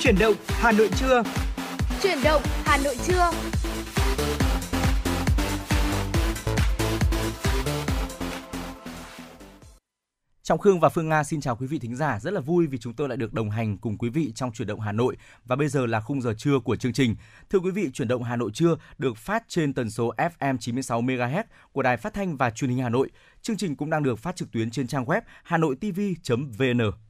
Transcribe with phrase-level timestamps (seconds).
[0.00, 1.22] Chuyển động Hà Nội trưa.
[2.02, 3.30] Chuyển động Hà Nội trưa.
[10.42, 12.18] Trọng Khương và Phương Nga xin chào quý vị thính giả.
[12.20, 14.68] Rất là vui vì chúng tôi lại được đồng hành cùng quý vị trong chuyển
[14.68, 17.16] động Hà Nội và bây giờ là khung giờ trưa của chương trình.
[17.50, 21.02] Thưa quý vị, chuyển động Hà Nội trưa được phát trên tần số FM 96
[21.02, 23.10] MHz của Đài Phát thanh và Truyền hình Hà Nội.
[23.42, 27.07] Chương trình cũng đang được phát trực tuyến trên trang web hanoitv.vn.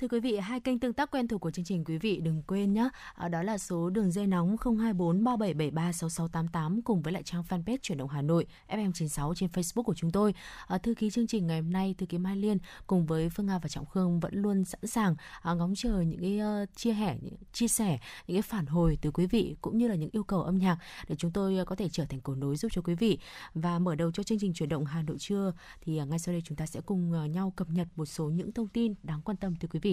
[0.00, 2.42] Thưa quý vị, hai kênh tương tác quen thuộc của chương trình quý vị đừng
[2.46, 2.88] quên nhé.
[3.14, 7.78] À, đó là số đường dây nóng 024 3773 6688 cùng với lại trang fanpage
[7.82, 10.34] chuyển động Hà Nội FM96 trên Facebook của chúng tôi.
[10.66, 13.46] À, thư ký chương trình ngày hôm nay, thư ký Mai Liên cùng với Phương
[13.46, 16.94] Nga và Trọng Khương vẫn luôn sẵn sàng à, ngóng chờ những cái uh, chia
[16.94, 20.10] sẻ, những, chia sẻ những cái phản hồi từ quý vị cũng như là những
[20.12, 20.78] yêu cầu âm nhạc
[21.08, 23.18] để chúng tôi có thể trở thành cầu nối giúp cho quý vị.
[23.54, 26.32] Và mở đầu cho chương trình chuyển động Hà Nội trưa thì uh, ngay sau
[26.32, 29.20] đây chúng ta sẽ cùng uh, nhau cập nhật một số những thông tin đáng
[29.24, 29.89] quan tâm từ quý vị.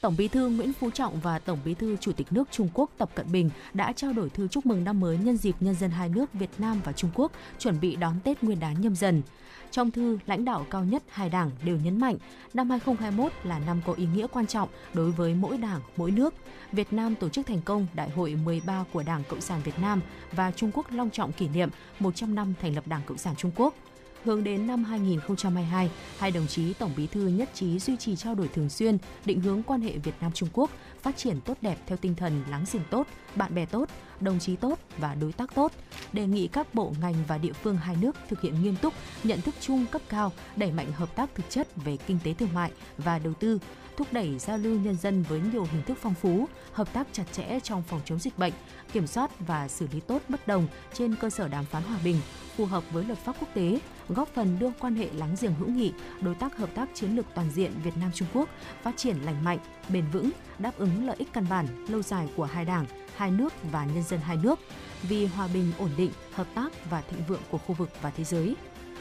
[0.00, 2.90] Tổng Bí thư Nguyễn Phú Trọng và Tổng Bí thư Chủ tịch nước Trung Quốc
[2.98, 5.90] Tập Cận Bình đã trao đổi thư chúc mừng năm mới nhân dịp nhân dân
[5.90, 9.22] hai nước Việt Nam và Trung Quốc chuẩn bị đón Tết Nguyên đán nhâm dần.
[9.70, 12.16] Trong thư, lãnh đạo cao nhất hai đảng đều nhấn mạnh
[12.54, 16.34] năm 2021 là năm có ý nghĩa quan trọng đối với mỗi đảng, mỗi nước.
[16.72, 20.00] Việt Nam tổ chức thành công Đại hội 13 của Đảng Cộng sản Việt Nam
[20.32, 23.52] và Trung Quốc long trọng kỷ niệm 100 năm thành lập Đảng Cộng sản Trung
[23.56, 23.74] Quốc–
[24.26, 28.34] Hướng đến năm 2022, hai đồng chí Tổng Bí thư nhất trí duy trì trao
[28.34, 30.70] đổi thường xuyên, định hướng quan hệ Việt Nam Trung Quốc
[31.02, 33.88] phát triển tốt đẹp theo tinh thần láng giềng tốt, bạn bè tốt,
[34.20, 35.72] đồng chí tốt và đối tác tốt.
[36.12, 39.40] Đề nghị các bộ ngành và địa phương hai nước thực hiện nghiêm túc, nhận
[39.40, 42.70] thức chung cấp cao, đẩy mạnh hợp tác thực chất về kinh tế thương mại
[42.98, 43.58] và đầu tư,
[43.96, 47.24] thúc đẩy giao lưu nhân dân với nhiều hình thức phong phú, hợp tác chặt
[47.32, 48.52] chẽ trong phòng chống dịch bệnh,
[48.92, 52.16] kiểm soát và xử lý tốt bất đồng trên cơ sở đàm phán hòa bình,
[52.56, 55.68] phù hợp với luật pháp quốc tế, góp phần đưa quan hệ láng giềng hữu
[55.68, 58.48] nghị, đối tác hợp tác chiến lược toàn diện Việt Nam Trung Quốc
[58.82, 62.44] phát triển lành mạnh, bền vững, đáp ứng lợi ích căn bản lâu dài của
[62.44, 62.86] hai đảng,
[63.16, 64.58] hai nước và nhân dân hai nước
[65.02, 68.24] vì hòa bình ổn định, hợp tác và thịnh vượng của khu vực và thế
[68.24, 68.56] giới.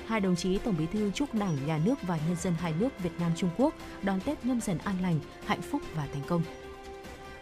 [0.08, 2.90] Hai đồng chí Tổng Bí thư chúc Đảng, Nhà nước và nhân dân hai nước
[3.04, 6.42] Việt Nam Trung Quốc đón Tết nhâm dần an lành, hạnh phúc và thành công.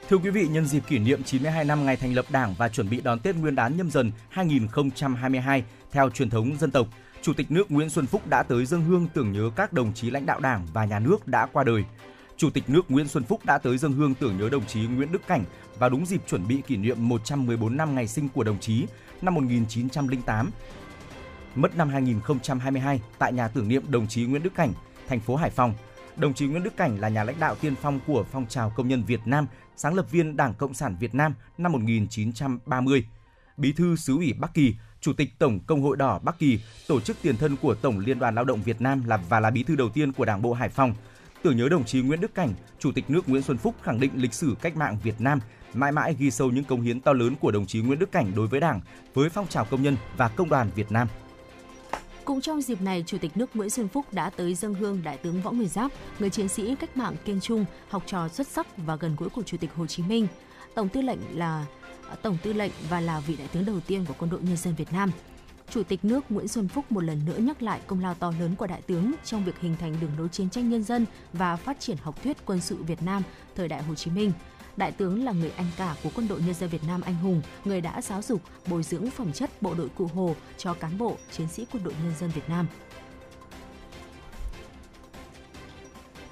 [0.10, 2.90] Thưa quý vị, nhân dịp kỷ niệm 92 năm ngày thành lập Đảng và chuẩn
[2.90, 6.88] bị đón Tết Nguyên đán nhâm dần 2022 theo truyền thống dân tộc,
[7.24, 10.10] Chủ tịch nước Nguyễn Xuân Phúc đã tới dân hương tưởng nhớ các đồng chí
[10.10, 11.84] lãnh đạo Đảng và nhà nước đã qua đời.
[12.38, 15.12] Chủ tịch nước Nguyễn Xuân Phúc đã tới dân hương tưởng nhớ đồng chí Nguyễn
[15.12, 15.44] Đức Cảnh
[15.80, 18.86] và đúng dịp chuẩn bị kỷ niệm 114 năm ngày sinh của đồng chí
[19.22, 20.50] năm 1908
[21.56, 24.74] mất năm 2022 tại nhà tưởng niệm đồng chí Nguyễn Đức Cảnh,
[25.08, 25.74] thành phố Hải Phòng.
[26.16, 28.88] Đồng chí Nguyễn Đức Cảnh là nhà lãnh đạo tiên phong của phong trào công
[28.88, 33.06] nhân Việt Nam, sáng lập viên Đảng Cộng sản Việt Nam năm 1930.
[33.58, 37.00] Bí thư xứ ủy Bắc Kỳ, Chủ tịch Tổng Công hội Đỏ Bắc Kỳ, tổ
[37.00, 39.64] chức tiền thân của Tổng Liên đoàn Lao động Việt Nam là và là bí
[39.64, 40.94] thư đầu tiên của Đảng bộ Hải Phòng.
[41.42, 44.12] Tưởng nhớ đồng chí Nguyễn Đức Cảnh, Chủ tịch nước Nguyễn Xuân Phúc khẳng định
[44.16, 45.40] lịch sử cách mạng Việt Nam
[45.74, 48.32] mãi mãi ghi sâu những công hiến to lớn của đồng chí Nguyễn Đức Cảnh
[48.36, 48.82] đối với Đảng,
[49.14, 51.08] với phong trào công nhân và công đoàn Việt Nam.
[52.26, 55.18] Cũng trong dịp này, Chủ tịch nước Nguyễn Xuân Phúc đã tới dân hương Đại
[55.18, 58.78] tướng Võ Nguyên Giáp, người chiến sĩ cách mạng kiên trung, học trò xuất sắc
[58.78, 60.28] và gần gũi của Chủ tịch Hồ Chí Minh.
[60.76, 61.66] Tổng tư lệnh là
[62.10, 64.58] À, Tổng tư lệnh và là vị đại tướng đầu tiên của Quân đội Nhân
[64.58, 65.12] dân Việt Nam.
[65.70, 68.56] Chủ tịch nước Nguyễn Xuân Phúc một lần nữa nhắc lại công lao to lớn
[68.56, 71.80] của đại tướng trong việc hình thành đường lối chiến tranh nhân dân và phát
[71.80, 73.24] triển học thuyết quân sự Việt Nam
[73.56, 74.32] thời đại Hồ Chí Minh.
[74.78, 77.42] Đại tướng là người anh cả của quân đội nhân dân Việt Nam anh hùng,
[77.66, 81.18] người đã giáo dục, bồi dưỡng phẩm chất bộ đội cụ Hồ cho cán bộ,
[81.32, 82.68] chiến sĩ quân đội nhân dân Việt Nam.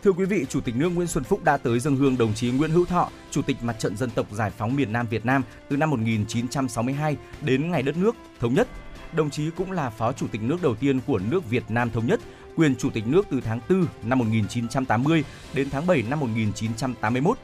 [0.04, 2.52] Thưa quý vị, Chủ tịch nước Nguyễn Xuân Phúc đã tới dân hương đồng chí
[2.52, 5.44] Nguyễn Hữu Thọ, Chủ tịch Mặt trận Dân tộc Giải phóng miền Nam Việt Nam
[5.70, 8.68] từ năm 1962 đến ngày đất nước thống nhất.
[9.14, 12.08] Đồng chí cũng là Phó Chủ tịch nước đầu tiên của nước Việt Nam thống
[12.08, 12.20] nhất,
[12.56, 15.24] quyền Chủ tịch nước từ tháng 4 năm 1980
[15.54, 17.38] đến tháng 7 năm 1981,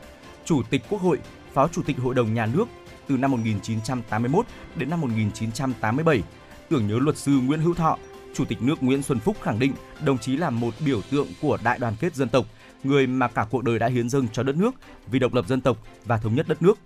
[0.45, 1.19] Chủ tịch Quốc hội,
[1.53, 2.65] Phó Chủ tịch Hội đồng Nhà nước
[3.07, 4.45] từ năm 1981
[4.75, 6.23] đến năm 1987.
[6.69, 7.97] Tưởng nhớ luật sư Nguyễn Hữu Thọ,
[8.37, 9.73] Chủ tịch nước Nguyễn Xuân Phúc khẳng định
[10.05, 12.45] đồng chí là một biểu tượng của đại đoàn kết dân tộc,
[12.83, 14.75] người mà cả cuộc đời đã hiến dâng cho đất nước
[15.11, 16.77] vì độc lập dân tộc và thống nhất đất nước.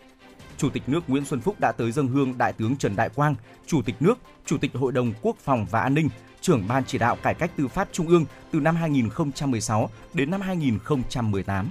[0.57, 3.35] Chủ tịch nước Nguyễn Xuân Phúc đã tới dân hương Đại tướng Trần Đại Quang,
[3.67, 6.09] Chủ tịch nước, Chủ tịch Hội đồng Quốc phòng và An ninh,
[6.41, 10.41] trưởng ban chỉ đạo cải cách tư pháp Trung ương từ năm 2016 đến năm
[10.41, 11.69] 2018.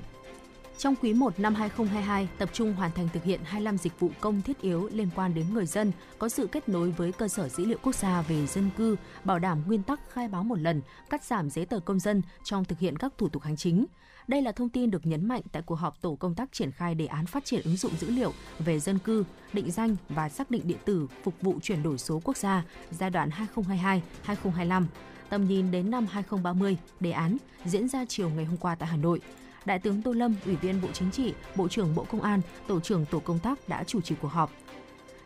[0.80, 4.42] Trong quý 1 năm 2022, tập trung hoàn thành thực hiện 25 dịch vụ công
[4.42, 7.64] thiết yếu liên quan đến người dân, có sự kết nối với cơ sở dữ
[7.64, 11.24] liệu quốc gia về dân cư, bảo đảm nguyên tắc khai báo một lần, cắt
[11.24, 13.86] giảm giấy tờ công dân trong thực hiện các thủ tục hành chính.
[14.28, 16.94] Đây là thông tin được nhấn mạnh tại cuộc họp tổ công tác triển khai
[16.94, 20.50] đề án phát triển ứng dụng dữ liệu về dân cư, định danh và xác
[20.50, 23.30] định điện tử phục vụ chuyển đổi số quốc gia giai đoạn
[24.26, 24.84] 2022-2025,
[25.28, 28.96] tầm nhìn đến năm 2030, đề án diễn ra chiều ngày hôm qua tại Hà
[28.96, 29.20] Nội
[29.70, 32.80] Đại tướng Tô Lâm, Ủy viên Bộ Chính trị, Bộ trưởng Bộ Công an, Tổ
[32.80, 34.52] trưởng Tổ công tác đã chủ trì cuộc họp.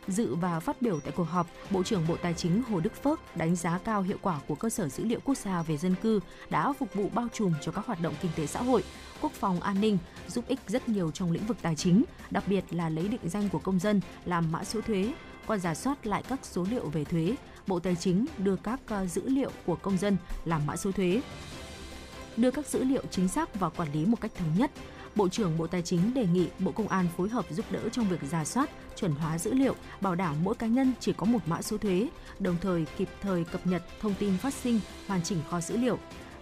[0.08, 3.20] Dự và phát biểu tại cuộc họp, Bộ trưởng Bộ Tài chính Hồ Đức Phước
[3.37, 6.20] đánh giá cao hiệu quả của cơ sở dữ liệu quốc gia về dân cư
[6.50, 8.85] đã phục vụ bao trùm cho các hoạt động kinh tế xã hội,
[9.20, 9.99] quốc phòng an ninh,
[10.29, 13.49] giúp ích rất nhiều trong lĩnh vực tài chính, đặc biệt là lấy định danh
[13.49, 15.12] của công dân làm mã số thuế,
[15.46, 17.35] qua giả soát lại các số liệu về thuế,
[17.67, 21.20] Bộ Tài chính đưa các à, dữ liệu của công dân làm mã số thuế,
[22.37, 24.71] đưa các dữ liệu chính xác vào quản lý một cách thống nhất.
[25.17, 28.09] Bộ trưởng Bộ Tài chính đề nghị Bộ Công an phối hợp giúp đỡ trong
[28.09, 31.39] việc giả soát, chuẩn hóa dữ liệu, bảo đảm mỗi cá nhân chỉ có một
[31.47, 32.09] mã số thuế,
[32.39, 35.99] đồng thời kịp thời cập nhật thông tin phát sinh, hoàn chỉnh kho dữ liệu.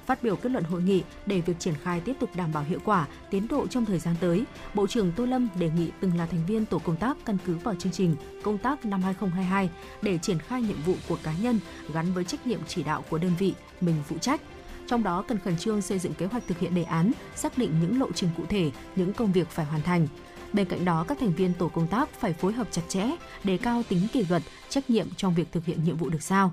[0.06, 2.78] Phát biểu kết luận hội nghị để việc triển khai tiếp tục đảm bảo hiệu
[2.84, 6.26] quả, tiến độ trong thời gian tới, Bộ trưởng Tô Lâm đề nghị từng là
[6.26, 9.70] thành viên tổ công tác căn cứ vào chương trình công tác năm 2022
[10.02, 11.60] để triển khai nhiệm vụ của cá nhân
[11.92, 14.40] gắn với trách nhiệm chỉ đạo của đơn vị mình phụ trách
[14.86, 17.70] trong đó cần khẩn trương xây dựng kế hoạch thực hiện đề án, xác định
[17.80, 20.08] những lộ trình cụ thể, những công việc phải hoàn thành.
[20.52, 23.10] Bên cạnh đó, các thành viên tổ công tác phải phối hợp chặt chẽ,
[23.44, 26.52] đề cao tính kỷ luật, trách nhiệm trong việc thực hiện nhiệm vụ được giao.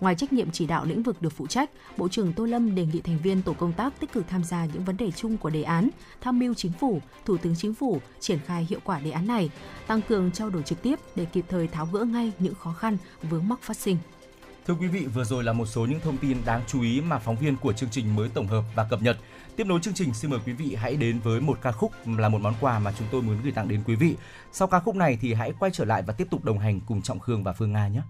[0.00, 2.86] Ngoài trách nhiệm chỉ đạo lĩnh vực được phụ trách, Bộ trưởng Tô Lâm đề
[2.86, 5.50] nghị thành viên tổ công tác tích cực tham gia những vấn đề chung của
[5.50, 5.88] đề án,
[6.20, 9.50] tham mưu chính phủ, Thủ tướng Chính phủ triển khai hiệu quả đề án này,
[9.86, 12.96] tăng cường trao đổi trực tiếp để kịp thời tháo gỡ ngay những khó khăn
[13.22, 13.96] vướng mắc phát sinh.
[14.70, 17.18] Thưa quý vị, vừa rồi là một số những thông tin đáng chú ý mà
[17.18, 19.16] phóng viên của chương trình mới tổng hợp và cập nhật.
[19.56, 22.28] Tiếp nối chương trình, xin mời quý vị hãy đến với một ca khúc là
[22.28, 24.16] một món quà mà chúng tôi muốn gửi tặng đến quý vị.
[24.52, 27.02] Sau ca khúc này thì hãy quay trở lại và tiếp tục đồng hành cùng
[27.02, 28.00] Trọng Khương và Phương Nga nhé.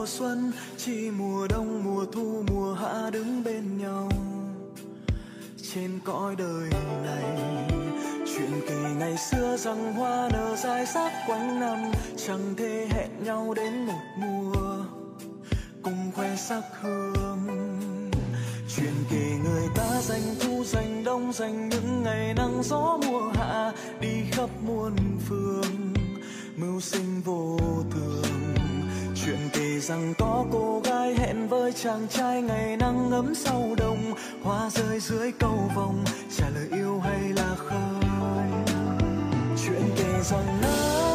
[0.00, 4.08] Mùa xuân, chỉ mùa đông, mùa thu, mùa hạ đứng bên nhau.
[5.72, 6.70] Trên cõi đời
[7.04, 7.24] này,
[8.26, 11.78] chuyện kỳ ngày xưa rằng hoa nở dài sắc quanh năm,
[12.26, 14.84] chẳng thể hẹn nhau đến một mùa.
[15.82, 17.48] Cùng khoe sắc hương,
[18.76, 23.72] chuyện kỳ người ta dành thu dành đông dành những ngày nắng gió mùa hạ,
[24.00, 24.96] đi khắp muôn
[25.28, 25.94] phương,
[26.56, 27.58] mưu sinh vô
[27.90, 28.59] thường
[29.30, 34.14] chuyện kể rằng có cô gái hẹn với chàng trai ngày nắng ấm sau đông
[34.42, 36.04] hoa rơi dưới cầu vồng,
[36.36, 38.50] trả lời yêu hay là khơi.
[39.64, 41.09] Chuyện kể rằng nơi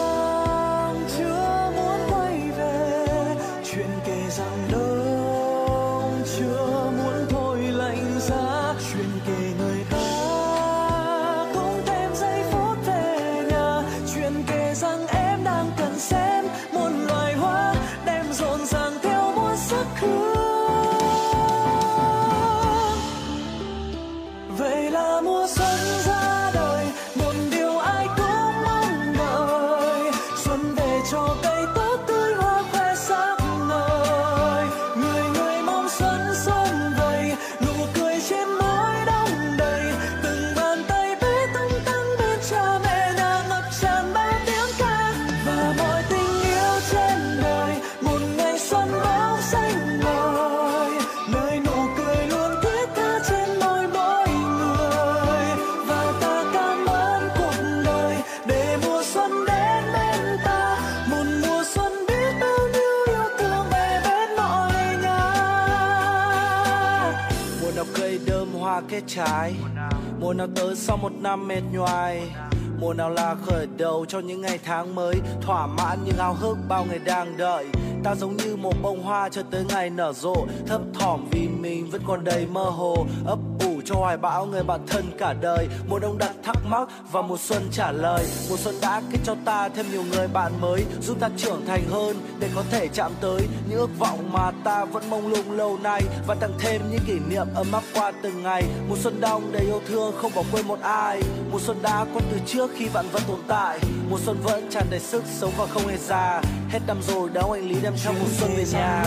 [70.19, 72.31] Mùa nào tới sau một năm mệt nhoài.
[72.80, 75.16] Mùa nào là khởi đầu cho những ngày tháng mới.
[75.42, 77.66] Thỏa mãn những ao hức bao ngày đang đợi.
[78.04, 80.35] Ta giống như một bông hoa cho tới ngày nở rộ.
[80.68, 83.06] Thấp thỏm vì mình vẫn còn đầy mơ hồ.
[83.25, 83.40] Ấp
[83.85, 85.68] cho hoài bão người bạn thân cả đời.
[85.89, 88.25] Mùa đông đặt thắc mắc và mùa xuân trả lời.
[88.49, 91.83] Mùa xuân đã kết cho ta thêm nhiều người bạn mới, giúp ta trưởng thành
[91.89, 95.77] hơn để có thể chạm tới những ước vọng mà ta vẫn mong lung lâu
[95.83, 98.63] nay và tặng thêm những kỷ niệm ấm áp qua từng ngày.
[98.89, 101.21] Mùa xuân đông đầy yêu thương, không bỏ quên một ai.
[101.51, 103.80] Mùa xuân đã có từ trước khi bạn vẫn tồn tại.
[104.09, 106.42] Mùa xuân vẫn tràn đầy sức sống và không hề già.
[106.69, 109.06] Hết năm rồi đâu anh lý đem theo mùa xuân về nhà.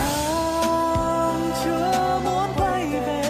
[1.64, 3.27] Chưa muốn quay về.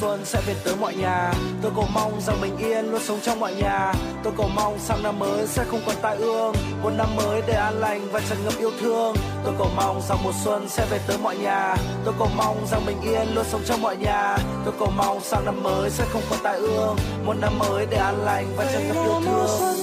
[0.00, 1.32] Xuân sẽ về tới mọi nhà.
[1.62, 3.92] Tôi cầu mong rằng bình yên luôn sống trong mọi nhà.
[4.24, 6.54] Tôi cầu mong sang năm mới sẽ không còn tai ương.
[6.82, 9.14] Một năm mới để an lành và tràn ngập yêu thương.
[9.44, 11.76] Tôi cầu mong rằng mùa xuân sẽ về tới mọi nhà.
[12.04, 14.36] Tôi cầu mong rằng bình yên luôn sống trong mọi nhà.
[14.64, 16.96] Tôi cầu mong sang năm mới sẽ không còn tai ương.
[17.24, 19.76] Một năm mới để an lành và tràn ngập yêu thương.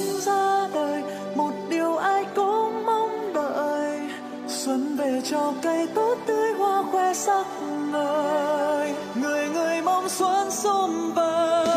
[5.17, 7.45] Xuân cho cây tốt tươi hoa khoe sắc
[7.91, 8.93] ngời.
[9.15, 11.76] Người người mong xuân sum vầy.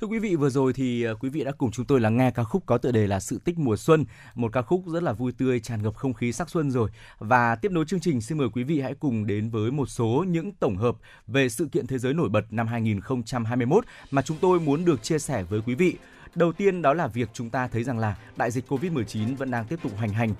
[0.00, 2.30] Thưa quý vị, vừa rồi thì ờ, quý vị đã cùng chúng tôi lắng nghe
[2.30, 5.12] ca khúc có tựa đề là Sự tích mùa xuân, một ca khúc rất là
[5.12, 6.90] vui tươi, tràn ngập không khí sắc xuân rồi.
[7.18, 10.24] Và tiếp nối chương trình, xin mời quý vị hãy cùng đến với một số
[10.28, 14.60] những tổng hợp về sự kiện thế giới nổi bật năm 2021 mà chúng tôi
[14.60, 15.96] muốn được chia sẻ với quý vị.
[16.34, 19.64] Đầu tiên đó là việc chúng ta thấy rằng là đại dịch Covid-19 vẫn đang
[19.64, 20.34] tiếp tục hoành hành.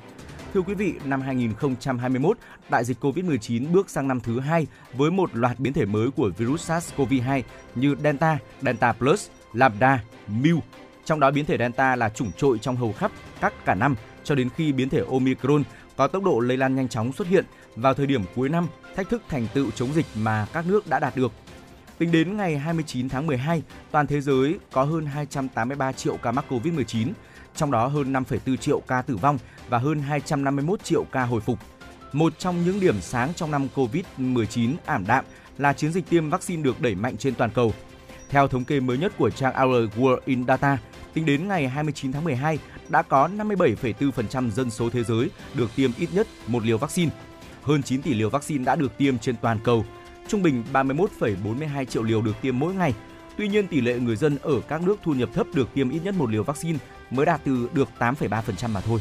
[0.54, 2.38] Thưa quý vị, năm 2021,
[2.70, 6.30] đại dịch Covid-19 bước sang năm thứ hai với một loạt biến thể mới của
[6.38, 7.42] virus SARS-CoV-2
[7.74, 10.60] như Delta, Delta Plus, Lambda, Mu.
[11.04, 14.34] Trong đó biến thể Delta là chủng trội trong hầu khắp các cả năm cho
[14.34, 15.62] đến khi biến thể Omicron
[15.96, 17.44] có tốc độ lây lan nhanh chóng xuất hiện
[17.76, 20.98] vào thời điểm cuối năm, thách thức thành tựu chống dịch mà các nước đã
[20.98, 21.32] đạt được.
[21.98, 26.44] Tính đến ngày 29 tháng 12, toàn thế giới có hơn 283 triệu ca mắc
[26.48, 27.08] COVID-19,
[27.56, 29.38] trong đó hơn 5,4 triệu ca tử vong
[29.68, 31.58] và hơn 251 triệu ca hồi phục.
[32.12, 35.24] Một trong những điểm sáng trong năm COVID-19 ảm đạm
[35.58, 37.72] là chiến dịch tiêm vaccine được đẩy mạnh trên toàn cầu.
[38.28, 40.78] Theo thống kê mới nhất của trang Our World in Data,
[41.14, 42.58] tính đến ngày 29 tháng 12,
[42.88, 47.10] đã có 57,4% dân số thế giới được tiêm ít nhất một liều vaccine.
[47.62, 49.84] Hơn 9 tỷ liều vaccine đã được tiêm trên toàn cầu,
[50.28, 52.94] trung bình 31,42 triệu liều được tiêm mỗi ngày.
[53.36, 56.00] Tuy nhiên, tỷ lệ người dân ở các nước thu nhập thấp được tiêm ít
[56.04, 56.78] nhất một liều vaccine
[57.10, 59.00] mới đạt từ được 8,3% mà thôi.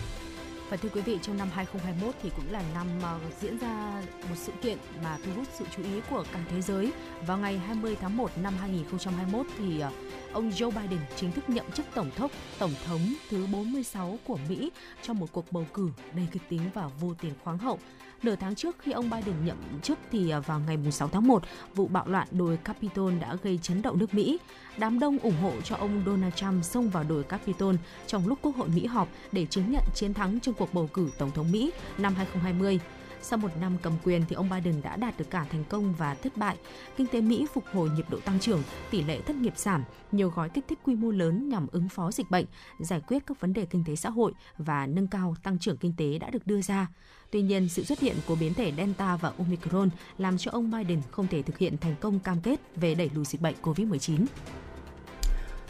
[0.69, 4.35] Và thưa quý vị, trong năm 2021 thì cũng là năm ờ, diễn ra một
[4.35, 6.91] sự kiện mà thu hút sự chú ý của cả thế giới.
[7.27, 9.91] Vào ngày 20 tháng 1 năm 2021 thì ờ,
[10.33, 14.71] ông Joe Biden chính thức nhậm chức tổng thống tổng thống thứ 46 của Mỹ
[15.01, 17.79] trong một cuộc bầu cử đầy kịch tính và vô tiền khoáng hậu.
[18.23, 21.43] Nửa tháng trước khi ông Biden nhậm chức thì à, vào ngày 6 tháng 1,
[21.75, 24.37] vụ bạo loạn đồi Capitol đã gây chấn động nước Mỹ.
[24.77, 27.75] Đám đông ủng hộ cho ông Donald Trump xông vào đồi Capitol
[28.07, 31.09] trong lúc Quốc hội Mỹ họp để chứng nhận chiến thắng trong cuộc bầu cử
[31.17, 32.79] Tổng thống Mỹ năm 2020.
[33.21, 36.15] Sau một năm cầm quyền thì ông Biden đã đạt được cả thành công và
[36.15, 36.57] thất bại.
[36.97, 40.29] Kinh tế Mỹ phục hồi nhịp độ tăng trưởng, tỷ lệ thất nghiệp giảm, nhiều
[40.29, 42.45] gói kích thích quy mô lớn nhằm ứng phó dịch bệnh,
[42.79, 45.93] giải quyết các vấn đề kinh tế xã hội và nâng cao tăng trưởng kinh
[45.97, 46.87] tế đã được đưa ra.
[47.31, 51.01] Tuy nhiên, sự xuất hiện của biến thể Delta và Omicron làm cho ông Biden
[51.11, 54.25] không thể thực hiện thành công cam kết về đẩy lùi dịch bệnh COVID-19.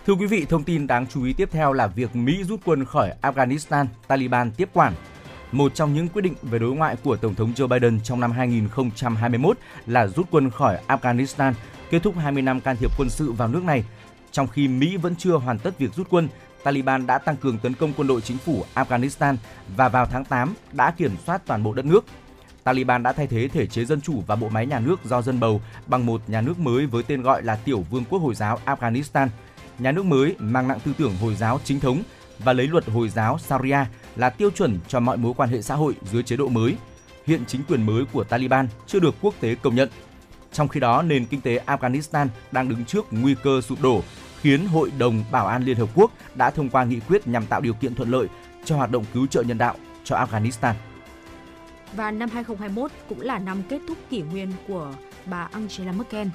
[0.05, 2.85] Thưa quý vị, thông tin đáng chú ý tiếp theo là việc Mỹ rút quân
[2.85, 4.93] khỏi Afghanistan, Taliban tiếp quản.
[5.51, 8.31] Một trong những quyết định về đối ngoại của Tổng thống Joe Biden trong năm
[8.31, 11.53] 2021 là rút quân khỏi Afghanistan,
[11.89, 13.83] kết thúc 20 năm can thiệp quân sự vào nước này.
[14.31, 16.27] Trong khi Mỹ vẫn chưa hoàn tất việc rút quân,
[16.67, 19.35] Taliban đã tăng cường tấn công quân đội chính phủ Afghanistan
[19.75, 22.05] và vào tháng 8 đã kiểm soát toàn bộ đất nước.
[22.63, 25.39] Taliban đã thay thế thể chế dân chủ và bộ máy nhà nước do dân
[25.39, 28.59] bầu bằng một nhà nước mới với tên gọi là Tiểu Vương quốc Hồi giáo
[28.65, 29.27] Afghanistan.
[29.79, 32.03] Nhà nước mới mang nặng tư tưởng Hồi giáo chính thống
[32.39, 33.79] và lấy luật Hồi giáo Sharia
[34.15, 36.75] là tiêu chuẩn cho mọi mối quan hệ xã hội dưới chế độ mới.
[37.25, 39.89] Hiện chính quyền mới của Taliban chưa được quốc tế công nhận.
[40.51, 44.03] Trong khi đó, nền kinh tế Afghanistan đang đứng trước nguy cơ sụp đổ,
[44.41, 47.61] khiến Hội đồng Bảo an Liên Hợp Quốc đã thông qua nghị quyết nhằm tạo
[47.61, 48.27] điều kiện thuận lợi
[48.65, 50.73] cho hoạt động cứu trợ nhân đạo cho Afghanistan.
[51.93, 54.93] Và năm 2021 cũng là năm kết thúc kỷ nguyên của
[55.25, 56.27] bà Angela Merkel.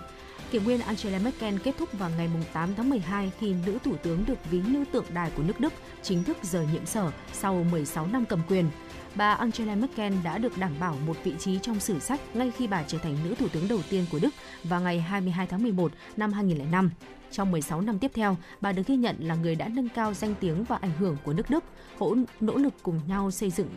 [0.51, 4.25] Kỷ nguyên Angela Merkel kết thúc vào ngày 8 tháng 12 khi nữ thủ tướng
[4.27, 8.07] được ví như tượng đài của nước Đức chính thức rời nhiệm sở sau 16
[8.07, 8.71] năm cầm quyền.
[9.15, 12.67] Bà Angela Merkel đã được đảm bảo một vị trí trong sử sách ngay khi
[12.67, 15.93] bà trở thành nữ thủ tướng đầu tiên của Đức vào ngày 22 tháng 11
[16.17, 16.91] năm 2005.
[17.33, 20.35] Trong 16 năm tiếp theo, bà được ghi nhận là người đã nâng cao danh
[20.41, 21.65] tiếng và ảnh hưởng của nước Đức,
[21.99, 23.69] hỗ nỗ lực cùng nhau xây dựng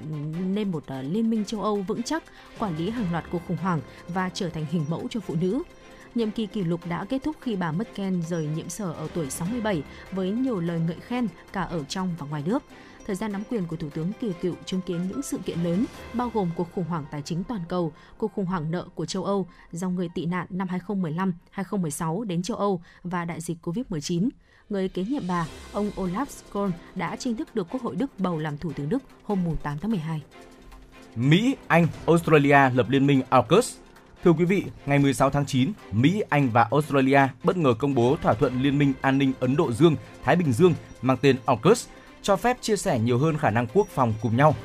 [0.55, 2.23] nên một ờ, liên minh châu Âu vững chắc,
[2.59, 5.63] quản lý hàng loạt cuộc khủng hoảng và trở thành hình mẫu cho phụ nữ.
[6.15, 9.29] Nhiệm kỳ kỷ lục đã kết thúc khi bà Merkel rời nhiệm sở ở tuổi
[9.29, 12.63] 67 với nhiều lời ngợi khen cả ở trong và ngoài nước.
[13.05, 15.85] Thời gian nắm quyền của Thủ tướng Kỳ Cựu chứng kiến những sự kiện lớn,
[16.13, 19.23] bao gồm cuộc khủng hoảng tài chính toàn cầu, cuộc khủng hoảng nợ của châu
[19.23, 24.29] Âu, dòng người tị nạn năm 2015-2016 đến châu Âu và đại dịch COVID-19
[24.69, 28.39] người kế nhiệm bà, ông Olaf Scholz đã chính thức được Quốc hội Đức bầu
[28.39, 30.21] làm Thủ tướng Đức hôm 8 tháng 12.
[31.15, 33.77] Mỹ, Anh, Australia lập liên minh AUKUS.
[34.23, 38.17] Thưa quý vị, ngày 16 tháng 9, Mỹ, Anh và Australia bất ngờ công bố
[38.21, 41.87] thỏa thuận Liên minh An ninh Ấn Độ Dương, Thái Bình Dương mang tên AUKUS,
[42.25, 44.55] cho phép chia sẻ nhiều hơn khả năng quốc phòng cùng nhau.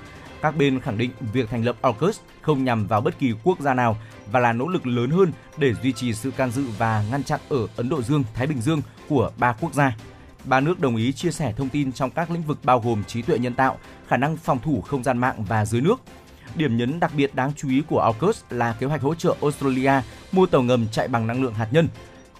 [0.42, 3.74] Các bên khẳng định việc thành lập AUKUS không nhằm vào bất kỳ quốc gia
[3.74, 3.96] nào
[4.32, 7.40] và là nỗ lực lớn hơn để duy trì sự can dự và ngăn chặn
[7.48, 9.96] ở Ấn Độ Dương, Thái Bình Dương của ba quốc gia.
[10.44, 13.22] Ba nước đồng ý chia sẻ thông tin trong các lĩnh vực bao gồm trí
[13.22, 16.00] tuệ nhân tạo, khả năng phòng thủ không gian mạng và dưới nước–
[16.54, 19.92] Điểm nhấn đặc biệt đáng chú ý của AUKUS là kế hoạch hỗ trợ Australia
[20.32, 21.88] mua tàu ngầm chạy bằng năng lượng hạt nhân.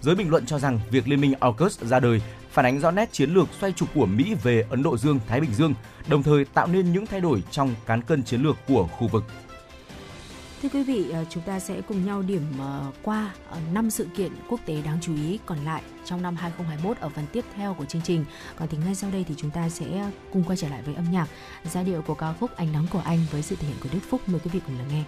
[0.01, 3.09] Giới bình luận cho rằng việc liên minh AUKUS ra đời phản ánh rõ nét
[3.11, 5.73] chiến lược xoay trục của Mỹ về Ấn Độ Dương, Thái Bình Dương,
[6.07, 9.23] đồng thời tạo nên những thay đổi trong cán cân chiến lược của khu vực.
[10.61, 14.07] Thưa quý vị, ờ, chúng ta sẽ cùng nhau điểm ờ, qua ờ, 5 sự
[14.17, 17.73] kiện quốc tế đáng chú ý còn lại trong năm 2021 ở phần tiếp theo
[17.73, 18.25] của chương trình.
[18.55, 21.11] Còn thì ngay sau đây thì chúng ta sẽ cùng quay trở lại với âm
[21.11, 21.27] nhạc,
[21.63, 23.99] giai điệu của ca khúc Ánh nắng của anh với sự thể hiện của Đức
[24.09, 24.21] Phúc.
[24.27, 25.03] Mời quý vị cùng lắng nghe.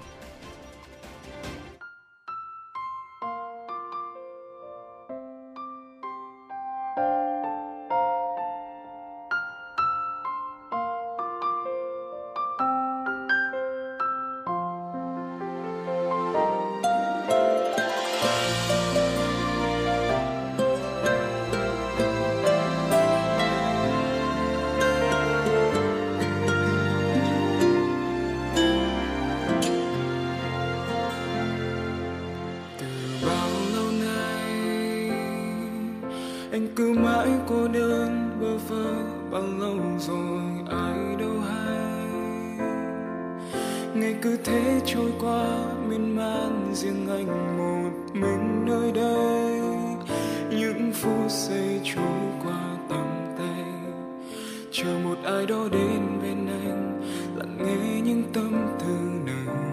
[54.75, 57.01] Chờ một ai đó đến bên anh
[57.35, 59.72] lặng nghe những tâm tư nở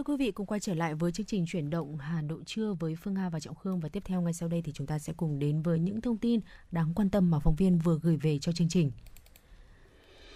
[0.00, 2.74] Thưa quý vị, cùng quay trở lại với chương trình chuyển động Hà Nội trưa
[2.80, 4.98] với Phương Nga và Trọng Khương và tiếp theo ngay sau đây thì chúng ta
[4.98, 8.16] sẽ cùng đến với những thông tin đáng quan tâm mà phóng viên vừa gửi
[8.16, 8.90] về cho chương trình.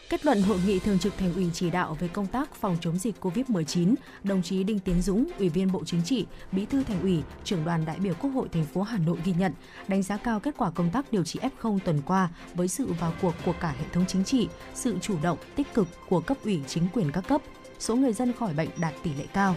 [0.09, 2.99] Kết luận hội nghị thường trực thành ủy chỉ đạo về công tác phòng chống
[2.99, 7.03] dịch COVID-19, đồng chí Đinh Tiến Dũng, Ủy viên Bộ Chính trị, Bí thư Thành
[7.03, 9.53] ủy, trưởng đoàn đại biểu Quốc hội thành phố Hà Nội ghi nhận,
[9.89, 13.13] đánh giá cao kết quả công tác điều trị F0 tuần qua với sự vào
[13.23, 16.61] cuộc của cả hệ thống chính trị, sự chủ động, tích cực của cấp ủy
[16.67, 17.43] chính quyền các cấp,
[17.79, 19.57] số người dân khỏi bệnh đạt tỷ lệ cao.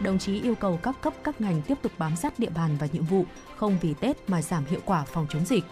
[0.00, 2.86] Đồng chí yêu cầu các cấp các ngành tiếp tục bám sát địa bàn và
[2.92, 3.24] nhiệm vụ,
[3.56, 5.64] không vì Tết mà giảm hiệu quả phòng chống dịch.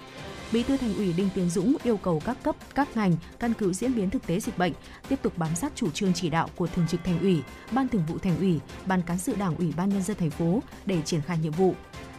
[0.53, 3.73] Bí thư Thành ủy Đinh Tiến Dũng yêu cầu các cấp, các ngành căn cứ
[3.73, 4.73] diễn biến thực tế dịch bệnh,
[5.09, 8.03] tiếp tục bám sát chủ trương chỉ đạo của Thường trực Thành ủy, Ban Thường
[8.09, 11.21] vụ Thành ủy, Ban cán sự Đảng ủy Ban nhân dân thành phố để triển
[11.21, 11.75] khai nhiệm vụ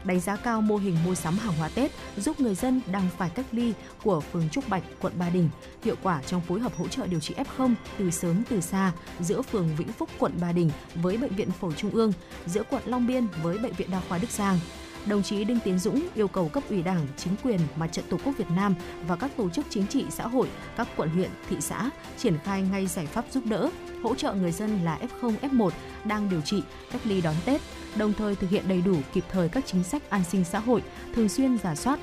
[0.08, 3.30] đánh giá cao mô hình mua sắm hàng hóa Tết giúp người dân đang phải
[3.30, 5.50] cách ly của phường Trúc Bạch, quận Ba Đình,
[5.84, 9.42] hiệu quả trong phối hợp hỗ trợ điều trị F0 từ sớm từ xa giữa
[9.42, 12.14] phường Vĩnh Phúc, quận Ba Đình với Bệnh viện Phổi Trung ương,
[12.46, 14.60] giữa quận Long Biên với Bệnh viện Đa khoa Đức Giang.
[15.06, 18.18] Đồng chí Đinh Tiến Dũng yêu cầu cấp ủy Đảng, chính quyền, Mặt trận Tổ
[18.26, 18.76] quốc Việt Nam
[19.08, 22.62] và các tổ chức chính trị xã hội, các quận huyện, thị xã triển khai
[22.62, 23.70] ngay giải pháp giúp đỡ,
[24.04, 25.70] hỗ trợ người dân là F0, F1
[26.06, 27.62] đang điều trị, cách ly đón Tết,
[27.98, 30.84] đồng thời thực hiện đầy đủ kịp thời các chính sách an sinh xã hội,
[31.16, 32.00] thường xuyên giả soát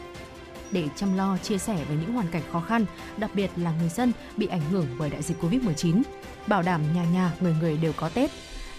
[0.73, 3.89] để chăm lo chia sẻ với những hoàn cảnh khó khăn, đặc biệt là người
[3.89, 6.03] dân bị ảnh hưởng bởi đại dịch Covid-19,
[6.47, 8.31] bảo đảm nhà nhà người người đều có Tết,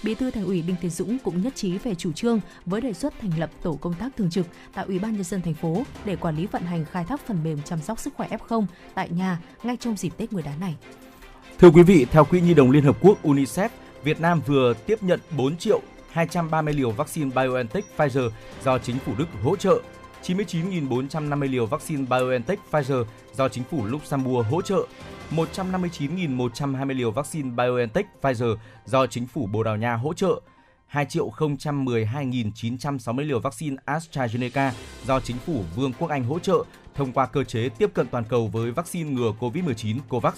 [0.04, 2.94] Bí thư Thành ủy Đinh Tiến Dũng cũng nhất trí về chủ trương với đề
[2.94, 5.84] xuất thành lập tổ công tác thường trực tại Ủy ban nhân dân thành phố
[6.06, 9.10] để quản lý vận hành khai thác phần mềm chăm sóc sức khỏe F0 tại
[9.10, 10.76] nhà ngay trong dịp Tết Nguyên đán này.
[11.60, 13.70] Thưa quý vị, theo Quỹ Nhi đồng Liên Hợp Quốc UNICEF,
[14.04, 15.82] Việt Nam vừa tiếp nhận 4 triệu
[16.16, 18.30] 230 liều vaccine BioNTech Pfizer
[18.64, 19.82] do chính phủ Đức hỗ trợ,
[20.24, 24.86] 99.450 liều vaccine BioNTech Pfizer do chính phủ Luxembourg hỗ trợ,
[25.32, 30.42] 159.120 liều vaccine BioNTech Pfizer do chính phủ Bồ Đào Nha hỗ trợ,
[30.88, 34.72] 2 triệu 012.960 liều vaccine AstraZeneca
[35.06, 36.64] do chính phủ Vương quốc Anh hỗ trợ
[36.96, 40.34] thông qua cơ chế tiếp cận toàn cầu với vaccine ngừa COVID-19 COVAX.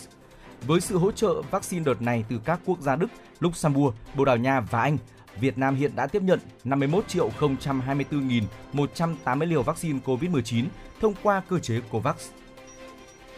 [0.67, 3.07] Với sự hỗ trợ vaccine đợt này từ các quốc gia Đức,
[3.39, 4.97] Luxembourg, Bồ Đào Nha và Anh,
[5.41, 10.65] Việt Nam hiện đã tiếp nhận 51 triệu 024.180 liều vaccine COVID-19
[11.01, 12.15] thông qua cơ chế COVAX.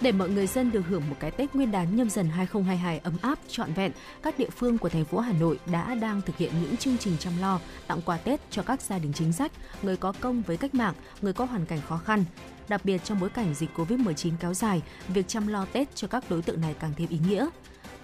[0.02, 3.14] Để mọi người dân được hưởng một cái Tết Nguyên đán nhâm dần 2022 ấm
[3.22, 6.52] áp, trọn vẹn, các địa phương của thành phố Hà Nội đã đang thực hiện
[6.62, 9.98] những chương trình chăm lo, tặng quà Tết cho các gia đình chính sách, người
[9.98, 12.24] có công với cách mạng, người có hoàn cảnh khó khăn.
[12.68, 16.24] Đặc biệt trong bối cảnh dịch Covid-19 kéo dài, việc chăm lo Tết cho các
[16.30, 17.48] đối tượng này càng thêm ý nghĩa.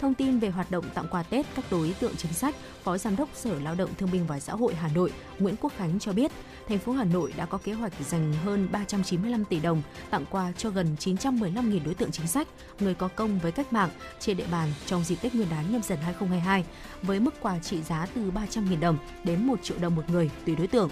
[0.00, 3.16] Thông tin về hoạt động tặng quà Tết các đối tượng chính sách, Phó Giám
[3.16, 6.12] đốc Sở Lao động Thương binh và Xã hội Hà Nội Nguyễn Quốc Khánh cho
[6.12, 6.32] biết,
[6.68, 10.52] thành phố Hà Nội đã có kế hoạch dành hơn 395 tỷ đồng tặng quà
[10.56, 12.48] cho gần 915.000 đối tượng chính sách,
[12.80, 15.82] người có công với cách mạng trên địa bàn trong dịp Tết Nguyên đán nhâm
[15.82, 16.64] dần 2022
[17.02, 20.56] với mức quà trị giá từ 300.000 đồng đến 1 triệu đồng một người tùy
[20.56, 20.90] đối tượng.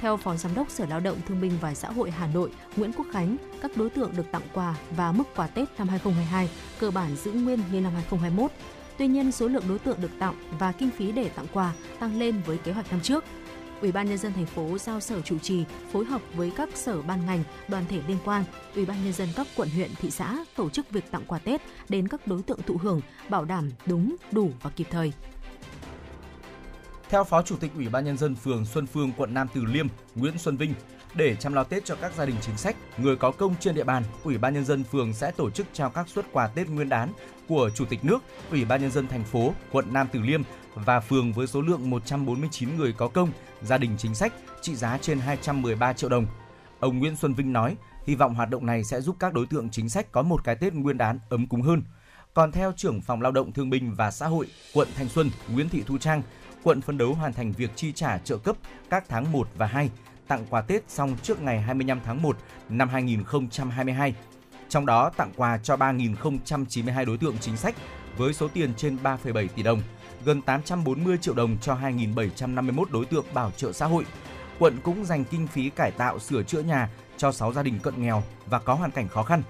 [0.00, 2.92] Theo Phó Giám đốc Sở Lao động Thương binh và Xã hội Hà Nội Nguyễn
[2.92, 6.90] Quốc Khánh, các đối tượng được tặng quà và mức quà Tết năm 2022 cơ
[6.90, 8.50] bản giữ nguyên như năm 2021.
[8.98, 12.18] Tuy nhiên, số lượng đối tượng được tặng và kinh phí để tặng quà tăng
[12.18, 13.24] lên với kế hoạch năm trước.
[13.80, 17.02] Ủy ban nhân dân thành phố giao sở chủ trì phối hợp với các sở
[17.02, 20.44] ban ngành, đoàn thể liên quan, Ủy ban nhân dân các quận huyện, thị xã
[20.56, 24.16] tổ chức việc tặng quà Tết đến các đối tượng thụ hưởng, bảo đảm đúng,
[24.32, 25.12] đủ và kịp thời.
[27.08, 29.86] Theo Phó Chủ tịch Ủy ban nhân dân phường Xuân Phương, quận Nam Từ Liêm,
[30.14, 30.74] Nguyễn Xuân Vinh,
[31.14, 33.84] để chăm lo Tết cho các gia đình chính sách, người có công trên địa
[33.84, 36.88] bàn, Ủy ban nhân dân phường sẽ tổ chức trao các suất quà Tết Nguyên
[36.88, 37.12] đán
[37.48, 38.18] của Chủ tịch nước,
[38.50, 40.42] Ủy ban nhân dân thành phố, quận Nam Từ Liêm
[40.74, 43.30] và phường với số lượng 149 người có công,
[43.62, 46.26] gia đình chính sách trị giá trên 213 triệu đồng.
[46.80, 49.70] Ông Nguyễn Xuân Vinh nói, hy vọng hoạt động này sẽ giúp các đối tượng
[49.70, 51.82] chính sách có một cái Tết Nguyên đán ấm cúng hơn.
[52.34, 55.68] Còn theo trưởng phòng Lao động Thương binh và Xã hội, quận Thanh Xuân, Nguyễn
[55.68, 56.22] Thị Thu Trang,
[56.64, 58.56] quận phấn đấu hoàn thành việc chi trả trợ cấp
[58.90, 59.90] các tháng 1 và 2,
[60.28, 62.36] tặng quà Tết xong trước ngày 25 tháng 1
[62.68, 64.14] năm 2022.
[64.68, 67.74] Trong đó tặng quà cho 3.092 đối tượng chính sách
[68.16, 69.82] với số tiền trên 3,7 tỷ đồng,
[70.24, 74.04] gần 840 triệu đồng cho 2.751 đối tượng bảo trợ xã hội.
[74.58, 78.02] Quận cũng dành kinh phí cải tạo sửa chữa nhà cho 6 gia đình cận
[78.02, 79.42] nghèo và có hoàn cảnh khó khăn.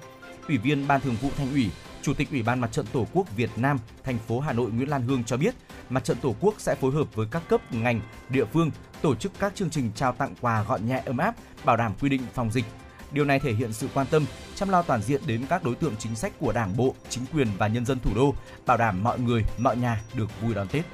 [0.48, 1.70] Ủy viên Ban Thường vụ Thành ủy,
[2.04, 4.88] Chủ tịch Ủy ban Mặt trận Tổ quốc Việt Nam thành phố Hà Nội Nguyễn
[4.88, 5.54] Lan Hương cho biết,
[5.90, 8.70] Mặt trận Tổ quốc sẽ phối hợp với các cấp ngành, địa phương
[9.02, 12.08] tổ chức các chương trình trao tặng quà gọn nhẹ ấm áp, bảo đảm quy
[12.08, 12.64] định phòng dịch.
[13.12, 15.96] Điều này thể hiện sự quan tâm, chăm lo toàn diện đến các đối tượng
[15.98, 18.34] chính sách của Đảng bộ, chính quyền và nhân dân thủ đô,
[18.66, 20.84] bảo đảm mọi người, mọi nhà được vui đón Tết.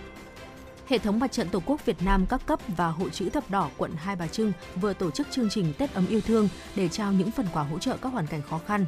[0.88, 3.70] Hệ thống Mặt trận Tổ quốc Việt Nam các cấp và Hội chữ thập đỏ
[3.76, 7.12] quận Hai Bà Trưng vừa tổ chức chương trình Tết ấm yêu thương để trao
[7.12, 8.86] những phần quà hỗ trợ các hoàn cảnh khó khăn.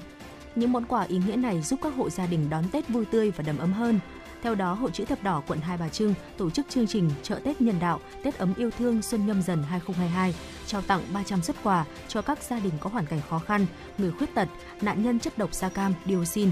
[0.54, 3.30] Những món quà ý nghĩa này giúp các hộ gia đình đón Tết vui tươi
[3.30, 4.00] và đầm ấm hơn.
[4.42, 7.40] Theo đó, Hội chữ thập đỏ quận Hai Bà Trưng tổ chức chương trình chợ
[7.44, 10.34] Tết nhân đạo Tết ấm yêu thương Xuân nhâm dần 2022,
[10.66, 13.66] trao tặng 300 xuất quà cho các gia đình có hoàn cảnh khó khăn,
[13.98, 14.48] người khuyết tật,
[14.80, 16.50] nạn nhân chất độc da cam, dioxin.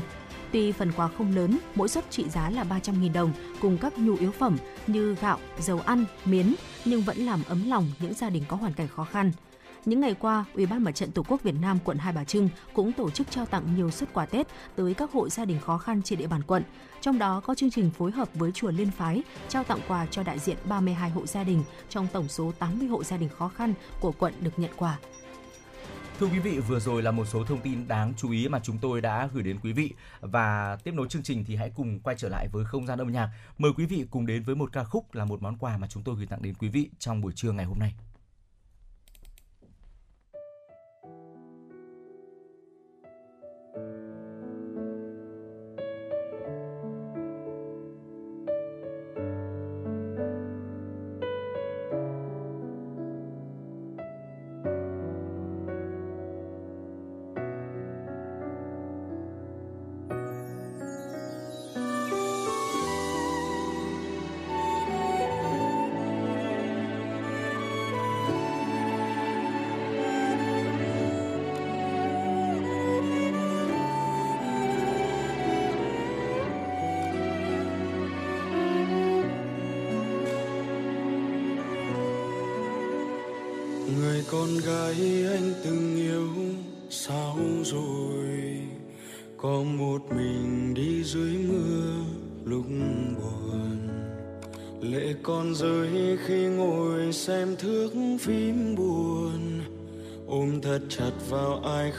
[0.53, 4.17] Tuy phần quà không lớn, mỗi suất trị giá là 300.000 đồng cùng các nhu
[4.17, 8.43] yếu phẩm như gạo, dầu ăn, miến, nhưng vẫn làm ấm lòng những gia đình
[8.49, 9.33] có hoàn cảnh khó khăn.
[9.85, 12.49] Những ngày qua, Ủy ban Mặt trận Tổ quốc Việt Nam quận Hai Bà Trưng
[12.75, 15.79] cũng tổ chức trao tặng nhiều suất quà Tết tới các hộ gia đình khó
[15.79, 16.63] khăn trên địa bàn quận.
[17.01, 20.23] Trong đó có chương trình phối hợp với chùa Liên Phái trao tặng quà cho
[20.23, 23.75] đại diện 32 hộ gia đình trong tổng số 80 hộ gia đình khó khăn
[24.01, 24.99] của quận được nhận quà.
[26.21, 28.79] Thưa quý vị, vừa rồi là một số thông tin đáng chú ý mà chúng
[28.79, 32.17] tôi đã gửi đến quý vị và tiếp nối chương trình thì hãy cùng quay
[32.19, 33.31] trở lại với không gian âm nhạc.
[33.59, 36.03] Mời quý vị cùng đến với một ca khúc là một món quà mà chúng
[36.03, 37.95] tôi gửi tặng đến quý vị trong buổi trưa ngày hôm nay.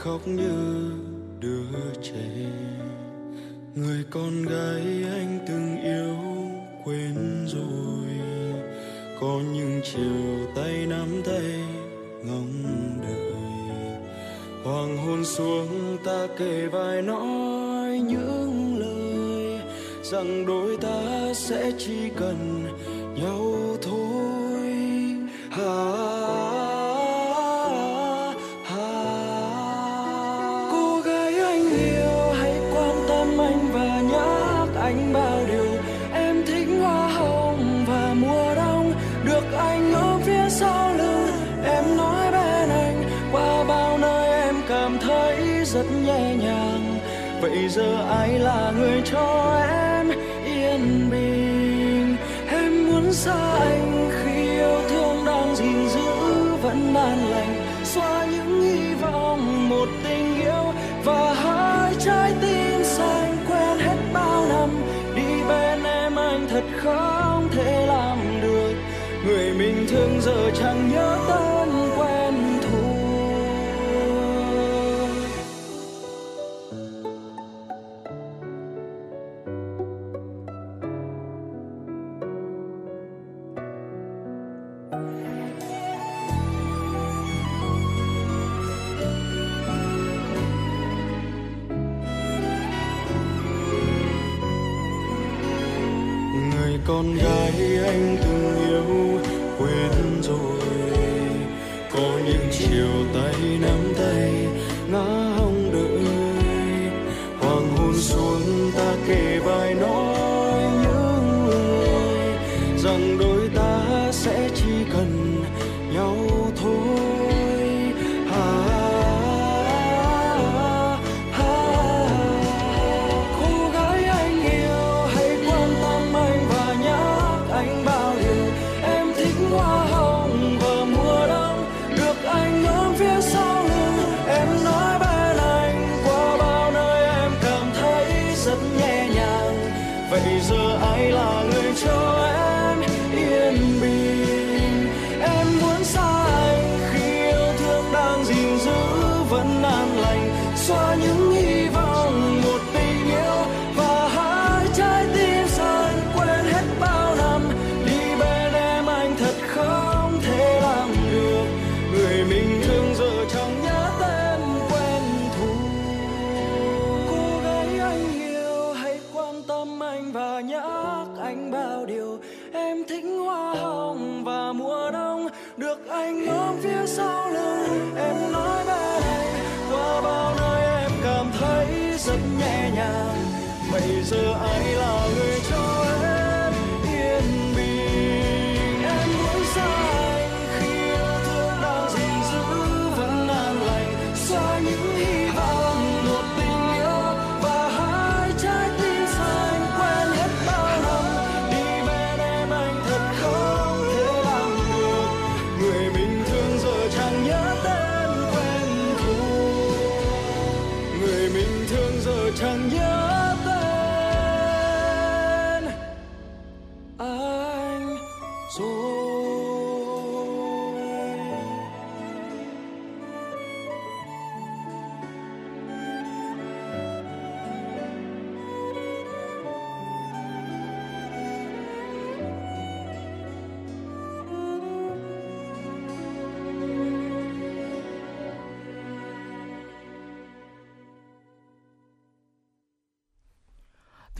[0.03, 0.50] Khóc như
[47.71, 50.09] giờ ai là người cho em
[50.45, 52.15] yên bình?
[52.49, 53.70] Em muốn xa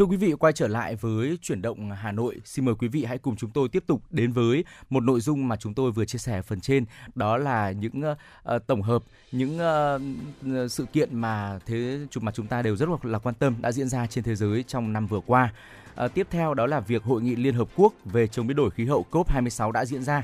[0.02, 2.42] Thưa quý vị, quay trở lại với chuyển động Hà Nội.
[2.46, 5.48] Xin mời quý vị hãy cùng chúng tôi tiếp tục đến với một nội dung
[5.48, 6.86] mà chúng tôi vừa chia sẻ ở phần trên.
[7.16, 8.02] Đó là những
[8.56, 13.20] uh, tổng hợp, những uh, sự kiện mà thế mà chúng ta đều rất là
[13.20, 15.54] quan tâm đã diễn ra trên thế giới trong năm vừa qua.
[16.06, 18.70] Uh, tiếp theo đó là việc Hội nghị Liên Hợp Quốc về chống biến đổi
[18.70, 20.24] khí hậu COP26 đã diễn ra.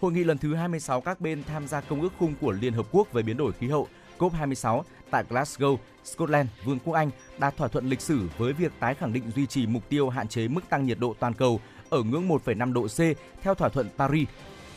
[0.00, 2.86] Hội nghị lần thứ 26 các bên tham gia Công ước khung của Liên Hợp
[2.90, 3.88] Quốc về biến đổi khí hậu
[4.18, 8.94] COP26 tại Glasgow, Scotland, Vương quốc Anh đạt thỏa thuận lịch sử với việc tái
[8.94, 12.02] khẳng định duy trì mục tiêu hạn chế mức tăng nhiệt độ toàn cầu ở
[12.02, 12.98] ngưỡng 1,5 độ C
[13.42, 14.28] theo thỏa thuận Paris.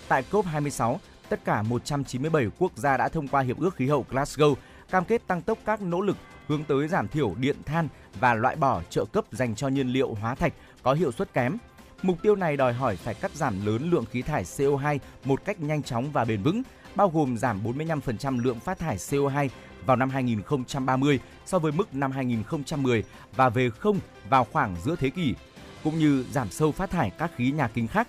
[0.07, 0.97] Tại COP26,
[1.29, 4.55] tất cả 197 quốc gia đã thông qua Hiệp ước Khí hậu Glasgow,
[4.91, 6.17] cam kết tăng tốc các nỗ lực
[6.47, 7.87] hướng tới giảm thiểu điện than
[8.19, 11.57] và loại bỏ trợ cấp dành cho nhiên liệu hóa thạch có hiệu suất kém.
[12.01, 15.59] Mục tiêu này đòi hỏi phải cắt giảm lớn lượng khí thải CO2 một cách
[15.59, 16.61] nhanh chóng và bền vững,
[16.95, 19.49] bao gồm giảm 45% lượng phát thải CO2
[19.85, 23.03] vào năm 2030 so với mức năm 2010
[23.35, 25.35] và về không vào khoảng giữa thế kỷ,
[25.83, 28.07] cũng như giảm sâu phát thải các khí nhà kính khác.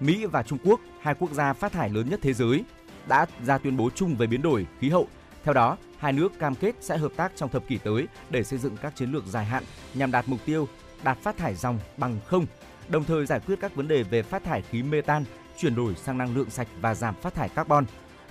[0.00, 2.64] Mỹ và Trung Quốc, hai quốc gia phát thải lớn nhất thế giới,
[3.08, 5.08] đã ra tuyên bố chung về biến đổi khí hậu.
[5.44, 8.58] Theo đó, hai nước cam kết sẽ hợp tác trong thập kỷ tới để xây
[8.58, 9.64] dựng các chiến lược dài hạn
[9.94, 10.68] nhằm đạt mục tiêu
[11.02, 12.46] đạt phát thải dòng bằng không,
[12.88, 15.24] đồng thời giải quyết các vấn đề về phát thải khí mê tan
[15.58, 17.84] chuyển đổi sang năng lượng sạch và giảm phát thải carbon.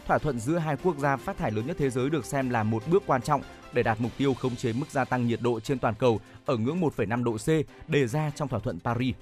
[0.07, 2.63] Thỏa thuận giữa hai quốc gia phát thải lớn nhất thế giới được xem là
[2.63, 3.41] một bước quan trọng
[3.74, 6.57] để đạt mục tiêu khống chế mức gia tăng nhiệt độ trên toàn cầu ở
[6.57, 7.47] ngưỡng 1,5 độ C
[7.89, 9.15] đề ra trong thỏa thuận Paris.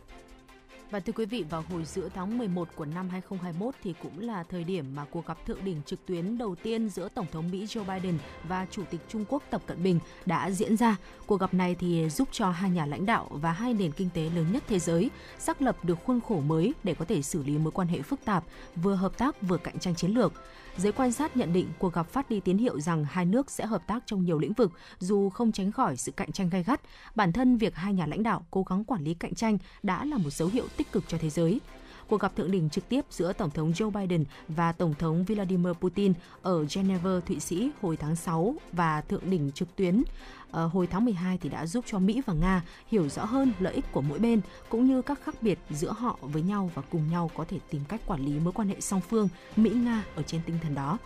[0.91, 4.43] Và thưa quý vị, vào hồi giữa tháng 11 của năm 2021 thì cũng là
[4.43, 7.65] thời điểm mà cuộc gặp thượng đỉnh trực tuyến đầu tiên giữa Tổng thống Mỹ
[7.65, 10.97] Joe Biden và Chủ tịch Trung Quốc Tập Cận Bình đã diễn ra.
[11.25, 14.29] Cuộc gặp này thì giúp cho hai nhà lãnh đạo và hai nền kinh tế
[14.35, 17.57] lớn nhất thế giới xác lập được khuôn khổ mới để có thể xử lý
[17.57, 18.43] mối quan hệ phức tạp,
[18.75, 20.33] vừa hợp tác vừa cạnh tranh chiến lược.
[20.78, 23.65] Giới quan sát nhận định cuộc gặp phát đi tín hiệu rằng hai nước sẽ
[23.65, 26.82] hợp tác trong nhiều lĩnh vực, dù không tránh khỏi sự cạnh tranh gay gắt.
[27.15, 30.17] Bản thân việc hai nhà lãnh đạo cố gắng quản lý cạnh tranh đã là
[30.17, 31.59] một dấu hiệu tích cực cho thế giới.
[32.12, 35.74] Cuộc gặp thượng đỉnh trực tiếp giữa Tổng thống Joe Biden và Tổng thống Vladimir
[35.74, 40.03] Putin ở Geneva, Thụy Sĩ hồi tháng 6 và thượng đỉnh trực tuyến
[40.51, 43.74] ờ, hồi tháng 12 thì đã giúp cho Mỹ và Nga hiểu rõ hơn lợi
[43.74, 47.12] ích của mỗi bên cũng như các khác biệt giữa họ với nhau và cùng
[47.12, 50.41] nhau có thể tìm cách quản lý mối quan hệ song phương Mỹ-Nga ở trên
[50.45, 50.97] tinh thần đó.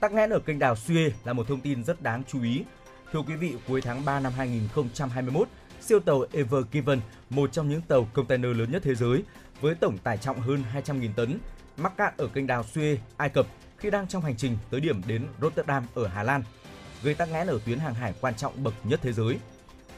[0.00, 2.64] Tắc nghẽn ở kênh đào Suez là một thông tin rất đáng chú ý.
[3.12, 5.48] Thưa quý vị, cuối tháng 3 năm 2021,
[5.80, 7.00] siêu tàu Ever Given,
[7.30, 9.22] một trong những tàu container lớn nhất thế giới,
[9.60, 11.38] với tổng tải trọng hơn 200.000 tấn,
[11.76, 13.46] mắc cạn ở kênh đào Suez, Ai Cập
[13.78, 16.42] khi đang trong hành trình tới điểm đến Rotterdam ở Hà Lan,
[17.02, 19.38] gây tắc nghẽn ở tuyến hàng hải quan trọng bậc nhất thế giới.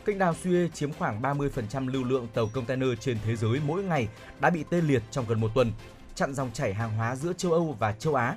[0.04, 4.08] Kênh đào Suez chiếm khoảng 30% lưu lượng tàu container trên thế giới mỗi ngày
[4.40, 5.72] đã bị tê liệt trong gần một tuần,
[6.14, 8.36] chặn dòng chảy hàng hóa giữa châu Âu và châu Á.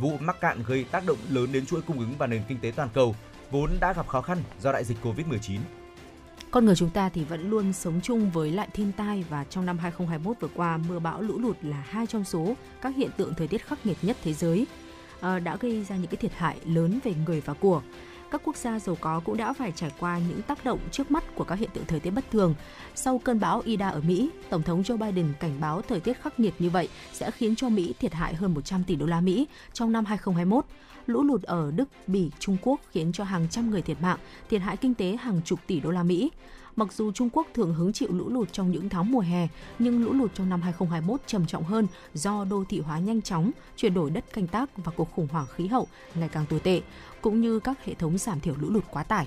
[0.00, 2.72] Vụ mắc cạn gây tác động lớn đến chuỗi cung ứng và nền kinh tế
[2.76, 3.16] toàn cầu,
[3.50, 5.58] vốn đã gặp khó khăn do đại dịch Covid-19.
[6.50, 9.66] Con người chúng ta thì vẫn luôn sống chung với lại thiên tai và trong
[9.66, 13.34] năm 2021 vừa qua, mưa bão lũ lụt là hai trong số các hiện tượng
[13.34, 14.66] thời tiết khắc nghiệt nhất thế giới
[15.20, 17.82] ờ, đã gây ra những cái thiệt hại lớn về người và của
[18.30, 21.24] các quốc gia giàu có cũng đã phải trải qua những tác động trước mắt
[21.34, 22.54] của các hiện tượng thời tiết bất thường.
[22.94, 26.40] Sau cơn bão Ida ở Mỹ, Tổng thống Joe Biden cảnh báo thời tiết khắc
[26.40, 29.46] nghiệt như vậy sẽ khiến cho Mỹ thiệt hại hơn 100 tỷ đô la Mỹ
[29.72, 30.64] trong năm 2021.
[31.06, 34.18] Lũ lụt ở Đức, Bỉ, Trung Quốc khiến cho hàng trăm người thiệt mạng,
[34.50, 36.30] thiệt hại kinh tế hàng chục tỷ đô la Mỹ.
[36.76, 39.48] Mặc dù Trung Quốc thường hứng chịu lũ lụt trong những tháng mùa hè,
[39.78, 43.50] nhưng lũ lụt trong năm 2021 trầm trọng hơn do đô thị hóa nhanh chóng,
[43.76, 46.80] chuyển đổi đất canh tác và cuộc khủng hoảng khí hậu ngày càng tồi tệ,
[47.20, 49.26] cũng như các hệ thống giảm thiểu lũ lụt quá tải.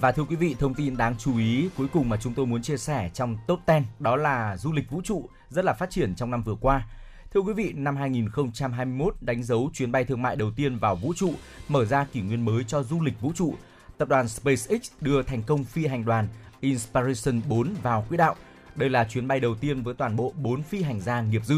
[0.00, 2.62] Và thưa quý vị, thông tin đáng chú ý cuối cùng mà chúng tôi muốn
[2.62, 6.14] chia sẻ trong top 10 đó là du lịch vũ trụ rất là phát triển
[6.14, 6.88] trong năm vừa qua.
[7.34, 11.14] Thưa quý vị, năm 2021 đánh dấu chuyến bay thương mại đầu tiên vào vũ
[11.16, 11.32] trụ,
[11.68, 13.54] mở ra kỷ nguyên mới cho du lịch vũ trụ.
[13.98, 16.28] Tập đoàn SpaceX đưa thành công phi hành đoàn
[16.60, 18.36] Inspiration 4 vào quỹ đạo.
[18.74, 21.56] Đây là chuyến bay đầu tiên với toàn bộ 4 phi hành gia nghiệp dư.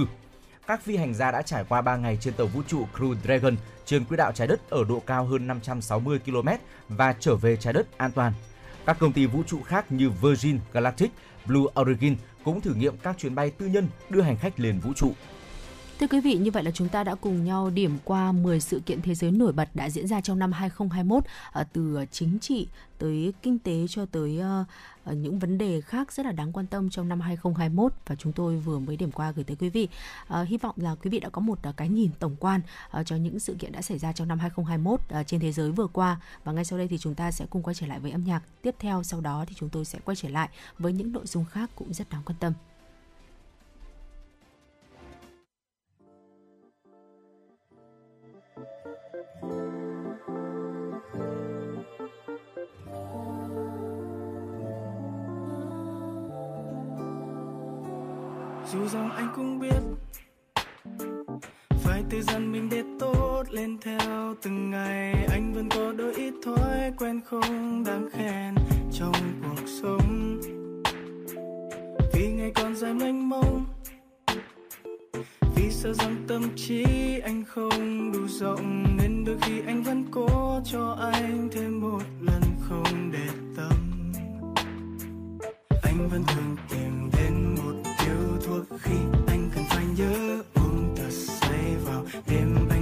[0.66, 3.56] Các phi hành gia đã trải qua 3 ngày trên tàu vũ trụ Crew Dragon
[3.84, 6.48] trên quỹ đạo trái đất ở độ cao hơn 560 km
[6.88, 8.32] và trở về trái đất an toàn.
[8.86, 11.10] Các công ty vũ trụ khác như Virgin Galactic,
[11.46, 14.92] Blue Origin cũng thử nghiệm các chuyến bay tư nhân đưa hành khách lên vũ
[14.96, 15.12] trụ.
[16.00, 18.80] Thưa quý vị, như vậy là chúng ta đã cùng nhau điểm qua 10 sự
[18.86, 22.38] kiện thế giới nổi bật đã diễn ra trong năm 2021 ở ờ, từ chính
[22.38, 22.68] trị
[22.98, 26.90] tới kinh tế cho tới uh, những vấn đề khác rất là đáng quan tâm
[26.90, 29.88] trong năm 2021 và chúng tôi vừa mới điểm qua gửi tới quý vị.
[30.40, 32.60] Uh, hy vọng là quý vị đã có một uh, cái nhìn tổng quan
[33.00, 35.70] uh, cho những sự kiện đã xảy ra trong năm 2021 uh, trên thế giới
[35.70, 38.10] vừa qua và ngay sau đây thì chúng ta sẽ cùng quay trở lại với
[38.10, 38.42] âm nhạc.
[38.62, 41.44] Tiếp theo sau đó thì chúng tôi sẽ quay trở lại với những nội dung
[41.44, 42.52] khác cũng rất đáng quan tâm.
[58.74, 59.80] Dù rằng anh cũng biết
[61.70, 65.26] phải tự dần mình để tốt lên theo từng ngày.
[65.30, 68.54] Anh vẫn có đôi ít thói quen không đáng khen
[68.92, 69.12] trong
[69.42, 70.40] cuộc sống.
[72.14, 73.64] Vì ngày còn dài mênh mông,
[75.56, 76.84] vì sợ rằng tâm trí
[77.24, 82.42] anh không đủ rộng, nên đôi khi anh vẫn cố cho anh thêm một lần
[82.68, 83.72] không để tâm.
[85.82, 87.13] Anh vẫn thường tìm
[88.82, 88.94] khi
[89.26, 92.73] anh cần phải nhớ uống thật say vào đêm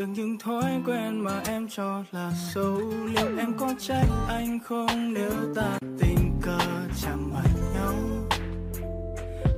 [0.00, 2.80] được những thói quen mà em cho là xấu.
[3.14, 6.58] Liệu em có trách anh không nếu ta tình cờ
[7.02, 7.94] chạm mặt nhau?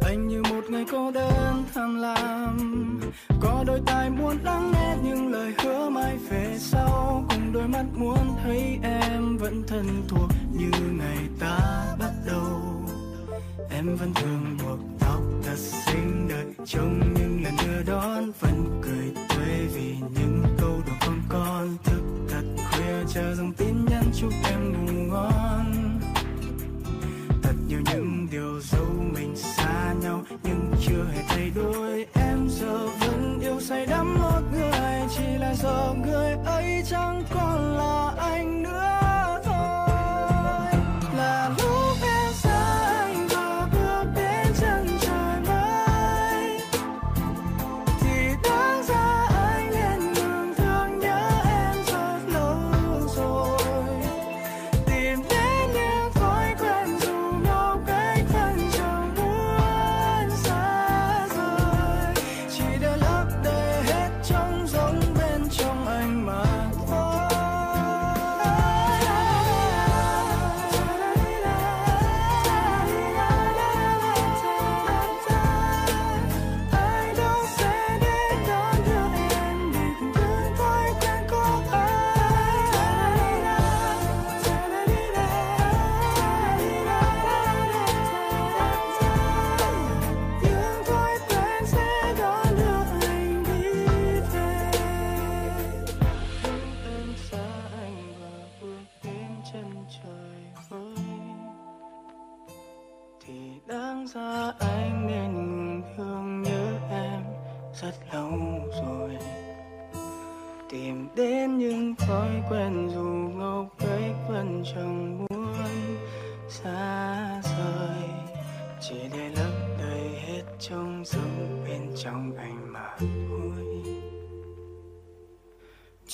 [0.03, 3.01] Anh như một người cô đơn tham lam.
[3.41, 7.25] Có đôi tai muốn lắng nghe những lời hứa mai về sau.
[7.29, 12.61] Cùng đôi mắt muốn thấy em vẫn thân thuộc như ngày ta bắt đầu.
[13.71, 18.33] Em vẫn thường buộc tóc thật xinh đợi trông những lần đưa đón.
[18.41, 23.85] Vẫn cười tươi vì những câu đùa con con thức thật khuya chờ dòng tin
[23.91, 26.01] nhắn chúc em ngủ ngon.
[27.43, 32.07] Thật nhiều những điều dấu mình xa nhau, nhưng chưa hề thay đổi.
[32.15, 37.62] Em giờ vẫn yêu say đắm một người, chỉ là do người ấy chẳng còn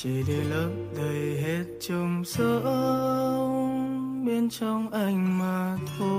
[0.02, 2.60] chỉ để lấp đầy hết trong giấc
[4.26, 6.18] bên trong anh mà thôi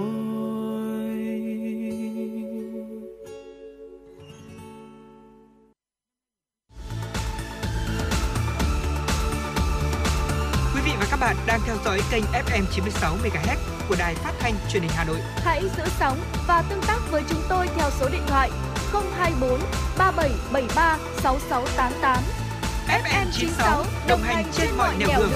[10.75, 13.57] Quý vị và các bạn đang theo dõi kênh FM 96 MHz
[13.89, 15.17] của đài phát thanh truyền hình Hà Nội.
[15.35, 16.17] Hãy giữ sóng
[16.47, 18.49] và tương tác với chúng tôi theo số điện thoại
[18.93, 19.59] 024
[19.97, 22.38] 3773 6688.
[22.89, 25.29] FM 96 đồng hành trên mọi nẻo đường.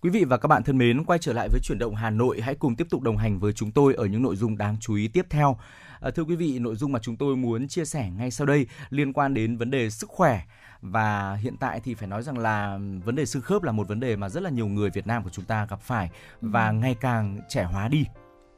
[0.00, 2.40] Quý vị và các bạn thân mến, quay trở lại với chuyển động Hà Nội,
[2.40, 4.94] hãy cùng tiếp tục đồng hành với chúng tôi ở những nội dung đáng chú
[4.94, 5.56] ý tiếp theo.
[6.00, 8.66] À, thưa quý vị, nội dung mà chúng tôi muốn chia sẻ ngay sau đây
[8.90, 10.40] liên quan đến vấn đề sức khỏe
[10.82, 14.00] và hiện tại thì phải nói rằng là vấn đề xương khớp là một vấn
[14.00, 16.96] đề mà rất là nhiều người Việt Nam của chúng ta gặp phải và ngày
[17.00, 18.04] càng trẻ hóa đi.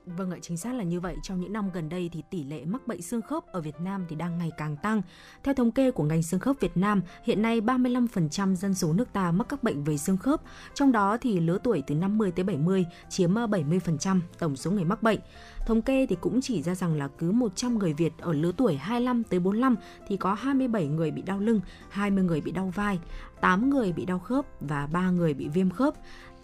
[0.06, 1.16] Vâng ạ, chính xác là như vậy.
[1.22, 4.04] Trong những năm gần đây thì tỷ lệ mắc bệnh xương khớp ở Việt Nam
[4.08, 5.02] thì đang ngày càng tăng.
[5.42, 9.12] Theo thống kê của ngành xương khớp Việt Nam, hiện nay 35% dân số nước
[9.12, 10.40] ta mắc các bệnh về xương khớp,
[10.74, 14.84] trong đó thì lứa tuổi từ 50 tới 70 chiếm ờ, 70% tổng số người
[14.84, 15.20] mắc bệnh.
[15.66, 18.76] Thống kê thì cũng chỉ ra rằng là cứ 100 người Việt ở lứa tuổi
[18.76, 19.76] 25 tới 45
[20.08, 22.98] thì có 27 người bị đau lưng, 20 người bị đau vai,
[23.40, 25.94] 8 người bị đau khớp và 3 người bị viêm khớp.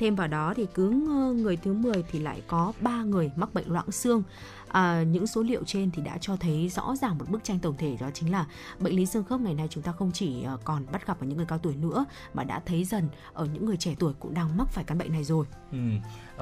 [0.01, 0.91] Thêm vào đó thì cứ
[1.37, 4.23] người thứ 10 thì lại có 3 người mắc bệnh loãng xương.
[4.69, 7.77] À, những số liệu trên thì đã cho thấy rõ ràng một bức tranh tổng
[7.79, 8.47] thể đó chính là
[8.79, 11.27] bệnh lý xương khớp ngày nay chúng ta không chỉ ờ, còn bắt gặp ở
[11.27, 14.35] những người cao tuổi nữa mà đã thấy dần ở những người trẻ tuổi cũng
[14.35, 15.47] đang mắc phải căn bệnh này rồi.
[15.73, 15.79] Ừ.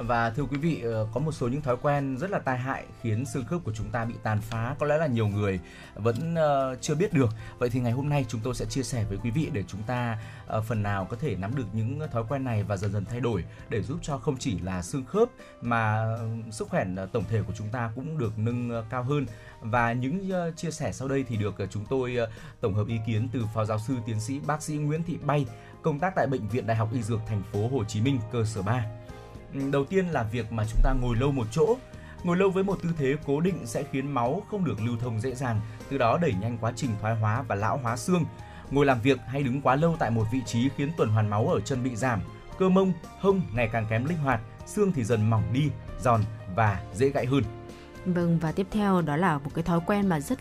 [0.07, 2.85] Và thưa quý vị, ờ, có một số những thói quen rất là tai hại
[3.01, 5.59] khiến xương khớp của chúng ta bị tàn phá, có lẽ là nhiều người
[5.95, 7.29] vẫn ờ, chưa biết được.
[7.57, 9.83] Vậy thì ngày hôm nay chúng tôi sẽ chia sẻ với quý vị để chúng
[9.83, 13.05] ta ờ, phần nào có thể nắm được những thói quen này và dần dần
[13.05, 15.29] thay đổi để giúp cho không chỉ là xương khớp
[15.61, 19.25] mà ừ, sức khỏe tổng thể của chúng ta cũng được nâng cao hơn
[19.61, 22.17] và những chia sẻ sau đây thì được chúng tôi
[22.61, 25.45] tổng hợp ý kiến từ phó giáo sư tiến sĩ bác sĩ Nguyễn Thị Bay
[25.81, 28.45] công tác tại bệnh viện Đại học Y Dược thành phố Hồ Chí Minh cơ
[28.45, 28.98] sở 3.
[29.71, 31.77] Đầu tiên là việc mà chúng ta ngồi lâu một chỗ.
[32.23, 35.19] Ngồi lâu với một tư thế cố định sẽ khiến máu không được lưu thông
[35.21, 38.25] dễ dàng, từ đó đẩy nhanh quá trình thoái hóa và lão hóa xương.
[38.71, 41.47] Ngồi làm việc hay đứng quá lâu tại một vị trí khiến tuần hoàn máu
[41.47, 42.21] ở chân bị giảm,
[42.59, 45.69] cơ mông, hông ngày càng kém linh hoạt, xương thì dần mỏng đi,
[45.99, 46.21] giòn
[46.55, 47.43] và dễ gãy hơn.
[48.05, 50.39] Vâng và tiếp theo đó là một cái thói quen mà rất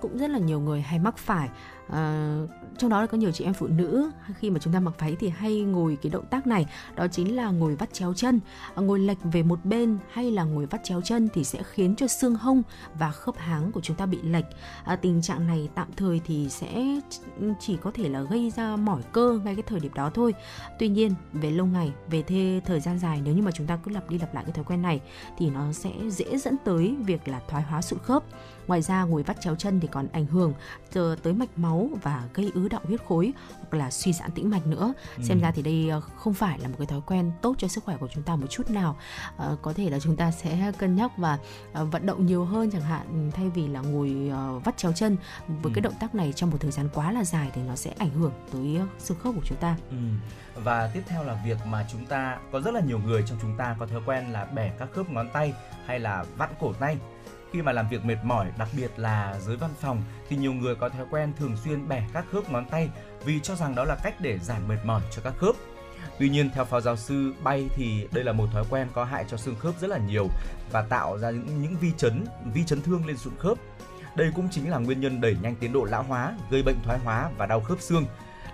[0.00, 1.48] cũng rất là nhiều người hay mắc phải
[1.92, 2.36] à,
[2.78, 4.10] trong đó là có nhiều chị em phụ nữ.
[4.38, 7.36] Khi mà chúng ta mặc váy thì hay ngồi cái động tác này đó chính
[7.36, 8.40] là ngồi vắt chéo chân.
[8.74, 11.94] À, ngồi lệch về một bên hay là ngồi vắt chéo chân thì sẽ khiến
[11.96, 12.62] cho xương hông
[12.98, 14.44] và khớp háng của chúng ta bị lệch.
[14.84, 16.84] À, tình trạng này tạm thời thì sẽ
[17.60, 20.34] chỉ có thể là gây ra mỏi cơ ngay cái thời điểm đó thôi.
[20.78, 23.76] Tuy nhiên về lâu ngày về thê thời gian dài nếu như mà chúng ta
[23.76, 25.00] cứ lặp đi lặp lại cái thói quen này
[25.38, 28.22] thì nó sẽ dễ dẫn tới việc là thoái hóa sụn khớp
[28.70, 30.54] ngoài ra ngồi vắt chéo chân thì còn ảnh hưởng
[30.92, 34.66] tới mạch máu và gây ứ động huyết khối hoặc là suy giãn tĩnh mạch
[34.66, 35.22] nữa ừ.
[35.22, 37.84] xem ra thì đây ờ, không phải là một cái thói quen tốt cho sức
[37.84, 38.96] khỏe của chúng ta một chút nào
[39.38, 41.38] à, có thể là chúng ta sẽ cân nhắc và
[41.72, 45.16] à, vận động nhiều hơn chẳng hạn thay vì là ngồi à, vắt chéo chân
[45.48, 45.70] với ừ.
[45.74, 48.10] cái động tác này trong một thời gian quá là dài thì nó sẽ ảnh
[48.10, 49.96] hưởng tới xương khớp của chúng ta ừ.
[50.64, 53.56] và tiếp theo là việc mà chúng ta có rất là nhiều người trong chúng
[53.56, 55.54] ta có thói quen là bẻ các khớp ngón tay
[55.86, 56.96] hay là vặn cổ tay
[57.52, 60.74] khi mà làm việc mệt mỏi, đặc biệt là dưới văn phòng thì nhiều người
[60.74, 62.88] có thói quen thường xuyên bẻ các khớp ngón tay
[63.24, 65.54] vì cho rằng đó là cách để giảm mệt mỏi cho các khớp.
[66.18, 69.24] Tuy nhiên theo phó giáo sư Bay thì đây là một thói quen có hại
[69.28, 70.28] cho xương khớp rất là nhiều
[70.72, 72.24] và tạo ra những những vi chấn,
[72.54, 73.58] vi chấn thương lên sụn khớp.
[74.16, 76.98] Đây cũng chính là nguyên nhân đẩy nhanh tiến độ lão hóa, gây bệnh thoái
[76.98, 78.04] hóa và đau khớp xương.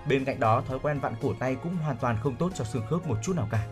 [0.09, 2.85] Bên cạnh đó, thói quen vặn cổ tay cũng hoàn toàn không tốt cho xương
[2.89, 3.67] khớp một chút nào cả.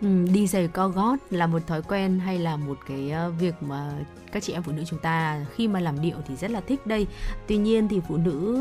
[0.00, 3.54] Ừ, đi giày cao gót là một thói quen hay là một cái ờ, việc
[3.60, 3.92] mà
[4.32, 6.86] các chị em phụ nữ chúng ta khi mà làm điệu thì rất là thích
[6.86, 7.06] đây.
[7.46, 8.58] Tuy nhiên thì phụ nữ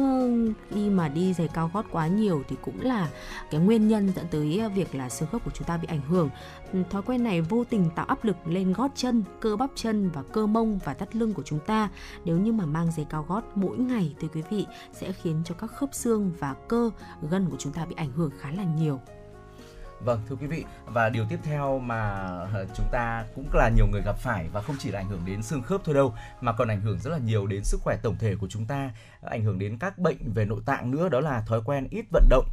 [0.70, 3.10] khi mà đi giày cao gót quá nhiều thì cũng là
[3.52, 6.02] cái nguyên nhân dẫn tới ờ, việc là xương khớp của chúng ta bị ảnh
[6.02, 6.30] hưởng.
[6.74, 10.10] Ừ, thói quen này vô tình tạo áp lực lên gót chân cơ bắp chân
[10.10, 11.90] và cơ mông và thắt lưng của chúng ta.
[12.26, 15.56] Nếu như mà mang giày cao gót mỗi ngày thì quý vị sẽ khiến cho
[15.56, 16.90] các khớp xương và cơ
[17.30, 19.00] gân của chúng ta bị ảnh hưởng khá là nhiều.
[20.00, 22.10] Vâng thưa quý vị và điều tiếp theo mà
[22.54, 25.22] ờ, chúng ta cũng là nhiều người gặp phải và không chỉ là ảnh hưởng
[25.26, 27.98] đến xương khớp thôi đâu mà còn ảnh hưởng rất là nhiều đến sức khỏe
[28.04, 28.92] tổng thể của chúng ta,
[29.22, 32.28] ảnh hưởng đến các bệnh về nội tạng nữa đó là thói quen ít vận
[32.30, 32.48] động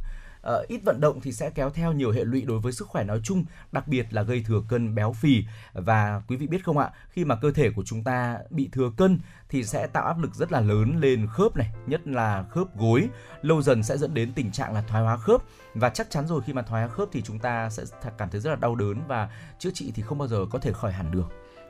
[0.49, 3.03] uh, ít vận động thì sẽ kéo theo nhiều hệ lụy đối với sức khỏe
[3.03, 6.77] nói chung, đặc biệt là gây thừa cân béo phì và quý vị biết không
[6.77, 9.19] ạ, khi mà cơ thể của chúng ta bị thừa cân
[9.49, 13.09] thì sẽ tạo áp lực rất là lớn lên khớp này, nhất là khớp gối,
[13.41, 15.41] lâu dần sẽ dẫn đến tình trạng là thoái hóa khớp
[15.73, 17.83] và chắc chắn rồi khi mà thoái hóa khớp thì chúng ta sẽ
[18.17, 19.29] cảm thấy rất là đau đớn và
[19.59, 21.27] chữa trị thì không bao giờ có thể khỏi hẳn được.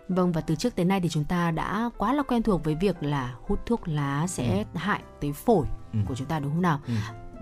[0.09, 2.75] Vâng và từ trước tới nay thì chúng ta đã quá là quen thuộc với
[2.75, 4.79] việc là hút thuốc lá sẽ ừ.
[4.79, 5.99] hại tới phổi ừ.
[6.07, 6.79] của chúng ta đúng không nào?
[6.87, 6.93] Ừ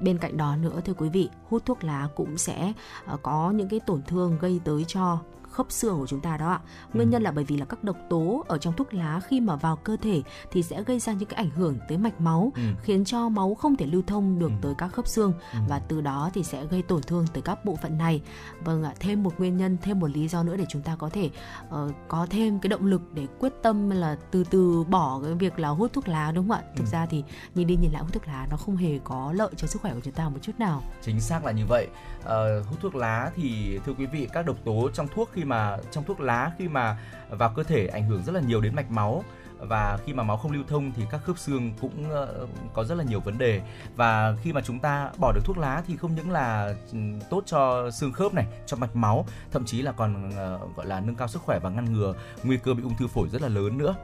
[0.02, 2.74] bên cạnh đó nữa, thưa quý vị, hút thuốc lá cũng sẽ
[3.06, 5.20] ờ, có những cái tổn thương gây tới cho
[5.54, 6.60] khớp xương của chúng ta đó ạ.
[6.93, 7.12] Nguyên ừ.
[7.12, 9.76] nhân là bởi vì là các độc tố ở trong thuốc lá khi mà vào
[9.76, 12.62] cơ thể thì sẽ gây ra những cái ảnh hưởng tới mạch máu, ừ.
[12.84, 14.54] khiến cho máu không thể lưu thông được ừ.
[14.62, 15.60] tới các khớp xương ừ.
[15.70, 18.22] và từ đó thì sẽ gây tổn thương tới các bộ phận này.
[18.64, 21.10] Vâng ạ, thêm một nguyên nhân, thêm một lý do nữa để chúng ta có
[21.10, 21.30] thể
[21.68, 25.60] uh, có thêm cái động lực để quyết tâm là từ từ bỏ cái việc
[25.60, 26.64] là hút thuốc lá đúng không ạ?
[26.76, 26.89] Thực ừ.
[26.91, 27.24] ra thì
[27.56, 29.93] nhìn đi nhìn lại hút thuốc lá nó không hề có lợi cho sức khỏe
[29.93, 30.84] của chúng ta một chút nào.
[31.01, 31.88] Chính xác là như vậy.
[32.20, 35.78] Uh, hút thuốc lá thì thưa quý vị các độc tố trong thuốc khi mà
[35.91, 36.98] trong thuốc lá, khi mà
[37.30, 39.24] vào cơ thể ảnh hưởng rất là nhiều đến mạch máu.
[39.58, 42.96] Và khi mà máu không lưu thông thì các khớp xương cũng ờ, có rất
[42.96, 43.62] là nhiều vấn đề.
[43.96, 46.98] Và khi mà chúng ta bỏ được thuốc lá thì không những là ừ,
[47.30, 51.00] tốt cho xương khớp này, cho mạch máu, thậm chí là còn ờ, gọi là
[51.00, 52.14] nâng cao sức khỏe và ngăn ngừa
[52.44, 53.96] nguy cơ bị ung thư phổi rất là lớn nữa.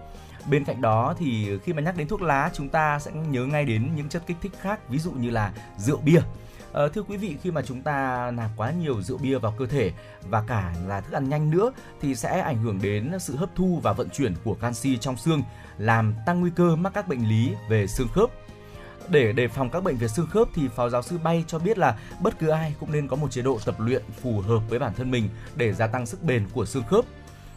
[0.50, 3.66] Bên cạnh đó thì khi mà nhắc đến thuốc lá, chúng ta sẽ nhớ ngay
[3.66, 6.22] đến những chất kích thích khác, ví dụ như là rượu bia.
[6.74, 9.66] À, thưa quý vị khi mà chúng ta nạp quá nhiều rượu bia vào cơ
[9.66, 9.92] thể
[10.30, 13.80] và cả là thức ăn nhanh nữa thì sẽ ảnh hưởng đến sự hấp thu
[13.84, 15.42] và vận chuyển của canxi trong xương
[15.78, 18.30] làm tăng nguy cơ mắc các bệnh lý về xương khớp.
[19.10, 21.78] Để đề phòng các bệnh về xương khớp thì phó giáo sư bay cho biết
[21.78, 24.80] là bất cứ ai cũng nên có một chế độ tập luyện phù hợp với
[24.80, 27.06] bản thân mình để gia tăng sức bền của xương khớp.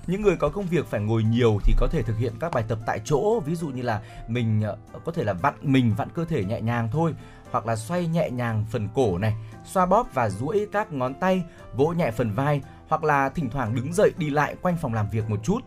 [0.06, 2.64] Những người có công việc phải ngồi nhiều thì có thể thực hiện các bài
[2.68, 6.08] tập tại chỗ ví dụ như là mình ờ, có thể là vặn mình vặn
[6.14, 7.14] cơ thể nhẹ nhàng thôi
[7.53, 9.34] hoặc là xoay nhẹ nhàng phần cổ này,
[9.64, 11.44] xoa bóp và duỗi các ngón tay,
[11.74, 15.11] vỗ nhẹ phần vai hoặc là thỉnh thoảng đứng dậy đi lại quanh phòng làm
[15.11, 15.61] việc một chút.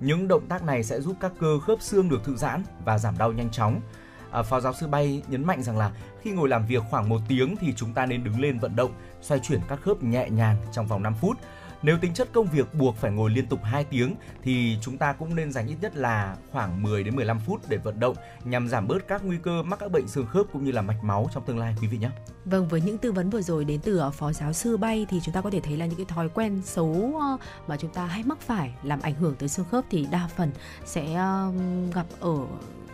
[0.00, 3.18] Những động tác này sẽ giúp các cơ khớp xương được thư giãn và giảm
[3.18, 3.80] đau nhanh chóng.
[4.30, 7.20] À, Phó giáo sư Bay nhấn mạnh rằng là khi ngồi làm việc khoảng một
[7.28, 10.56] tiếng thì chúng ta nên đứng lên vận động, xoay chuyển các khớp nhẹ nhàng
[10.72, 11.38] trong vòng 5 phút
[11.84, 15.12] nếu tính chất công việc buộc phải ngồi liên tục 2 tiếng thì chúng ta
[15.12, 18.68] cũng nên dành ít nhất là khoảng 10 đến 15 phút để vận động nhằm
[18.68, 21.30] giảm bớt các nguy cơ mắc các bệnh xương khớp cũng như là mạch máu
[21.34, 22.10] trong tương lai quý vị nhé.
[22.44, 25.34] Vâng, với những tư vấn vừa rồi đến từ phó giáo sư Bay thì chúng
[25.34, 28.22] ta có thể thấy là những cái thói quen xấu ờ, mà chúng ta hay
[28.22, 30.50] mắc phải làm ảnh hưởng tới xương khớp thì đa phần
[30.84, 31.06] sẽ
[31.94, 32.36] gặp ở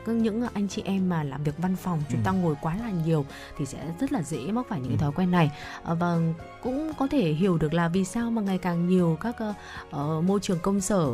[0.07, 2.25] những anh chị em mà làm việc văn phòng chúng ừ.
[2.25, 3.27] ta ngồi quá là nhiều
[3.59, 4.97] thì sẽ rất là dễ mắc phải những ừ.
[4.97, 5.51] cái thói quen này
[5.85, 6.19] à, và
[6.63, 10.41] cũng có thể hiểu được là vì sao mà ngày càng nhiều các uh, môi
[10.41, 11.09] trường công sở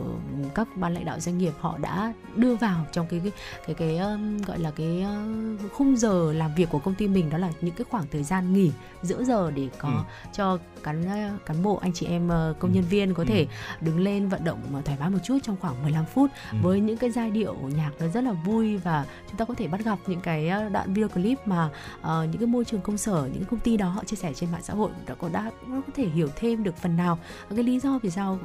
[0.55, 3.33] các ban lãnh đạo doanh nghiệp họ đã đưa vào trong cái cái
[3.67, 7.31] cái, cái um, gọi là cái uh, khung giờ làm việc của công ty mình
[7.31, 8.71] đó là những cái khoảng thời gian nghỉ
[9.03, 9.95] giữa giờ để có ừ.
[10.33, 11.05] cho cán
[11.47, 12.29] cán bộ anh chị em
[12.59, 12.89] công nhân ừ.
[12.91, 13.27] viên có ừ.
[13.29, 13.47] thể
[13.81, 16.59] đứng lên vận động thoải mái một chút trong khoảng 15 phút ừ.
[16.63, 19.69] với những cái giai điệu nhạc nó rất là vui và chúng ta có thể
[19.69, 21.71] bắt gặp những cái đoạn video clip mà
[22.01, 24.53] uh, những cái môi trường công sở những công ty đó họ chia sẻ trên
[24.53, 27.19] mạng xã hội đã có đã có thể hiểu thêm được phần nào
[27.51, 28.39] cái lý do vì sao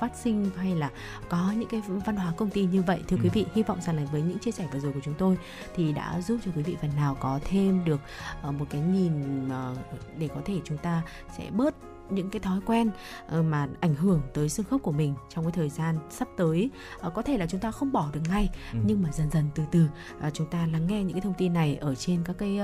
[0.00, 0.90] phát sinh hay là
[1.28, 3.20] có những cái văn hóa công ty như vậy thưa ừ.
[3.22, 5.38] quý vị hy vọng rằng là với những chia sẻ vừa rồi của chúng tôi
[5.74, 8.00] thì đã giúp cho quý vị phần nào có thêm được
[8.48, 9.78] uh, một cái nhìn uh,
[10.18, 11.02] để có thể chúng ta
[11.38, 11.74] sẽ bớt
[12.10, 12.90] những cái thói quen
[13.28, 16.70] ờ, mà ảnh hưởng tới xương khớp của mình trong cái thời gian sắp tới
[17.00, 18.78] ờ, có thể là chúng ta không bỏ được ngay ừ.
[18.86, 19.86] nhưng mà dần dần từ từ
[20.20, 22.58] ờ, chúng ta lắng nghe những cái thông tin này ở trên các cái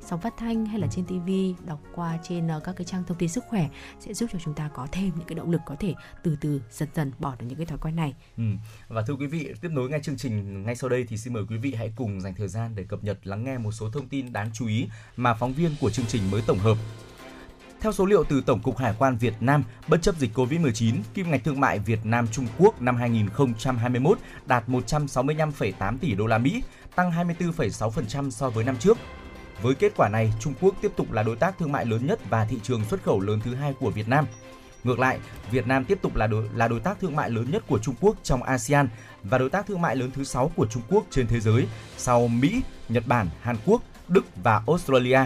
[0.00, 3.28] sóng phát thanh hay là trên tivi đọc qua trên các cái trang thông tin
[3.28, 3.68] sức khỏe
[4.00, 6.62] sẽ giúp cho chúng ta có thêm những cái động lực có thể từ từ
[6.70, 8.14] dần dần bỏ được những cái thói quen này.
[8.36, 8.42] Ừ.
[8.88, 11.42] Và thưa quý vị, tiếp nối ngay chương trình ngay sau đây thì xin mời
[11.48, 14.08] quý vị hãy cùng dành thời gian để cập nhật lắng nghe một số thông
[14.08, 16.76] tin đáng chú ý mà phóng viên của chương trình mới tổng hợp
[17.80, 21.30] theo số liệu từ Tổng cục Hải quan Việt Nam, bất chấp dịch Covid-19, kim
[21.30, 26.62] ngạch thương mại Việt Nam Trung Quốc năm 2021 đạt 165,8 tỷ đô la Mỹ,
[26.94, 28.98] tăng 24,6% so với năm trước.
[29.62, 32.30] Với kết quả này, Trung Quốc tiếp tục là đối tác thương mại lớn nhất
[32.30, 34.26] và thị trường xuất khẩu lớn thứ hai của Việt Nam.
[34.84, 35.18] Ngược lại,
[35.50, 37.94] Việt Nam tiếp tục là đối, là đối tác thương mại lớn nhất của Trung
[38.00, 38.88] Quốc trong ASEAN
[39.22, 42.28] và đối tác thương mại lớn thứ 6 của Trung Quốc trên thế giới sau
[42.28, 45.20] Mỹ, Nhật Bản, Hàn Quốc, Đức và Australia.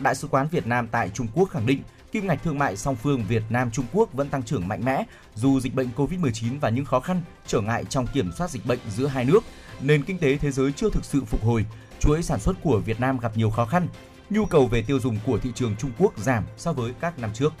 [0.00, 1.82] Đại sứ quán Việt Nam tại Trung Quốc khẳng định
[2.12, 5.04] kim ngạch thương mại song phương Việt Nam Trung Quốc vẫn tăng trưởng mạnh mẽ
[5.34, 8.78] dù dịch bệnh Covid-19 và những khó khăn trở ngại trong kiểm soát dịch bệnh
[8.88, 9.44] giữa hai nước,
[9.80, 11.64] nền kinh tế thế giới chưa thực sự phục hồi,
[12.00, 13.88] chuỗi sản xuất của Việt Nam gặp nhiều khó khăn,
[14.30, 17.30] nhu cầu về tiêu dùng của thị trường Trung Quốc giảm so với các năm
[17.34, 17.52] trước.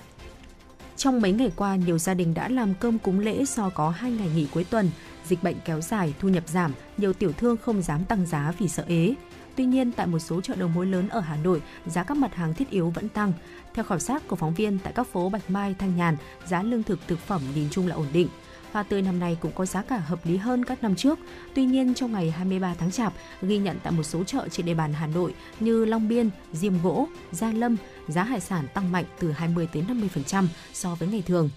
[0.96, 4.10] Trong mấy ngày qua, nhiều gia đình đã làm cơm cúng lễ do có hai
[4.10, 4.90] ngày nghỉ cuối tuần,
[5.24, 8.68] dịch bệnh kéo dài, thu nhập giảm, nhiều tiểu thương không dám tăng giá vì
[8.68, 9.14] sợ ế.
[9.56, 12.34] Tuy nhiên, tại một số chợ đầu mối lớn ở Hà Nội, giá các mặt
[12.34, 13.32] hàng thiết yếu vẫn tăng.
[13.74, 16.82] Theo khảo sát của phóng viên tại các phố Bạch Mai, Thanh Nhàn, giá lương
[16.82, 18.28] thực thực phẩm nhìn chung là ổn định.
[18.72, 21.18] Hoa tươi năm nay cũng có giá cả hợp lý hơn các năm trước.
[21.54, 24.74] Tuy nhiên, trong ngày 23 tháng Chạp, ghi nhận tại một số chợ trên địa
[24.74, 27.76] bàn Hà Nội như Long Biên, Diêm Gỗ, Gia Lâm,
[28.08, 29.84] giá hải sản tăng mạnh từ 20 đến
[30.22, 31.50] 50% so với ngày thường.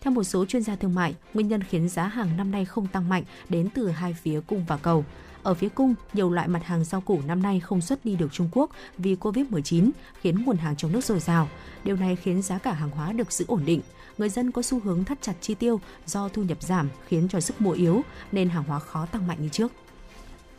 [0.00, 2.86] Theo một số chuyên gia thương mại, nguyên nhân khiến giá hàng năm nay không
[2.86, 5.04] tăng mạnh đến từ hai phía cung và cầu.
[5.46, 8.32] Ở phía cung, nhiều loại mặt hàng rau củ năm nay không xuất đi được
[8.32, 9.90] Trung Quốc vì Covid-19,
[10.20, 11.48] khiến nguồn hàng trong nước dồi dào.
[11.84, 13.80] Điều này khiến giá cả hàng hóa được giữ ổn định.
[14.18, 17.40] Người dân có xu hướng thắt chặt chi tiêu do thu nhập giảm khiến cho
[17.40, 19.72] sức mua yếu nên hàng hóa khó tăng mạnh như trước.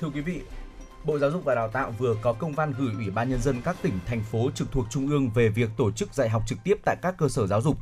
[0.01, 0.41] Thưa quý vị,
[1.03, 3.61] Bộ Giáo dục và Đào tạo vừa có công văn gửi Ủy ban nhân dân
[3.61, 6.57] các tỉnh thành phố trực thuộc trung ương về việc tổ chức dạy học trực
[6.63, 7.77] tiếp tại các cơ sở giáo dục.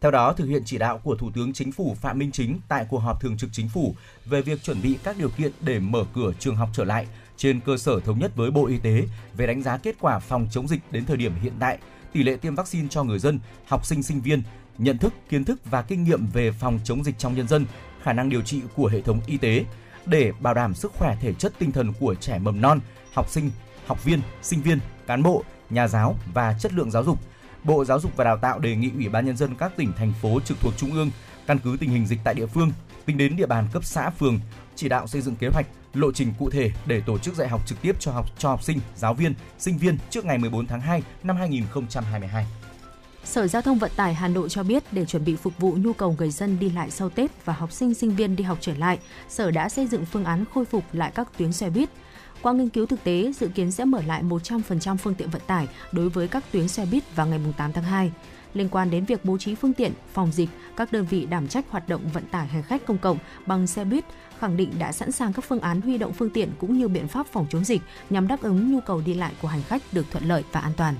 [0.00, 2.86] Theo đó, thực hiện chỉ đạo của Thủ tướng Chính phủ Phạm Minh Chính tại
[2.88, 6.04] cuộc họp thường trực Chính phủ về việc chuẩn bị các điều kiện để mở
[6.14, 9.02] cửa trường học trở lại trên cơ sở thống nhất với Bộ Y tế
[9.36, 11.78] về đánh giá kết quả phòng chống dịch đến thời điểm hiện tại,
[12.12, 14.42] tỷ lệ tiêm vaccine cho người dân, học sinh sinh viên,
[14.78, 17.66] nhận thức, kiến thức và kinh nghiệm về phòng chống dịch trong nhân dân,
[18.02, 19.64] khả năng điều trị của hệ thống y tế
[20.06, 22.80] để bảo đảm sức khỏe thể chất tinh thần của trẻ mầm non,
[23.12, 23.50] học sinh,
[23.86, 27.18] học viên, sinh viên, cán bộ, nhà giáo và chất lượng giáo dục.
[27.64, 30.12] Bộ Giáo dục và Đào tạo đề nghị Ủy ban nhân dân các tỉnh thành
[30.22, 31.10] phố trực thuộc trung ương
[31.46, 32.72] căn cứ tình hình dịch tại địa phương,
[33.06, 34.40] tính đến địa bàn cấp xã phường,
[34.76, 37.66] chỉ đạo xây dựng kế hoạch, lộ trình cụ thể để tổ chức dạy học
[37.66, 40.80] trực tiếp cho học cho học sinh, giáo viên, sinh viên trước ngày 14 tháng
[40.80, 42.46] 2 năm 2022.
[43.24, 45.92] Sở Giao thông Vận tải Hà Nội cho biết để chuẩn bị phục vụ nhu
[45.92, 48.74] cầu người dân đi lại sau Tết và học sinh sinh viên đi học trở
[48.74, 48.98] lại,
[49.28, 51.90] Sở đã xây dựng phương án khôi phục lại các tuyến xe buýt.
[52.44, 55.68] Qua nghiên cứu thực tế, dự kiến sẽ mở lại 100% phương tiện vận tải
[55.92, 58.12] đối với các tuyến xe buýt vào ngày 8 tháng 2.
[58.54, 61.64] Liên quan đến việc bố trí phương tiện, phòng dịch, các đơn vị đảm trách
[61.70, 64.04] hoạt động vận tải hành khách công cộng bằng xe buýt
[64.38, 67.08] khẳng định đã sẵn sàng các phương án huy động phương tiện cũng như biện
[67.08, 70.06] pháp phòng chống dịch nhằm đáp ứng nhu cầu đi lại của hành khách được
[70.10, 70.94] thuận lợi và an toàn.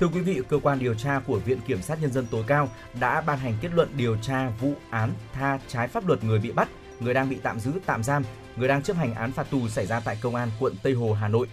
[0.00, 2.68] Thưa quý vị, cơ quan điều tra của Viện Kiểm sát Nhân dân tối cao
[3.00, 6.52] đã ban hành kết luận điều tra vụ án tha trái pháp luật người bị
[6.52, 6.68] bắt,
[7.00, 8.22] người đang bị tạm giữ tạm giam,
[8.56, 11.12] người đang chấp hành án phạt tù xảy ra tại Công an quận Tây Hồ,
[11.12, 11.48] Hà Nội.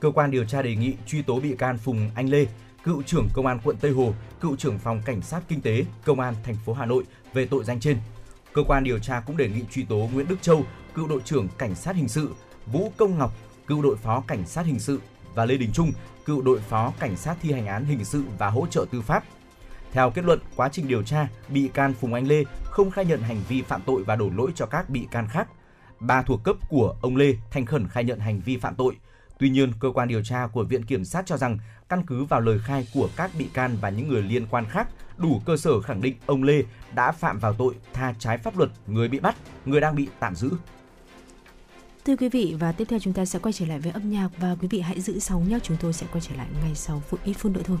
[0.00, 2.46] Cơ quan điều tra đề nghị truy tố bị can Phùng Anh Lê,
[2.84, 6.20] cựu trưởng Công an quận Tây Hồ, cựu trưởng phòng cảnh sát kinh tế Công
[6.20, 7.98] an thành phố Hà Nội về tội danh trên.
[8.52, 10.64] Cơ quan điều tra cũng đề nghị truy tố Nguyễn Đức Châu,
[10.94, 12.34] cựu đội trưởng cảnh sát hình sự,
[12.66, 13.32] Vũ Công Ngọc,
[13.66, 15.00] cựu đội phó cảnh sát hình sự
[15.34, 15.92] và Lê Đình Trung,
[16.24, 19.24] cựu đội phó cảnh sát thi hành án hình sự và hỗ trợ tư pháp.
[19.92, 23.22] Theo kết luận quá trình điều tra, bị can Phùng Anh Lê không khai nhận
[23.22, 25.48] hành vi phạm tội và đổ lỗi cho các bị can khác.
[26.00, 28.96] Ba thuộc cấp của ông Lê thành khẩn khai nhận hành vi phạm tội.
[29.38, 32.40] Tuy nhiên, cơ quan điều tra của Viện Kiểm sát cho rằng căn cứ vào
[32.40, 35.80] lời khai của các bị can và những người liên quan khác, đủ cơ sở
[35.80, 36.62] khẳng định ông Lê
[36.94, 40.34] đã phạm vào tội tha trái pháp luật người bị bắt, người đang bị tạm
[40.34, 40.50] giữ.
[42.04, 44.28] Thưa quý vị và tiếp theo chúng ta sẽ quay trở lại với âm nhạc
[44.38, 47.00] và quý vị hãy giữ sóng nhé, chúng tôi sẽ quay trở lại ngay sau
[47.00, 47.78] phút ít phút nữa thôi.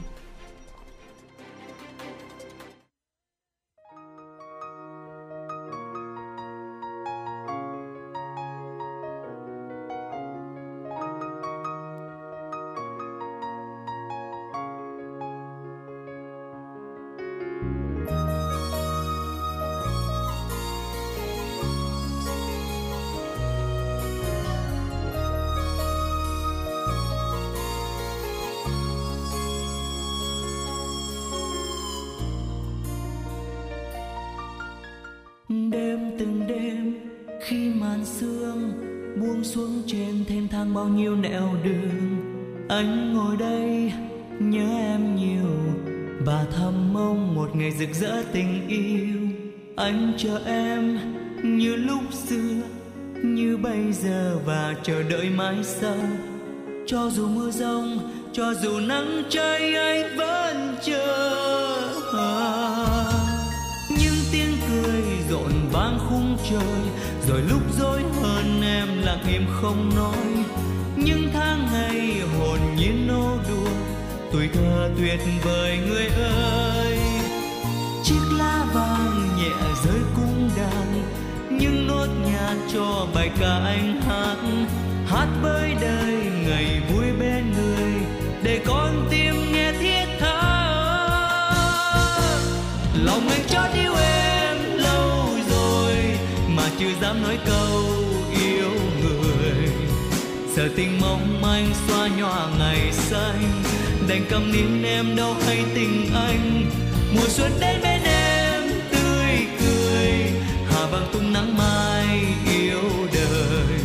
[48.00, 49.18] Giữa tình yêu
[49.76, 50.98] anh chờ em
[51.42, 52.62] như lúc xưa,
[53.24, 55.96] như bây giờ và chờ đợi mãi sau.
[56.86, 57.98] Cho dù mưa rông,
[58.32, 61.26] cho dù nắng cháy anh vẫn chờ
[63.90, 66.80] những tiếng cười rộn vang khung trời,
[67.28, 70.44] rồi lúc dối hơn em lặng im không nói.
[70.96, 73.70] Những tháng ngày hồn nhiên nô đùa,
[74.32, 76.89] tuổi thơ tuyệt vời người ơi
[79.84, 81.02] giới rơi đàn
[81.50, 84.36] những nốt nhạc cho bài ca anh hát.
[85.06, 86.14] Hát với đời
[86.46, 87.92] ngày vui bên người,
[88.42, 90.40] để con tim nghe thiết tha.
[93.04, 95.94] Lòng anh chót yêu em lâu rồi,
[96.48, 97.82] mà chưa dám nói câu
[98.40, 98.70] yêu
[99.02, 99.68] người.
[100.56, 103.62] Giờ tình mong manh xóa nhòa ngày xanh,
[104.08, 106.70] đành cầm nín em đâu hay tình anh.
[107.14, 107.99] Mùa xuân đến bên
[110.90, 112.20] vàng tung nắng mai
[112.52, 112.80] yêu
[113.12, 113.78] đời.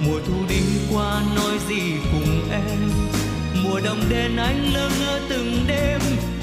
[0.00, 0.60] Mùa thu đi
[0.92, 2.90] qua nói gì cùng em?
[3.62, 6.00] Mùa đông đến anh lơ ngơ từng đêm.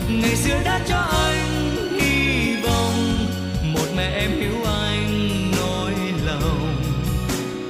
[0.09, 3.27] Ngày xưa đã cho anh hy vọng.
[3.73, 5.93] Một mẹ em hiểu anh nỗi
[6.25, 6.75] lòng.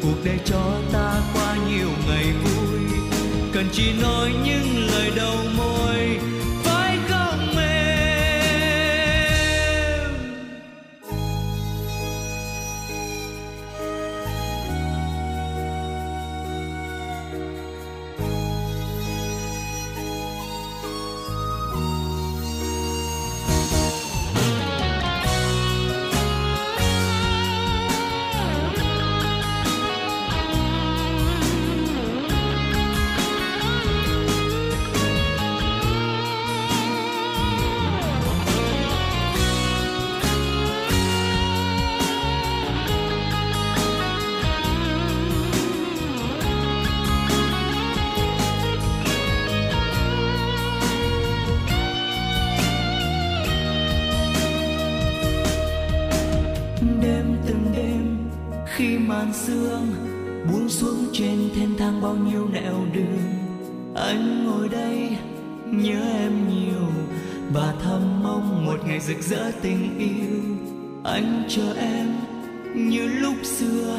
[0.01, 2.79] Cuộc đời cho ta qua nhiều ngày vui.
[3.53, 6.19] Cần chỉ nói những lời đầu môi.
[73.45, 73.97] Xưa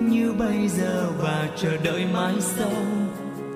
[0.00, 2.72] như bây giờ và chờ đợi mãi sau.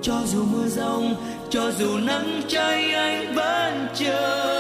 [0.03, 1.15] Cho dù mưa rông,
[1.51, 4.55] cho dù nắng cháy, anh vẫn chờ.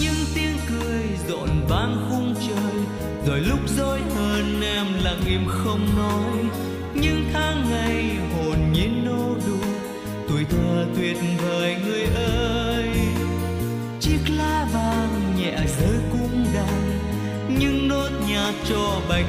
[0.00, 2.74] Những tiếng cười rộn vang khung trời,
[3.26, 6.44] rồi lúc dối hơn em lặng im không nói.
[6.94, 9.68] Những tháng ngày hồn nhiên nô đùa,
[10.28, 11.76] tuổi thơ tuyệt vời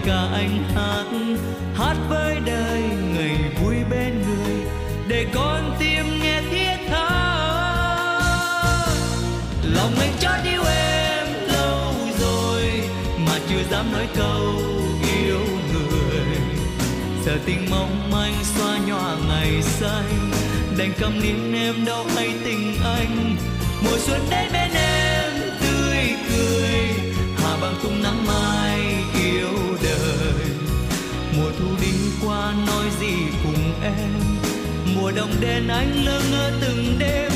[0.07, 1.05] ca anh hát
[1.75, 2.81] hát với đời
[3.15, 4.55] ngày vui bên người,
[5.07, 7.09] để con tim nghe thiết tha.
[9.63, 12.63] Lòng anh chót yêu em lâu rồi,
[13.25, 14.53] mà chưa dám nói câu
[15.19, 15.39] yêu
[15.73, 16.25] người.
[17.25, 20.31] Giờ tình mong manh xoa nhòa ngày xanh,
[20.77, 23.35] đành cầm nín em đâu hay tình anh.
[23.83, 25.31] Mùa xuân đến bên em
[25.61, 26.77] tươi cười,
[27.37, 28.96] hà bằng tung nắng mai
[29.83, 30.45] đời.
[31.37, 31.93] Mùa thu đi
[32.25, 33.13] qua nói gì
[33.43, 34.13] cùng em?
[34.95, 37.31] Mùa đông đến anh lơ ngơ từng đêm.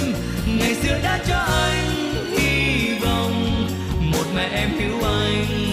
[0.47, 3.67] Ngày xưa đã cho anh hy vọng.
[4.11, 5.70] Một mẹ em hiểu anh.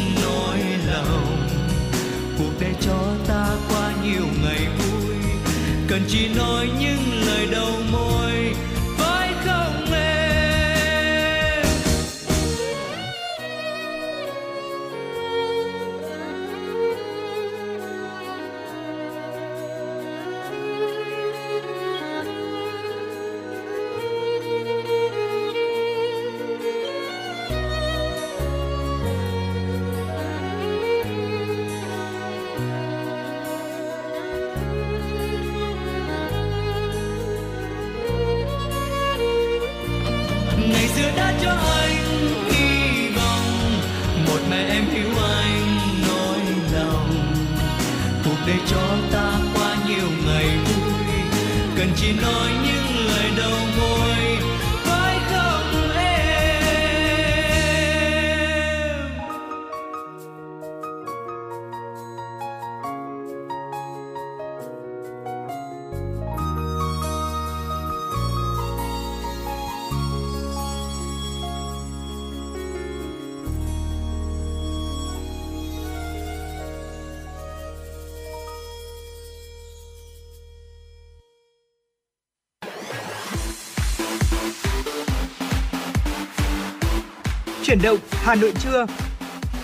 [87.68, 88.86] Chuyển động Hà Nội trưa.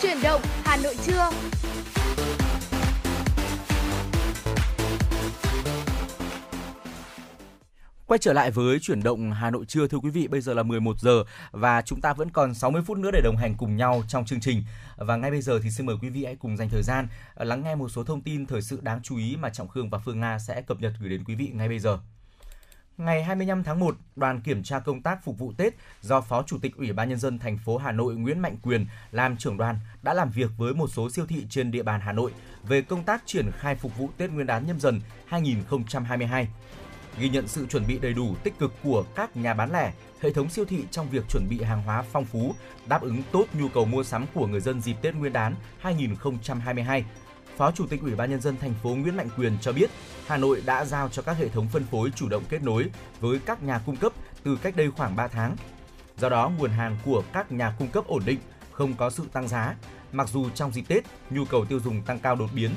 [0.03, 1.31] Chuyển động Hà Nội trưa.
[8.07, 10.63] Quay trở lại với chuyển động Hà Nội trưa thưa quý vị, bây giờ là
[10.63, 14.03] 11 giờ và chúng ta vẫn còn 60 phút nữa để đồng hành cùng nhau
[14.09, 14.63] trong chương trình.
[14.97, 17.45] Và ngay bây giờ thì xin mời quý vị hãy cùng dành thời gian ờ,
[17.45, 19.99] lắng nghe một số thông tin thời sự đáng chú ý mà Trọng Khương và
[19.99, 21.99] Phương Nga sẽ cập nhật gửi đến quý vị ngay bây giờ.
[22.99, 26.59] Ngày 25 tháng 1, đoàn kiểm tra công tác phục vụ Tết do Phó Chủ
[26.63, 29.79] tịch Ủy ban nhân dân thành phố Hà Nội Nguyễn Mạnh Quyền làm trưởng đoàn
[30.03, 32.33] đã làm việc với một số siêu thị trên địa bàn Hà Nội
[32.63, 36.49] về công tác triển khai phục vụ Tết Nguyên đán nhâm dần 2022
[37.19, 40.33] ghi nhận sự chuẩn bị đầy đủ tích cực của các nhà bán lẻ, hệ
[40.33, 42.55] thống siêu thị trong việc chuẩn bị hàng hóa phong phú,
[42.87, 47.05] đáp ứng tốt nhu cầu mua sắm của người dân dịp Tết Nguyên đán 2022.
[47.57, 49.91] Phó Chủ tịch Ủy ban nhân dân thành phố Nguyễn Mạnh Quyền cho biết,
[50.27, 52.91] Hà Nội đã giao cho các hệ thống phân phối chủ động kết nối
[53.21, 55.57] với các nhà cung cấp từ cách đây khoảng 3 tháng.
[56.17, 58.39] Do đó, nguồn hàng của các nhà cung cấp ổn định,
[58.73, 59.75] không có sự tăng giá.
[60.13, 62.71] Mặc dù trong dịp Tết, nhu cầu tiêu dùng tăng cao đột biến,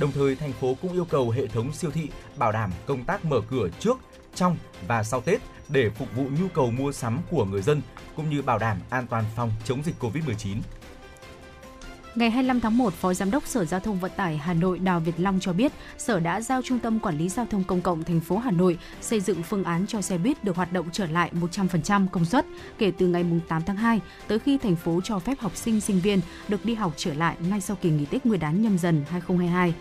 [0.00, 3.24] đồng thời thành phố cũng yêu cầu hệ thống siêu thị bảo đảm công tác
[3.24, 3.98] mở cửa trước,
[4.34, 4.56] trong
[4.86, 7.82] và sau Tết để phục vụ nhu cầu mua sắm của người dân
[8.16, 10.56] cũng như bảo đảm an toàn phòng chống dịch Covid-19.
[12.14, 15.00] Ngày 25 tháng 1, Phó Giám đốc Sở Giao thông Vận tải Hà Nội Đào
[15.00, 18.04] Việt Long cho biết, Sở đã giao Trung tâm Quản lý Giao thông Công cộng
[18.04, 21.06] thành phố Hà Nội xây dựng phương án cho xe buýt được hoạt động trở
[21.06, 22.46] lại 100% công suất
[22.78, 26.00] kể từ ngày 8 tháng 2 tới khi thành phố cho phép học sinh sinh
[26.00, 29.04] viên được đi học trở lại ngay sau kỳ nghỉ Tết Nguyên đán nhâm dần
[29.10, 29.74] 2022.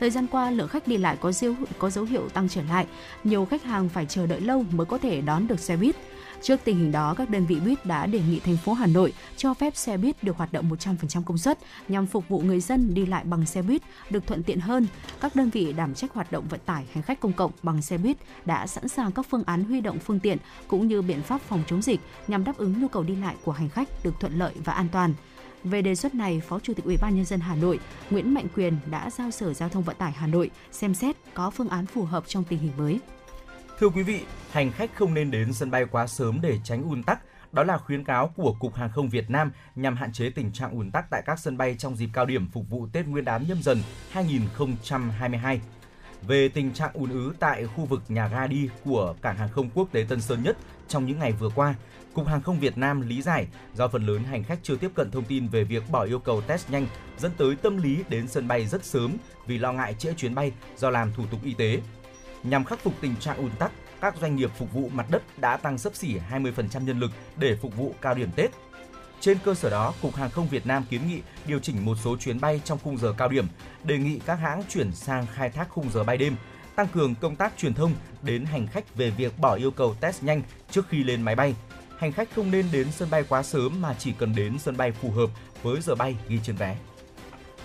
[0.00, 2.86] Thời gian qua, lượng khách đi lại có dấu có dấu hiệu tăng trở lại,
[3.24, 5.96] nhiều khách hàng phải chờ đợi lâu mới có thể đón được xe buýt.
[6.42, 9.12] Trước tình hình đó, các đơn vị buýt đã đề nghị thành phố Hà Nội
[9.36, 12.94] cho phép xe buýt được hoạt động 100% công suất nhằm phục vụ người dân
[12.94, 14.86] đi lại bằng xe buýt được thuận tiện hơn.
[15.20, 17.98] Các đơn vị đảm trách hoạt động vận tải hành khách công cộng bằng xe
[17.98, 20.38] buýt đã sẵn sàng các phương án huy động phương tiện
[20.68, 23.52] cũng như biện pháp phòng chống dịch nhằm đáp ứng nhu cầu đi lại của
[23.52, 25.14] hành khách được thuận lợi và an toàn.
[25.64, 27.80] Về đề xuất này, Phó Chủ tịch Ủy ban nhân dân Hà Nội
[28.10, 31.50] Nguyễn Mạnh Quyền đã giao Sở Giao thông Vận tải Hà Nội xem xét có
[31.50, 33.00] phương án phù hợp trong tình hình mới.
[33.80, 34.20] Thưa quý vị,
[34.50, 37.20] hành khách không nên đến sân bay quá sớm để tránh ùn tắc.
[37.52, 40.70] Đó là khuyến cáo của Cục Hàng không Việt Nam nhằm hạn chế tình trạng
[40.70, 43.44] ùn tắc tại các sân bay trong dịp cao điểm phục vụ Tết Nguyên đán
[43.48, 45.60] nhâm dần 2022.
[46.22, 49.70] Về tình trạng ùn ứ tại khu vực nhà ga đi của Cảng hàng không
[49.74, 50.56] quốc tế Tân Sơn Nhất
[50.88, 51.74] trong những ngày vừa qua,
[52.14, 55.10] Cục Hàng không Việt Nam lý giải do phần lớn hành khách chưa tiếp cận
[55.10, 56.86] thông tin về việc bỏ yêu cầu test nhanh
[57.18, 59.16] dẫn tới tâm lý đến sân bay rất sớm
[59.46, 61.80] vì lo ngại trễ chuyến bay do làm thủ tục y tế.
[62.42, 65.56] Nhằm khắc phục tình trạng ùn tắc, các doanh nghiệp phục vụ mặt đất đã
[65.56, 68.50] tăng sấp xỉ 20% nhân lực để phục vụ cao điểm Tết.
[69.20, 72.16] Trên cơ sở đó, Cục Hàng không Việt Nam kiến nghị điều chỉnh một số
[72.16, 73.46] chuyến bay trong khung giờ cao điểm,
[73.84, 76.36] đề nghị các hãng chuyển sang khai thác khung giờ bay đêm,
[76.76, 80.22] tăng cường công tác truyền thông đến hành khách về việc bỏ yêu cầu test
[80.22, 81.54] nhanh trước khi lên máy bay.
[81.98, 84.92] Hành khách không nên đến sân bay quá sớm mà chỉ cần đến sân bay
[84.92, 85.30] phù hợp
[85.62, 86.76] với giờ bay ghi trên vé.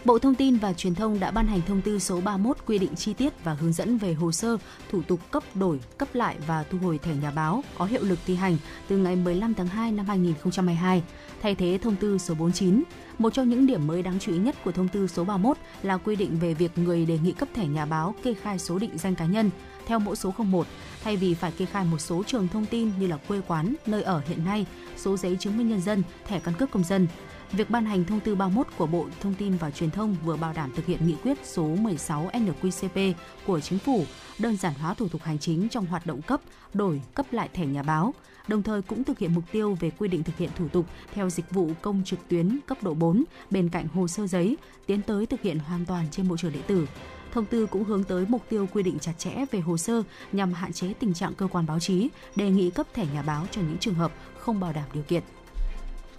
[0.06, 2.96] Bộ Thông tin và Truyền thông đã ban hành thông tư số 31 quy định
[2.96, 4.58] chi tiết và hướng dẫn về hồ sơ,
[4.92, 8.20] thủ tục cấp đổi, cấp lại và thu hồi thẻ nhà báo có hiệu lực
[8.26, 11.04] thi hành từ ngày 15 tháng 2 năm 2022,
[11.42, 12.84] thay thế thông tư số 49.
[13.18, 15.98] Một trong những điểm mới đáng chú ý nhất của thông tư số 31 là
[15.98, 18.98] quy định về việc người đề nghị cấp thẻ nhà báo kê khai số định
[18.98, 19.50] danh cá nhân
[19.86, 20.68] theo mẫu số 01
[21.04, 24.04] thay vì phải kê khai một số trường thông tin như là quê quán, nơi
[24.04, 24.66] ở hiện nay,
[24.98, 27.08] số giấy chứng minh nhân dân, thẻ căn cước công dân.
[27.52, 30.54] Việc ban hành thông tư 31 của Bộ Thông tin và Truyền thông vừa bảo
[30.54, 33.14] đảm thực hiện nghị quyết số 16 NQCP
[33.46, 34.06] của Chính phủ,
[34.40, 36.42] đơn giản hóa thủ tục hành chính trong hoạt động cấp,
[36.74, 38.14] đổi, cấp lại thẻ nhà báo,
[38.48, 41.30] đồng thời cũng thực hiện mục tiêu về quy định thực hiện thủ tục theo
[41.30, 45.26] dịch vụ công trực tuyến cấp độ 4 bên cạnh hồ sơ giấy, tiến tới
[45.26, 46.88] thực hiện hoàn toàn trên môi trường điện tử.
[47.34, 50.54] Thông tư cũng hướng tới mục tiêu quy định chặt chẽ về hồ sơ nhằm
[50.54, 53.62] hạn chế tình trạng cơ quan báo chí đề nghị cấp thẻ nhà báo cho
[53.62, 55.24] những trường hợp không bảo đảm điều kiện.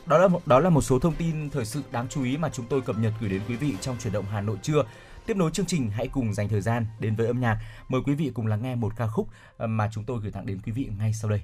[0.06, 2.48] Đó là một, đó là một số thông tin thời sự đáng chú ý mà
[2.52, 4.82] chúng tôi cập nhật gửi đến quý vị trong chuyển động Hà Nội trưa.
[5.26, 7.58] Tiếp nối chương trình hãy cùng dành thời gian đến với âm nhạc.
[7.88, 10.46] Mời quý vị cùng lắng nghe một ca khúc ờ, mà chúng tôi gửi tặng
[10.46, 11.42] đến quý vị ngay sau đây.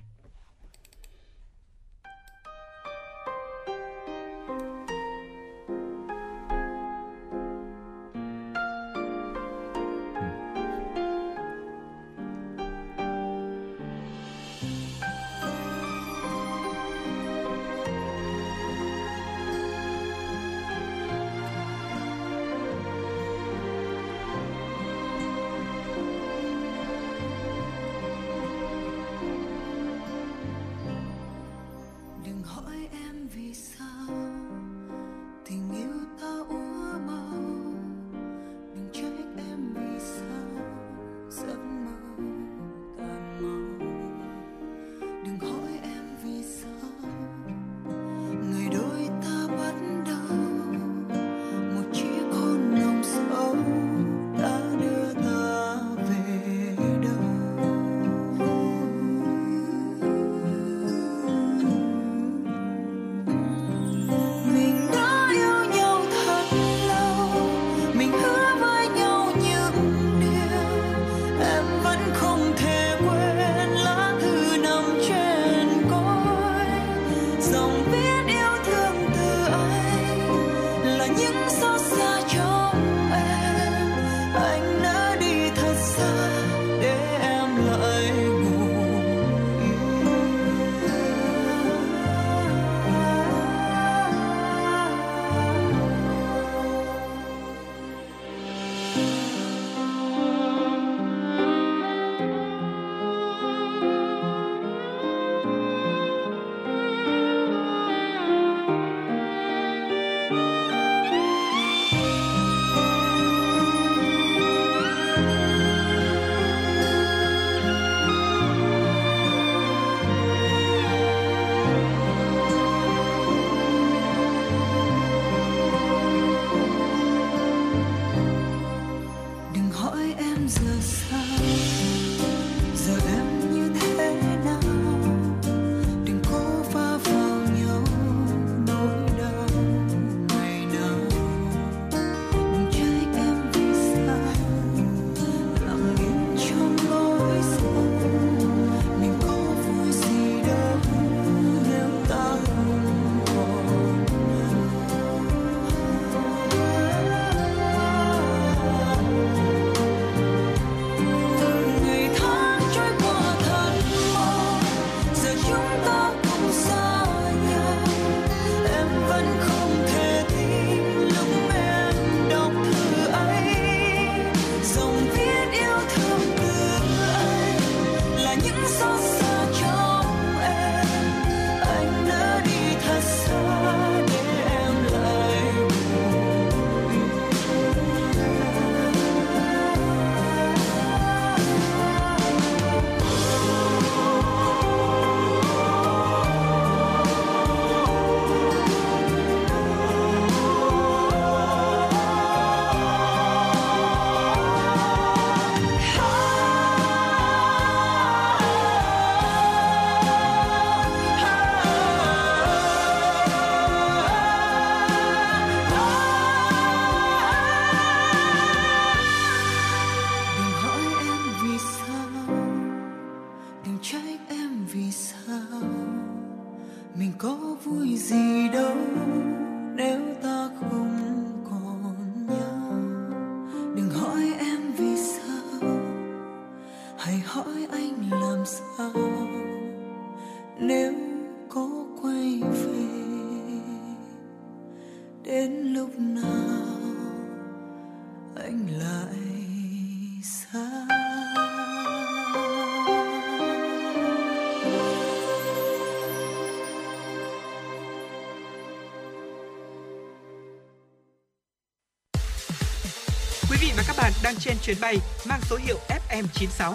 [264.22, 266.74] Đang trên chuyến bay mang số hiệu FM96.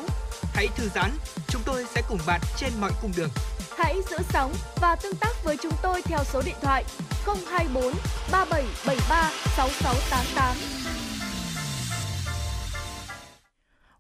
[0.54, 1.12] Hãy thư giãn,
[1.48, 3.30] chúng tôi sẽ cùng bạn trên mọi cung đường.
[3.78, 6.84] Hãy giữ sóng và tương tác với chúng tôi theo số điện thoại
[7.26, 7.94] 024
[8.32, 10.88] 3773 6688.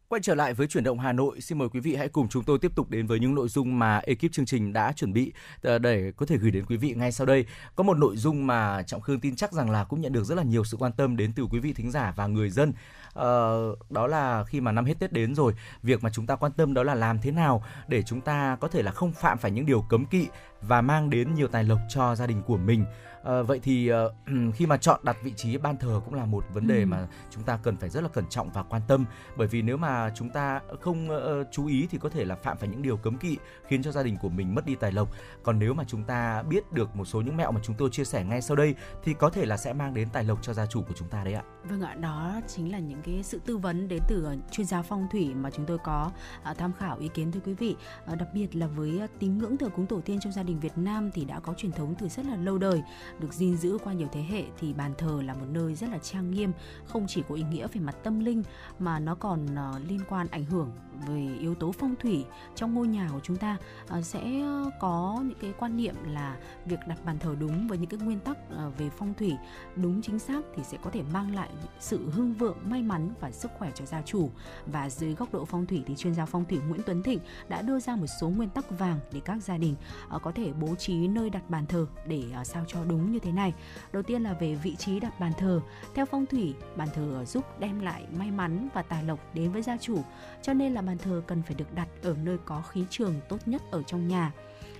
[0.09, 2.43] Quay trở lại với chuyển động Hà Nội, xin mời quý vị hãy cùng chúng
[2.43, 5.31] tôi tiếp tục đến với những nội dung mà ekip chương trình đã chuẩn bị
[5.61, 7.45] ờ, để có thể gửi đến quý vị ngay sau đây.
[7.75, 10.35] Có một nội dung mà Trọng Khương tin chắc rằng là cũng nhận được rất
[10.35, 12.73] là nhiều sự quan tâm đến từ quý vị thính giả và người dân.
[13.17, 15.53] Ờ, đó là khi mà năm hết Tết đến rồi,
[15.83, 18.67] việc mà chúng ta quan tâm đó là làm thế nào để chúng ta có
[18.67, 20.27] thể là không phạm phải những điều cấm kỵ
[20.61, 22.85] và mang đến nhiều tài lộc cho gia đình của mình.
[23.27, 24.13] Ờ, vậy thì ờ,
[24.55, 26.85] khi mà chọn đặt vị trí ban thờ cũng là một vấn đề Ừ.
[26.85, 29.05] mà chúng ta cần phải rất là cẩn trọng và quan tâm
[29.37, 32.57] bởi vì nếu mà chúng ta không ờ, chú ý thì có thể là phạm
[32.57, 33.37] phải những điều cấm kỵ
[33.67, 35.09] khiến cho gia đình của mình mất đi tài lộc
[35.43, 38.05] còn nếu mà chúng ta biết được một số những mẹo mà chúng tôi chia
[38.05, 40.65] sẻ ngay sau đây thì có thể là sẽ mang đến tài lộc cho gia
[40.65, 43.57] chủ của chúng ta đấy ạ Vâng ạ, đó chính là những cái sự tư
[43.57, 46.11] vấn đến từ chuyên gia phong thủy mà chúng tôi có
[46.43, 47.75] à, tham khảo ý kiến thưa quý vị.
[48.05, 50.59] À, đặc biệt là với à, tín ngưỡng thờ cúng tổ tiên trong gia đình
[50.59, 52.83] Việt Nam thì đã có truyền thống từ rất là lâu đời,
[53.19, 55.97] được gìn giữ qua nhiều thế hệ thì bàn thờ là một nơi rất là
[55.97, 56.51] trang nghiêm,
[56.85, 58.43] không chỉ có ý nghĩa về mặt tâm linh
[58.79, 60.71] mà nó còn uh, liên quan ảnh hưởng
[61.07, 62.25] về yếu tố phong thủy
[62.55, 63.57] trong ngôi nhà của chúng ta
[63.97, 67.77] uh, sẽ ờ, có những cái quan niệm là việc đặt bàn thờ đúng với
[67.77, 68.37] những cái nguyên tắc
[68.67, 69.33] uh, về phong thủy
[69.75, 71.49] đúng chính xác thì sẽ có thể mang lại
[71.79, 74.29] sự hưng vượng, may mắn và sức khỏe cho gia chủ.
[74.65, 77.19] Và dưới góc độ phong thủy thì chuyên gia phong thủy Nguyễn Tuấn Thịnh
[77.49, 79.75] đã đưa ra một số nguyên tắc vàng để các gia đình
[80.21, 83.53] có thể bố trí nơi đặt bàn thờ để sao cho đúng như thế này.
[83.91, 85.61] Đầu tiên là về vị trí đặt bàn thờ.
[85.95, 89.61] Theo phong thủy, bàn thờ giúp đem lại may mắn và tài lộc đến với
[89.61, 90.01] gia chủ.
[90.41, 93.37] Cho nên là bàn thờ cần phải được đặt ở nơi có khí trường tốt
[93.45, 94.31] nhất ở trong nhà.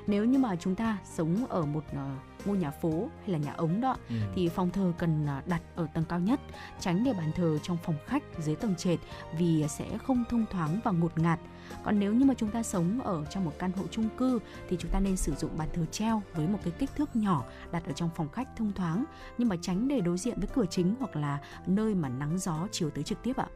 [0.07, 2.09] Nếu như mà chúng ta sống ở một ờ,
[2.45, 4.15] ngôi nhà phố hay là nhà ống đó Ừ.
[4.35, 6.39] thì phòng thờ cần à, đặt ở tầng cao nhất,
[6.79, 8.99] tránh để bàn thờ trong phòng khách dưới tầng trệt
[9.37, 11.39] vì sẽ không thông thoáng và ngột ngạt.
[11.84, 14.39] Còn nếu như mà chúng ta sống ở trong một căn hộ chung cư
[14.69, 17.44] thì chúng ta nên sử dụng bàn thờ treo với một cái kích thước nhỏ
[17.72, 19.06] đặt ở trong phòng khách thông thoáng
[19.38, 22.68] nhưng mà tránh để đối diện với cửa chính hoặc là nơi mà nắng gió
[22.72, 23.48] chiếu tới trực tiếp ạ.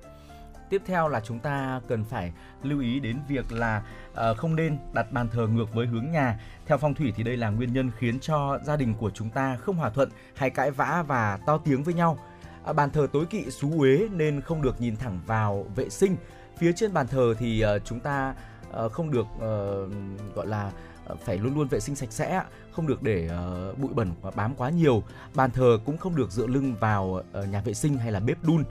[0.70, 2.34] tiếp theo là chúng ta cần phải
[2.64, 6.40] lưu ý đến việc là uh, không nên đặt bàn thờ ngược với hướng nhà.
[6.66, 9.56] Theo phong thủy thì đây là nguyên nhân khiến cho gia đình của chúng ta
[9.56, 12.18] không hòa thuận hay cãi vã và to tiếng với nhau.
[12.70, 16.16] Uh, bàn thờ tối kỵ xú uế nên không được nhìn thẳng vào vệ sinh
[16.62, 18.36] phía trên bàn thờ thì uh, chúng ta
[18.86, 20.72] uh, không được uh, gọi là
[21.26, 23.30] phải luôn luôn vệ sinh sạch sẽ không được để
[23.72, 25.04] uh, bụi bẩn và bám quá nhiều.
[25.36, 28.44] Bàn thờ cũng không được dựa lưng vào uh, nhà vệ sinh hay là bếp
[28.44, 28.64] đun.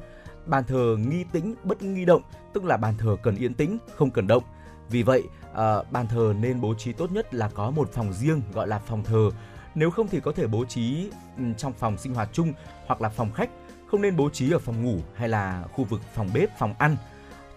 [0.47, 2.23] Bàn thờ nghi tĩnh bất nghi động
[2.53, 4.45] tức là bàn thờ cần yên tĩnh không cần động.
[4.91, 5.57] Vì vậy uh,
[5.93, 9.05] bàn thờ nên bố trí tốt nhất là có một phòng riêng gọi là phòng
[9.05, 9.31] thờ.
[9.75, 12.53] Nếu không thì có thể bố trí ừ, trong phòng sinh hoạt chung
[12.87, 13.51] hoặc là phòng khách
[13.91, 16.97] không nên bố trí ở phòng ngủ hay là khu vực phòng bếp phòng ăn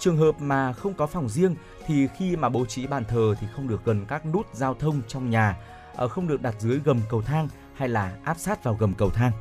[0.03, 1.55] trường hợp mà không có phòng riêng
[1.87, 5.01] thì khi mà bố trí bàn thờ thì không được gần các nút giao thông
[5.07, 5.57] trong nhà
[5.95, 9.09] ờ, không được đặt dưới gầm cầu thang hay là áp sát vào gầm cầu
[9.09, 9.31] thang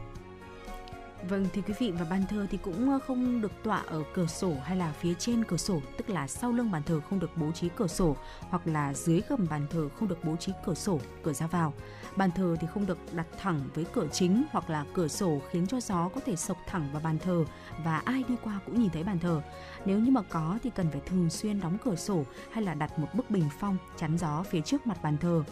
[1.28, 4.26] Vâng thì quý vị và bàn thờ thì cũng ờ, không được tọa ở cửa
[4.26, 7.30] sổ hay là phía trên cửa sổ, tức là sau lưng bàn thờ không được
[7.36, 10.74] bố trí cửa sổ hoặc là dưới gầm bàn thờ không được bố trí cửa
[10.74, 11.72] sổ, cửa ra vào.
[12.16, 15.66] Bàn thờ thì không được đặt thẳng với cửa chính hoặc là cửa sổ khiến
[15.66, 17.44] cho gió có thể sộc thẳng vào bàn thờ
[17.84, 19.42] và ai đi qua cũng nhìn thấy bàn thờ.
[19.84, 22.98] Nếu như mà có thì cần phải thường xuyên đóng cửa sổ hay là đặt
[22.98, 25.44] một bức bình phong chắn gió phía trước mặt bàn thờ.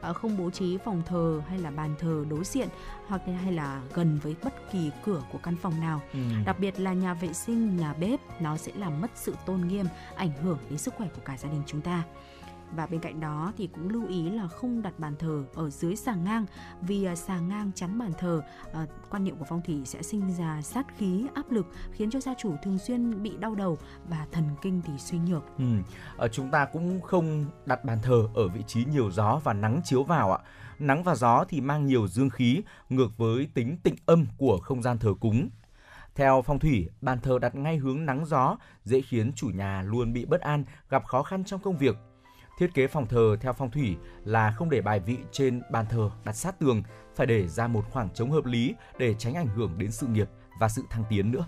[0.00, 2.68] Ờ, không bố trí phòng thờ hay là bàn thờ đối diện
[3.06, 6.00] hoặc hay là gần với bất kỳ cửa của căn phòng nào.
[6.46, 9.86] Đặc biệt là nhà vệ sinh, nhà bếp nó sẽ làm mất sự tôn nghiêm,
[10.16, 12.02] ảnh hưởng đến sức khỏe của cả gia đình chúng ta.
[12.72, 15.96] Và bên cạnh đó thì cũng lưu ý là không đặt bàn thờ ở dưới
[15.96, 16.46] sàng ngang
[16.80, 20.32] vì à, sàng ngang chắn bàn thờ à, quan niệm của phong thủy sẽ sinh
[20.32, 23.78] ra sát khí áp lực khiến cho gia chủ thường xuyên bị đau đầu
[24.08, 25.42] và thần kinh thì suy nhược.
[25.58, 25.64] Ừ.
[26.16, 29.80] Ờ, chúng ta cũng không đặt bàn thờ ở vị trí nhiều gió và nắng
[29.84, 30.38] chiếu vào ạ.
[30.78, 34.82] Nắng và gió thì mang nhiều dương khí ngược với tính tịnh âm của không
[34.82, 35.48] gian thờ cúng.
[36.14, 40.12] Theo phong thủy, bàn thờ đặt ngay hướng nắng gió dễ khiến chủ nhà luôn
[40.12, 41.96] bị bất an, gặp khó khăn trong công việc.
[42.58, 46.10] Thiết kế phòng thờ theo phong thủy là không để bài vị trên bàn thờ
[46.24, 46.82] đặt sát tường,
[47.14, 50.28] phải để ra một khoảng trống hợp lý để tránh ảnh hưởng đến sự nghiệp
[50.60, 51.46] và sự thăng tiến nữa.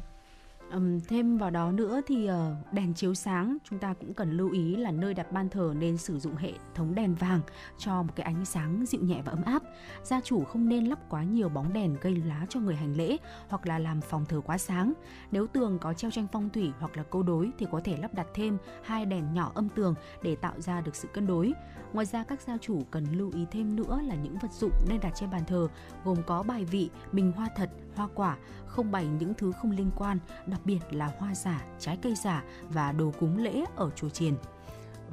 [0.72, 4.50] Um, thêm vào đó nữa thì uh, đèn chiếu sáng chúng ta cũng cần lưu
[4.50, 7.40] ý là nơi đặt ban thờ nên sử dụng hệ thống đèn vàng
[7.78, 9.62] cho một cái ánh sáng dịu nhẹ và ấm áp.
[10.02, 13.16] Gia chủ không nên lắp quá nhiều bóng đèn gây lá cho người hành lễ
[13.48, 14.92] hoặc là làm phòng thờ quá sáng.
[15.30, 18.14] Nếu tường có treo tranh phong thủy hoặc là câu đối thì có thể lắp
[18.14, 21.52] đặt thêm hai đèn nhỏ âm tường để tạo ra được sự cân đối.
[21.92, 25.00] Ngoài ra các gia chủ cần lưu ý thêm nữa là những vật dụng nên
[25.00, 25.68] đặt trên bàn thờ
[26.04, 28.36] gồm có bài vị, bình hoa thật, hoa quả,
[28.66, 32.44] không bày những thứ không liên quan, đặc biệt là hoa giả, trái cây giả
[32.68, 34.34] và đồ cúng lễ ở chùa chiền.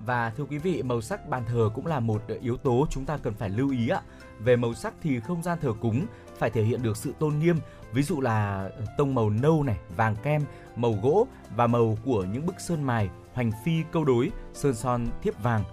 [0.05, 3.17] Và thưa quý vị, màu sắc bàn thờ cũng là một yếu tố chúng ta
[3.17, 4.01] cần phải lưu ý ạ.
[4.39, 6.05] Về màu sắc thì không gian thờ cúng
[6.37, 7.57] phải thể hiện được sự tôn nghiêm,
[7.93, 10.41] ví dụ là tông màu nâu này, vàng kem,
[10.75, 15.07] màu gỗ và màu của những bức sơn mài, hoành phi câu đối, sơn son
[15.21, 15.63] thiếp vàng.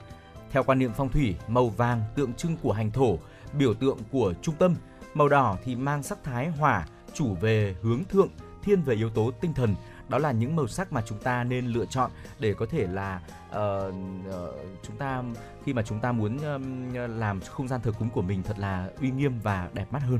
[0.52, 3.18] Theo quan niệm phong thủy, màu vàng tượng trưng của hành thổ,
[3.58, 4.74] biểu tượng của trung tâm,
[5.14, 8.28] màu đỏ thì mang sắc thái hỏa, chủ về hướng thượng,
[8.62, 9.74] thiên về yếu tố tinh thần.
[10.08, 13.20] Đó là những màu sắc mà chúng ta nên lựa chọn để có thể là
[13.50, 13.94] uh,
[14.28, 15.22] uh, chúng ta
[15.64, 18.90] khi mà chúng ta muốn uh, làm không gian thờ cúng của mình thật là
[19.00, 20.18] uy nghiêm và đẹp mắt hơn.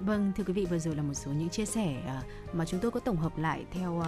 [0.00, 2.80] Vâng, thưa quý vị, vừa rồi là một số những chia sẻ uh, mà chúng
[2.80, 4.06] tôi có tổng hợp lại theo uh,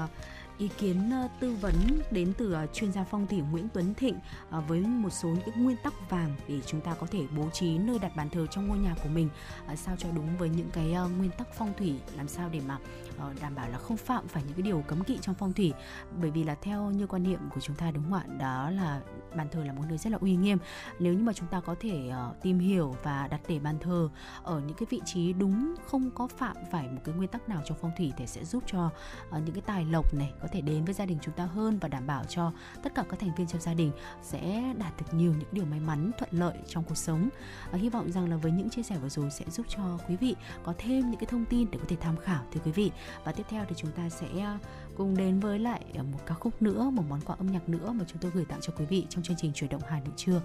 [0.58, 1.74] ý kiến ờ, tư vấn
[2.10, 4.18] đến từ ờ, chuyên gia phong thủy Nguyễn Tuấn Thịnh
[4.50, 7.78] ờ, với một số những nguyên tắc vàng để chúng ta có thể bố trí
[7.78, 9.28] nơi đặt bàn thờ trong ngôi nhà của mình.
[9.76, 12.78] Sao cho đúng với những cái nguyên tắc phong thủy, làm sao để mà
[13.18, 15.72] Ờ, đảm bảo là không phạm phải những cái điều cấm kỵ trong phong thủy.
[16.20, 18.24] Bởi vì là theo như quan niệm của chúng ta, đúng không ạ?
[18.38, 19.00] Đó là
[19.36, 20.58] bàn thờ là một nơi rất là uy nghiêm.
[20.98, 24.08] Nếu như mà chúng ta có thể ờ, tìm hiểu và đặt để bàn thờ
[24.42, 27.62] ở những cái vị trí đúng, không có phạm phải một cái nguyên tắc nào
[27.64, 28.90] trong phong thủy thì sẽ giúp cho
[29.30, 31.78] ờ, những cái tài lộc này có thể đến với gia đình chúng ta hơn
[31.78, 33.92] và đảm bảo cho tất cả các thành viên trong gia đình
[34.22, 37.28] sẽ đạt được nhiều những điều may mắn, thuận lợi trong cuộc sống.
[37.70, 40.16] Và hy vọng rằng là với những chia sẻ vừa rồi sẽ giúp cho quý
[40.16, 42.90] vị có thêm những cái thông tin để có thể tham khảo, thưa quý vị
[43.24, 44.58] và tiếp theo thì chúng ta sẽ ờ,
[44.96, 47.92] cùng đến với lại ờ, một ca khúc nữa, một món quà âm nhạc nữa
[47.92, 50.14] mà chúng tôi gửi tặng cho quý vị trong chương trình chuyển động Hà Nội
[50.16, 50.40] trưa.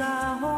[0.00, 0.49] The.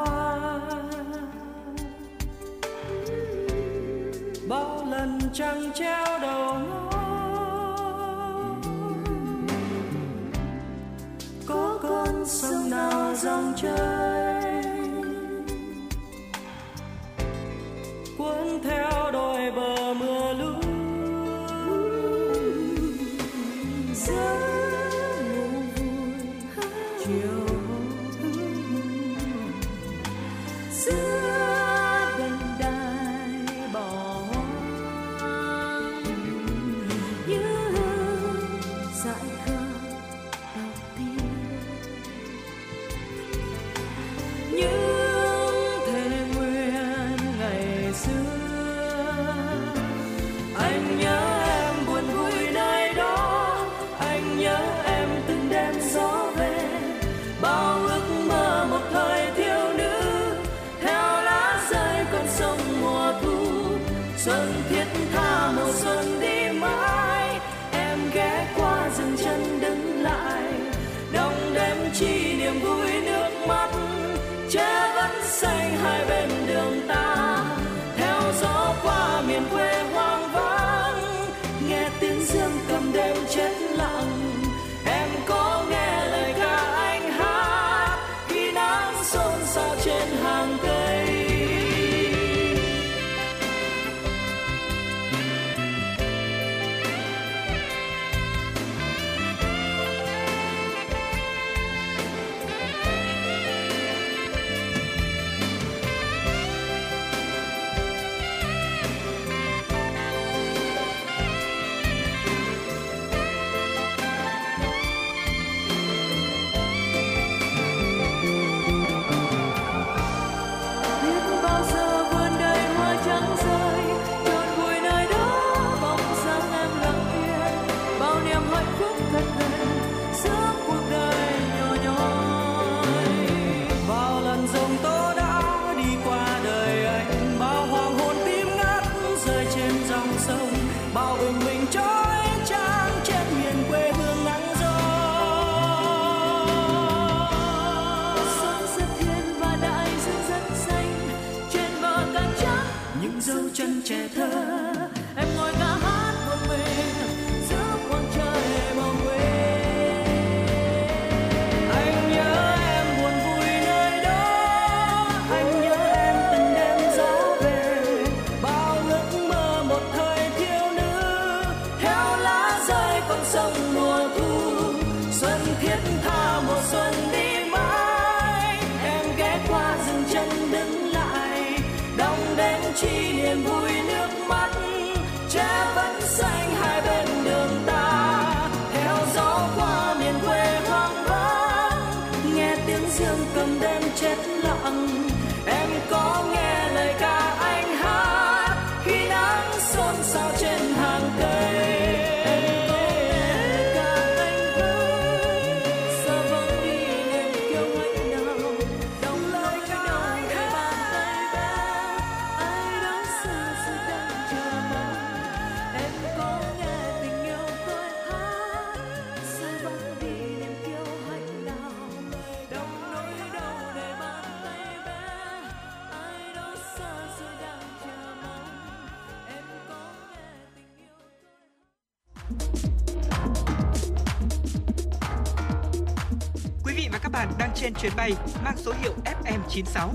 [237.62, 238.12] Trên chuyến bay
[238.44, 239.88] mang số hiệu FM96.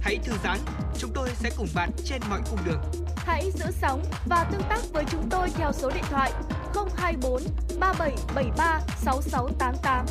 [0.00, 0.58] Hãy thư giãn,
[0.98, 2.80] chúng tôi sẽ cùng bạn trên mọi cung đường.
[3.16, 6.32] Hãy giữ sóng và tương tác với chúng tôi theo số điện thoại
[6.96, 7.42] 024
[7.80, 10.06] 3773 6688.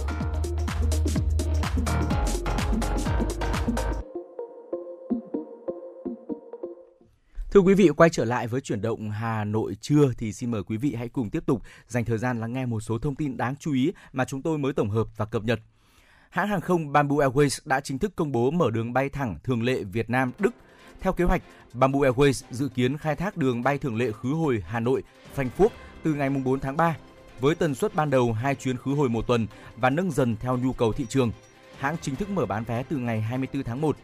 [7.52, 10.64] Thưa quý vị, quay trở lại với chuyển động Hà Nội trưa thì xin mời
[10.64, 13.38] quý vị hãy cùng tiếp tục dành thời gian lắng nghe một số thông tin
[13.38, 15.60] đáng chú ý mà chúng tôi mới tổng hợp và cập nhật.
[16.30, 19.64] Hãng hàng không Bamboo Airways đã chính thức công bố mở đường bay thẳng thường
[19.64, 20.54] lệ Việt Nam Đức.
[21.00, 21.42] Theo kế hoạch,
[21.74, 25.04] Bamboo Airways dự kiến khai thác đường bay thường lệ khứ hồi Hà Nội
[25.36, 25.70] Frankfurt
[26.04, 26.98] từ ngày 4 tháng 3
[27.40, 29.48] với tần suất ban đầu hai chuyến khứ hồi một tuần
[29.78, 31.32] và nâng dần theo nhu cầu thị trường.
[31.78, 33.98] Hãng chính thức mở bán vé từ ngày 24 tháng 1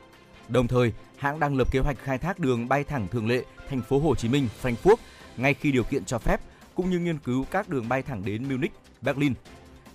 [0.47, 3.81] Đồng thời, hãng đang lập kế hoạch khai thác đường bay thẳng thường lệ thành
[3.81, 4.95] phố Hồ Chí Minh, Frankfurt
[5.38, 6.41] ngay khi điều kiện cho phép,
[6.76, 8.72] cũng như nghiên cứu các đường bay thẳng đến Munich,
[9.02, 9.34] Berlin.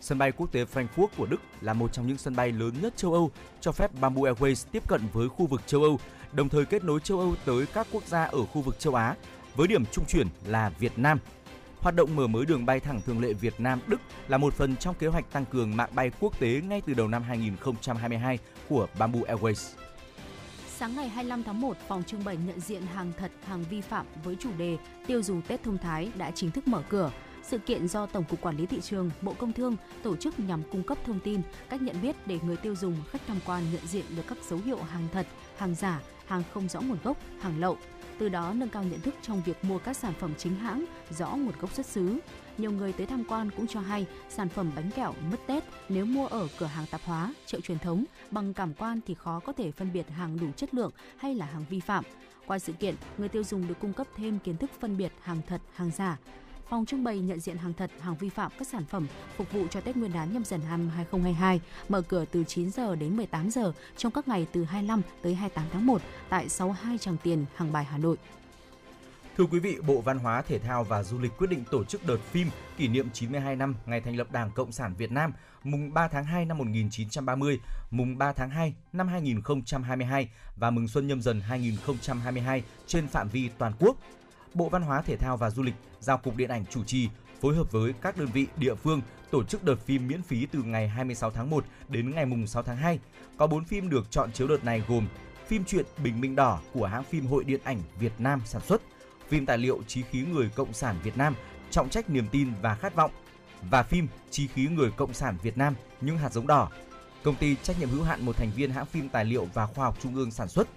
[0.01, 2.97] Sân bay quốc tế Frankfurt của Đức là một trong những sân bay lớn nhất
[2.97, 5.99] châu Âu, cho phép Bamboo Airways tiếp cận với khu vực châu Âu,
[6.33, 9.15] đồng thời kết nối châu Âu tới các quốc gia ở khu vực châu Á,
[9.55, 11.19] với điểm trung chuyển là Việt Nam.
[11.79, 14.77] Hoạt động mở mới đường bay thẳng thường lệ Việt Nam Đức là một phần
[14.77, 18.87] trong kế hoạch tăng cường mạng bay quốc tế ngay từ đầu năm 2022 của
[18.99, 19.75] Bamboo Airways.
[20.77, 24.07] Sáng ngày 25 tháng 1, phòng trưng bày nhận diện hàng thật, hàng vi phạm
[24.25, 27.11] với chủ đề Tiêu dùng Tết thông thái đã chính thức mở cửa.
[27.51, 30.63] Sự kiện do Tổng cục Quản lý thị trường, Bộ Công Thương tổ chức nhằm
[30.73, 33.87] cung cấp thông tin, cách nhận biết để người tiêu dùng, khách tham quan nhận
[33.87, 37.61] diện được các dấu hiệu hàng thật, hàng giả, hàng không rõ nguồn gốc, hàng
[37.61, 37.77] lậu.
[38.19, 41.31] Từ đó nâng cao nhận thức trong việc mua các sản phẩm chính hãng, rõ
[41.31, 42.19] nguồn gốc xuất xứ.
[42.59, 46.05] Nhiều người tới tham quan cũng cho hay sản phẩm bánh kẹo mất Tết nếu
[46.05, 49.53] mua ở cửa hàng tạp hóa, chợ truyền thống bằng cảm quan thì khó có
[49.53, 52.05] thể phân biệt hàng đủ chất lượng hay là hàng vi phạm.
[52.47, 55.41] Qua sự kiện, người tiêu dùng được cung cấp thêm kiến thức phân biệt hàng
[55.47, 56.19] thật, hàng giả.
[56.71, 59.07] Phòng trưng bày nhận diện hàng thật, hàng vi phạm các sản phẩm
[59.37, 62.97] phục vụ cho Tết Nguyên đán nhâm dần năm 2022 mở cửa từ 9 giờ
[62.97, 67.17] đến 18 giờ trong các ngày từ 25 tới 28 tháng 1 tại 62 Tràng
[67.23, 68.17] Tiền, Hàng Bài, Hà Nội.
[69.37, 72.07] Thưa quý vị, Bộ Văn hóa, Thể thao và Du lịch quyết định tổ chức
[72.07, 75.33] đợt phim kỷ niệm 92 năm ngày thành lập Đảng Cộng sản Việt Nam,
[75.65, 77.61] mùng 3 tháng 2 năm 1930,
[77.91, 83.51] mùng 3 tháng 2 năm 2022 và mừng Xuân Nhâm Dần 2022 trên phạm vi
[83.59, 83.97] toàn quốc.
[84.55, 87.09] Bộ Văn hóa, Thể thao và Du lịch giao Cục Điện ảnh chủ trì
[87.41, 89.01] phối hợp với các đơn vị địa phương
[89.31, 92.63] tổ chức đợt phim miễn phí từ ngày 26 tháng 1 đến ngày mùng 6
[92.63, 92.99] tháng 2.
[93.37, 95.07] Có 4 phim được chọn chiếu đợt này gồm
[95.47, 98.83] phim truyện Bình Minh Đỏ của hãng phim Hội Điện ảnh Việt Nam sản xuất,
[99.29, 101.35] phim tài liệu Chí khí người Cộng sản Việt Nam,
[101.71, 103.11] Trọng trách niềm tin và khát vọng
[103.71, 106.71] và phim Chí khí người Cộng sản Việt Nam những hạt giống đỏ.
[107.23, 109.85] Công ty trách nhiệm hữu hạn một thành viên hãng phim tài liệu và khoa
[109.85, 110.69] học Trung ương sản xuất.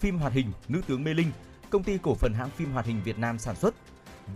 [0.00, 1.30] Phim hoạt hình Nữ tướng Mê Linh,
[1.74, 3.74] công ty cổ phần hãng phim hoạt hình Việt Nam sản xuất.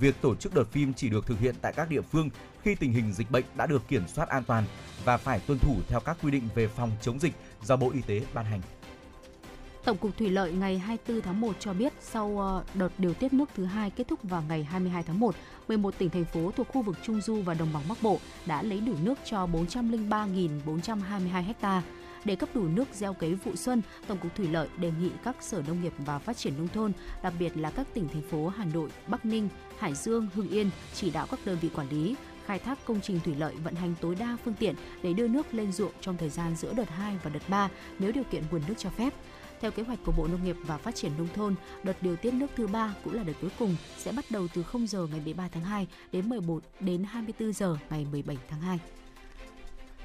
[0.01, 2.31] Việc tổ chức đợt phim chỉ được thực hiện tại các địa phương
[2.63, 4.65] khi tình hình dịch bệnh đã được kiểm soát an toàn
[5.05, 7.33] và phải tuân thủ theo các quy định về phòng chống dịch
[7.63, 8.61] do Bộ Y tế ban hành.
[9.85, 13.33] Tổng cục Thủy lợi ngày 24 tháng 1 cho biết sau ờ, đợt điều tiết
[13.33, 15.35] nước thứ hai kết thúc vào ngày 22 tháng 1,
[15.69, 18.63] 11 tỉnh thành phố thuộc khu vực Trung Du và Đồng bằng Bắc Bộ đã
[18.63, 21.83] lấy đủ nước cho 403.422 ha.
[22.25, 25.37] Để cấp đủ nước gieo cấy vụ xuân, Tổng cục Thủy lợi đề nghị các
[25.41, 26.93] Sở Nông nghiệp và Phát triển nông thôn,
[27.23, 30.71] đặc biệt là các tỉnh thành phố Hà Nội, Bắc Ninh, Hải Dương, Hưng Yên
[30.95, 32.17] chỉ đạo các đơn vị quản lý
[32.49, 35.55] khai thác công trình thủy lợi vận hành tối đa phương tiện để đưa nước
[35.55, 37.69] lên ruộng trong thời gian giữa đợt 2 và đợt 3
[37.99, 39.15] nếu điều kiện nguồn nước cho phép.
[39.61, 42.35] Theo kế hoạch của Bộ Nông nghiệp và Phát triển Nông thôn, đợt điều tiết
[42.35, 45.21] nước thứ ba cũng là đợt cuối cùng sẽ bắt đầu từ 0 giờ ngày
[45.25, 48.79] 13 tháng 2 đến 11 đến 24 giờ ngày 17 tháng 2.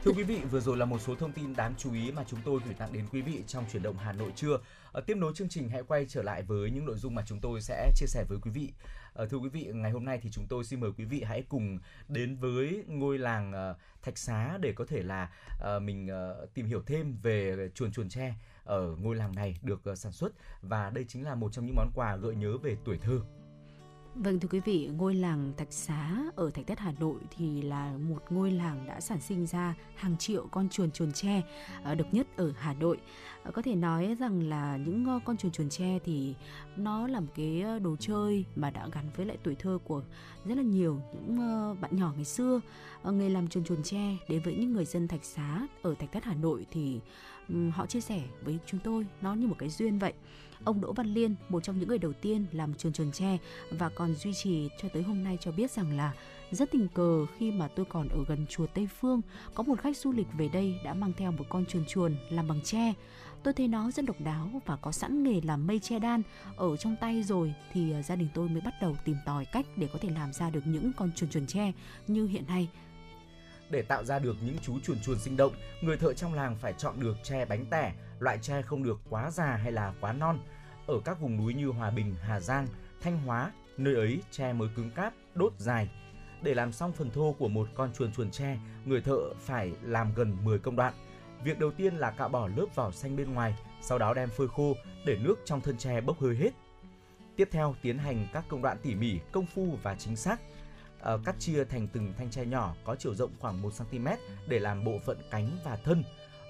[0.04, 2.40] Thưa quý vị, vừa rồi là một số thông tin đáng chú ý mà chúng
[2.46, 4.60] tôi gửi tặng đến quý vị trong chuyển động Hà Nội trưa.
[4.94, 7.40] À, tiếp nối chương trình hãy quay trở lại với những nội dung mà chúng
[7.40, 8.72] tôi sẽ chia sẻ với quý vị.
[9.14, 11.44] À, thưa quý vị, ngày hôm nay thì chúng tôi xin mời quý vị hãy
[11.50, 16.48] cùng đến với ngôi làng ờ, Thạch Xá để có thể là ờ, mình ờ,
[16.54, 20.34] tìm hiểu thêm về chuồn chuồn tre ở ngôi làng này được ờ, sản xuất
[20.62, 23.20] và đây chính là một trong những món quà gợi nhớ về tuổi thơ.
[24.16, 27.98] Vâng thưa quý vị, ngôi làng Thạch Xá ở Thạch Thất Hà Nội thì là
[27.98, 31.42] một ngôi làng đã sản sinh ra hàng triệu con chuồn chuồn tre
[31.84, 32.98] à, độc nhất ở Hà Nội.
[33.44, 36.36] À, có thể nói rằng là những ờ, con chuồn chuồn tre thì
[36.78, 40.04] nó là một cái ờ, đồ chơi mà đã gắn với lại tuổi thơ của
[40.46, 42.62] rất là nhiều những ờ, bạn nhỏ ngày xưa.
[43.06, 46.24] Nghề làm chuồn chuồn tre đến với những người dân Thạch Xá ở Thạch Thất
[46.24, 47.00] Hà Nội thì
[47.72, 50.14] họ chia sẻ với chúng tôi nó như một cái duyên vậy
[50.66, 53.38] Ông Đỗ Văn Liên, một trong những người đầu tiên làm chuồn chuồn tre
[53.72, 56.14] và còn duy trì cho tới hôm nay cho biết rằng là
[56.52, 59.22] rất tình cờ khi mà tôi còn ở gần chùa Tây Phương,
[59.54, 62.48] có một khách du lịch về đây đã mang theo một con chuồn chuồn làm
[62.48, 62.94] bằng tre.
[63.44, 66.22] Tôi thấy nó rất độc đáo và có sẵn nghề làm mây che đan
[66.58, 69.66] ở trong tay rồi thì à, gia đình tôi mới bắt đầu tìm tòi cách
[69.76, 71.72] để có thể làm ra được những con chuồn chuồn tre
[72.08, 72.70] như hiện nay
[73.74, 76.74] để tạo ra được những chú chuồn chuồn sinh động, người thợ trong làng phải
[76.78, 80.40] chọn được tre bánh tẻ, loại tre không được quá già hay là quá non.
[80.88, 82.68] Ở các vùng núi như Hòa Bình, Hà Giang,
[83.02, 85.90] Thanh Hóa, nơi ấy tre mới cứng cáp, đốt dài.
[86.42, 90.14] Để làm xong phần thô của một con chuồn chuồn tre, người thợ phải làm
[90.16, 90.94] gần 10 công đoạn.
[91.44, 94.48] Việc đầu tiên là cạo bỏ lớp vỏ xanh bên ngoài, sau đó đem phơi
[94.48, 96.52] khô để nước trong thân tre bốc hơi hết.
[97.36, 100.40] Tiếp theo tiến hành các công đoạn tỉ mỉ, công phu và chính xác–
[101.04, 104.08] À, cắt chia thành từng thanh tre nhỏ có chiều rộng khoảng 1 cm
[104.48, 106.04] để làm bộ phận cánh và thân.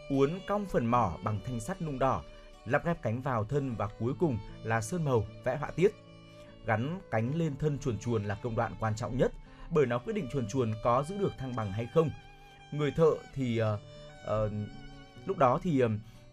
[0.10, 2.24] Uốn cong phần mỏ bằng thanh sắt nung đỏ,
[2.65, 5.91] lắp ghép cánh vào thân và cuối cùng là sơn màu, vẽ họa tiết.
[6.65, 9.31] Gắn cánh lên thân chuồn chuồn là công đoạn quan trọng nhất
[9.72, 12.10] bởi nó quyết định chuồn chuồn có giữ được thăng bằng hay không.
[12.72, 13.80] Người thợ thì uh,
[14.45, 14.52] uh,
[15.26, 15.91] lúc đó thì uh,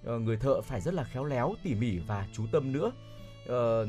[0.08, 2.92] người thợ phải rất là khéo léo, tỉ mỉ và chú tâm nữa
[3.44, 3.88] uh,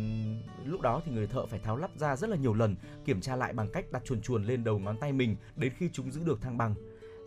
[0.65, 3.35] lúc đó thì người thợ phải tháo lắp ra rất là nhiều lần kiểm tra
[3.35, 6.23] lại bằng cách đặt chuồn chuồn lên đầu ngón tay mình đến khi chúng giữ
[6.23, 6.75] được thăng bằng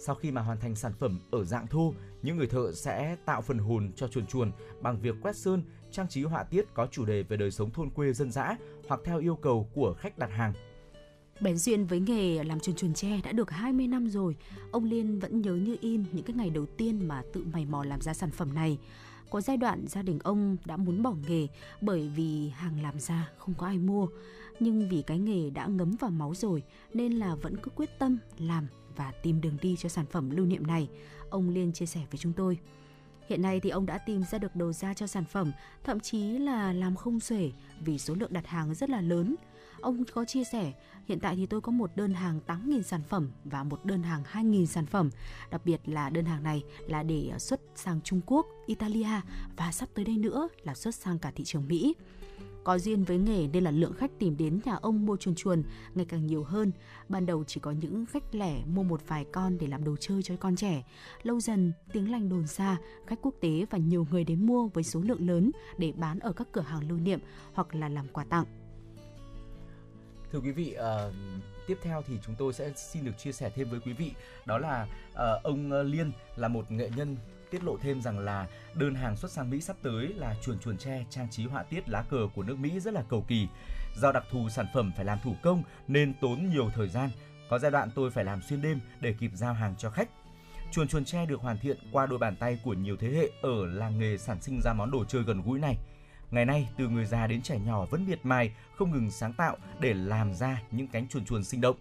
[0.06, 3.42] sau khi mà hoàn thành sản phẩm ở dạng thô những người thợ sẽ tạo
[3.42, 7.04] phần hồn cho chuồn chuồn bằng việc quét sơn trang trí họa tiết có chủ
[7.04, 8.56] đề về đời sống thôn quê dân dã
[8.88, 10.52] hoặc theo yêu cầu của khách đặt hàng
[11.40, 14.36] Bén duyên với nghề làm chuồn chuồn tre đã được 20 năm rồi,
[14.72, 17.84] ông Liên vẫn nhớ như in những cái ngày đầu tiên mà tự mày mò
[17.84, 18.78] làm ra sản phẩm này.
[19.30, 21.46] Có giai đoạn gia đình ông đã muốn bỏ nghề
[21.80, 24.06] bởi vì hàng làm ra không có ai mua.
[24.60, 26.62] Nhưng vì cái nghề đã ngấm vào máu rồi
[26.92, 30.46] nên là vẫn cứ quyết tâm làm và tìm đường đi cho sản phẩm lưu
[30.46, 30.88] niệm này.
[31.30, 32.58] Ông Liên chia sẻ với chúng tôi.
[33.28, 35.52] Hiện nay thì ông đã tìm ra được đầu ra cho sản phẩm,
[35.84, 37.50] thậm chí là làm không xuể
[37.80, 39.34] vì số lượng đặt hàng rất là lớn.
[39.80, 40.72] Ông có chia sẻ,
[41.06, 44.22] hiện tại thì tôi có một đơn hàng 8.000 sản phẩm và một đơn hàng
[44.32, 45.10] 2.000 sản phẩm.
[45.50, 49.20] Đặc biệt là đơn hàng này là để xuất sang Trung Quốc, Italia
[49.56, 51.94] và sắp tới đây nữa là xuất sang cả thị trường Mỹ.
[52.64, 55.62] Có duyên với nghề nên là lượng khách tìm đến nhà ông mua chuồn chuồn
[55.94, 56.72] ngày càng nhiều hơn.
[57.08, 60.22] Ban đầu chỉ có những khách lẻ mua một vài con để làm đồ chơi
[60.22, 60.84] cho con trẻ.
[61.22, 62.76] Lâu dần, tiếng lành đồn xa,
[63.06, 66.32] khách quốc tế và nhiều người đến mua với số lượng lớn để bán ở
[66.32, 67.20] các cửa hàng lưu niệm
[67.52, 68.44] hoặc là làm quà tặng.
[70.32, 71.14] Thưa quý vị, uh,
[71.66, 74.12] tiếp theo thì chúng tôi sẽ xin được chia sẻ thêm với quý vị
[74.46, 77.16] đó là uh, ông Liên là một nghệ nhân
[77.54, 80.78] tiết lộ thêm rằng là đơn hàng xuất sang Mỹ sắp tới là chuồn chuồn
[80.78, 83.48] tre trang trí họa tiết lá cờ của nước Mỹ rất là cầu kỳ.
[83.96, 87.10] Do đặc thù sản phẩm phải làm thủ công nên tốn nhiều thời gian.
[87.50, 90.08] Có giai đoạn tôi phải làm xuyên đêm để kịp giao hàng cho khách.
[90.72, 93.66] Chuồn chuồn tre được hoàn thiện qua đôi bàn tay của nhiều thế hệ ở
[93.66, 95.76] làng nghề sản sinh ra món đồ chơi gần gũi này.
[96.30, 99.56] Ngày nay, từ người già đến trẻ nhỏ vẫn miệt mài, không ngừng sáng tạo
[99.80, 101.76] để làm ra những cánh chuồn chuồn sinh động.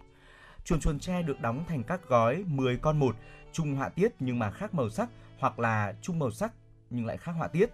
[0.64, 3.16] Chuồn chuồn tre được đóng thành các gói 10 con một,
[3.52, 5.08] chung họa tiết nhưng mà khác màu sắc
[5.44, 6.52] hoặc là chung màu sắc
[6.90, 7.70] nhưng lại khác họa tiết.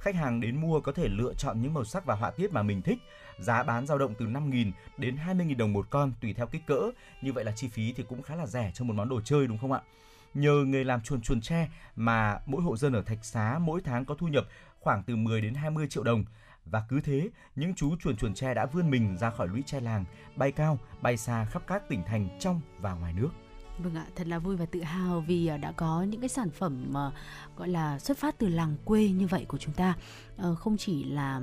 [0.00, 2.62] Khách hàng đến mua có thể lựa chọn những màu sắc và họa tiết mà
[2.62, 2.98] mình thích.
[3.38, 6.90] Giá bán dao động từ 5.000 đến 20.000 đồng một con tùy theo kích cỡ.
[7.22, 9.46] Như vậy là chi phí thì cũng khá là rẻ cho một món đồ chơi
[9.46, 9.80] đúng không ạ?
[10.34, 14.04] Nhờ nghề làm chuồn chuồn tre mà mỗi hộ dân ở Thạch Xá mỗi tháng
[14.04, 14.44] có thu nhập
[14.78, 16.24] khoảng từ 10 đến 20 triệu đồng.
[16.64, 19.80] Và cứ thế, những chú chuồn chuồn tre đã vươn mình ra khỏi lũy tre
[19.80, 20.04] làng,
[20.36, 23.30] bay cao, bay xa khắp các tỉnh thành trong và ngoài nước.
[23.82, 26.50] Vâng ạ, thật là vui và tự hào vì ờ, đã có những cái sản
[26.50, 27.10] phẩm mà
[27.56, 29.96] gọi là xuất phát từ làng quê như vậy của chúng ta.
[30.36, 31.40] Ờ, không chỉ là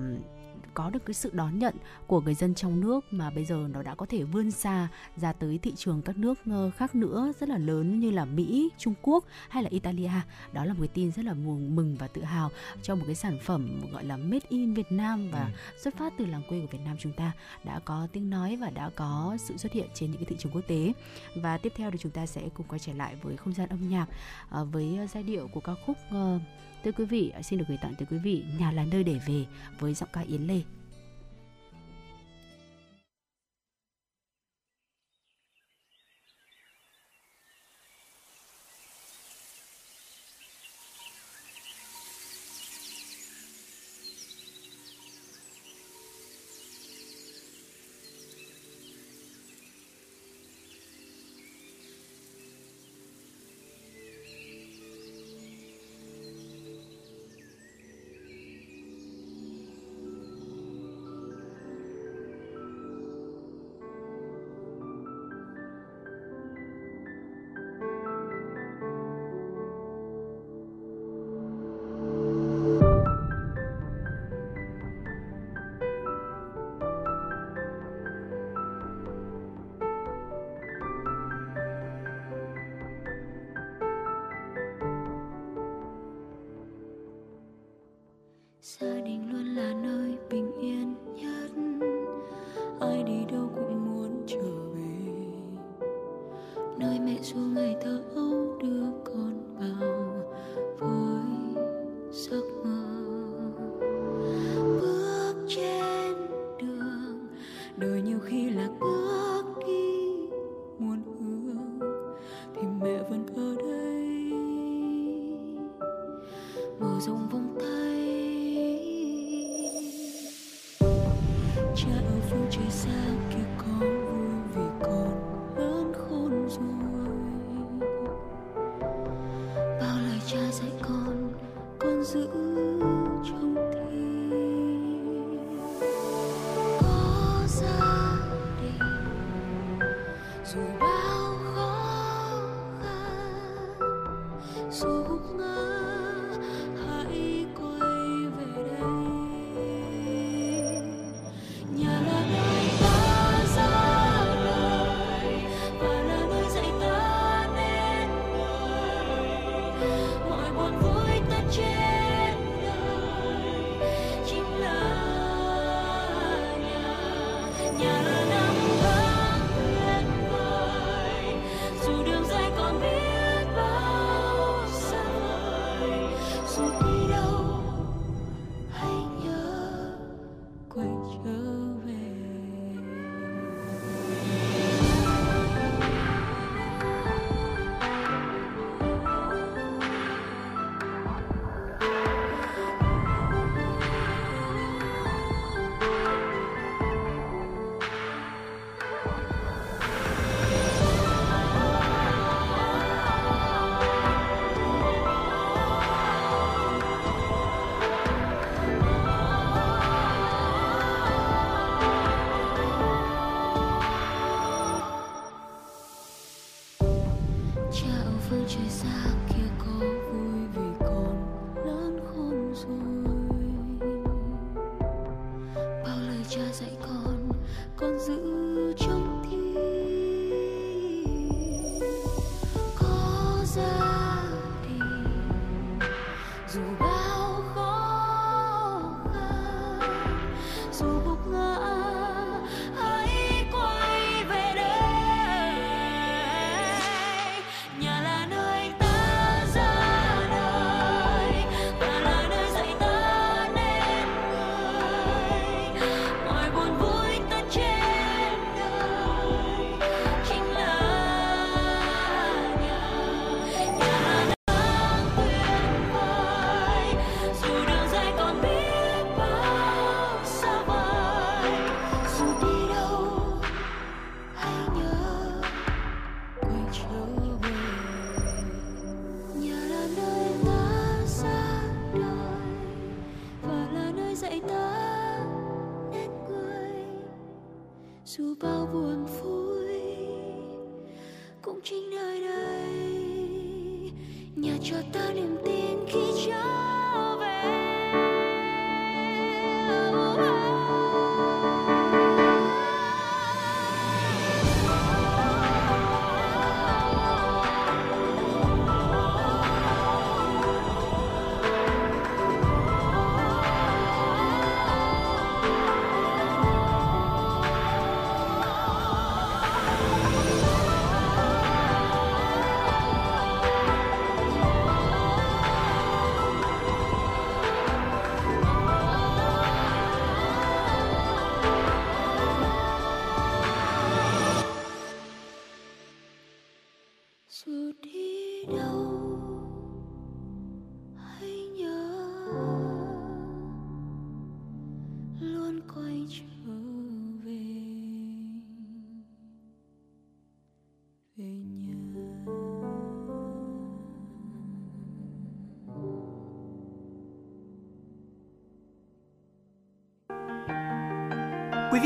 [0.78, 1.76] có được cái sự đón nhận
[2.08, 5.34] của người dân trong nước mà bây giờ nó đã có thể vươn xa ra
[5.34, 8.94] tới thị trường các nước ờ, khác nữa rất là lớn như là Mỹ, Trung
[9.02, 10.12] Quốc hay là Italia.
[10.54, 12.50] Đó là một cái tin rất là mừng và tự hào
[12.82, 15.80] cho một cái sản phẩm gọi là made in Việt Nam và ừ.
[15.84, 17.32] xuất phát từ làng quê của Việt Nam chúng ta
[17.64, 20.52] đã có tiếng nói và đã có sự xuất hiện trên những cái thị trường
[20.52, 20.94] quốc tế.
[21.36, 23.90] Và tiếp theo thì chúng ta sẽ cùng quay trở lại với không gian âm
[23.90, 24.06] nhạc
[24.50, 26.42] ờ, với giai điệu của ca khúc uh,
[26.84, 29.46] Thưa quý vị, xin được gửi tặng tới quý vị Nhà là nơi để về
[29.80, 30.62] với giọng ca Yến Lê.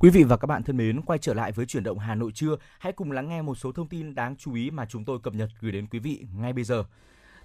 [0.00, 2.32] Quý vị và các bạn thân mến, quay trở lại với chuyển động Hà Nội
[2.34, 5.18] trưa, hãy cùng lắng nghe một số thông tin đáng chú ý mà chúng tôi
[5.22, 6.84] cập nhật gửi đến quý vị ngay bây giờ.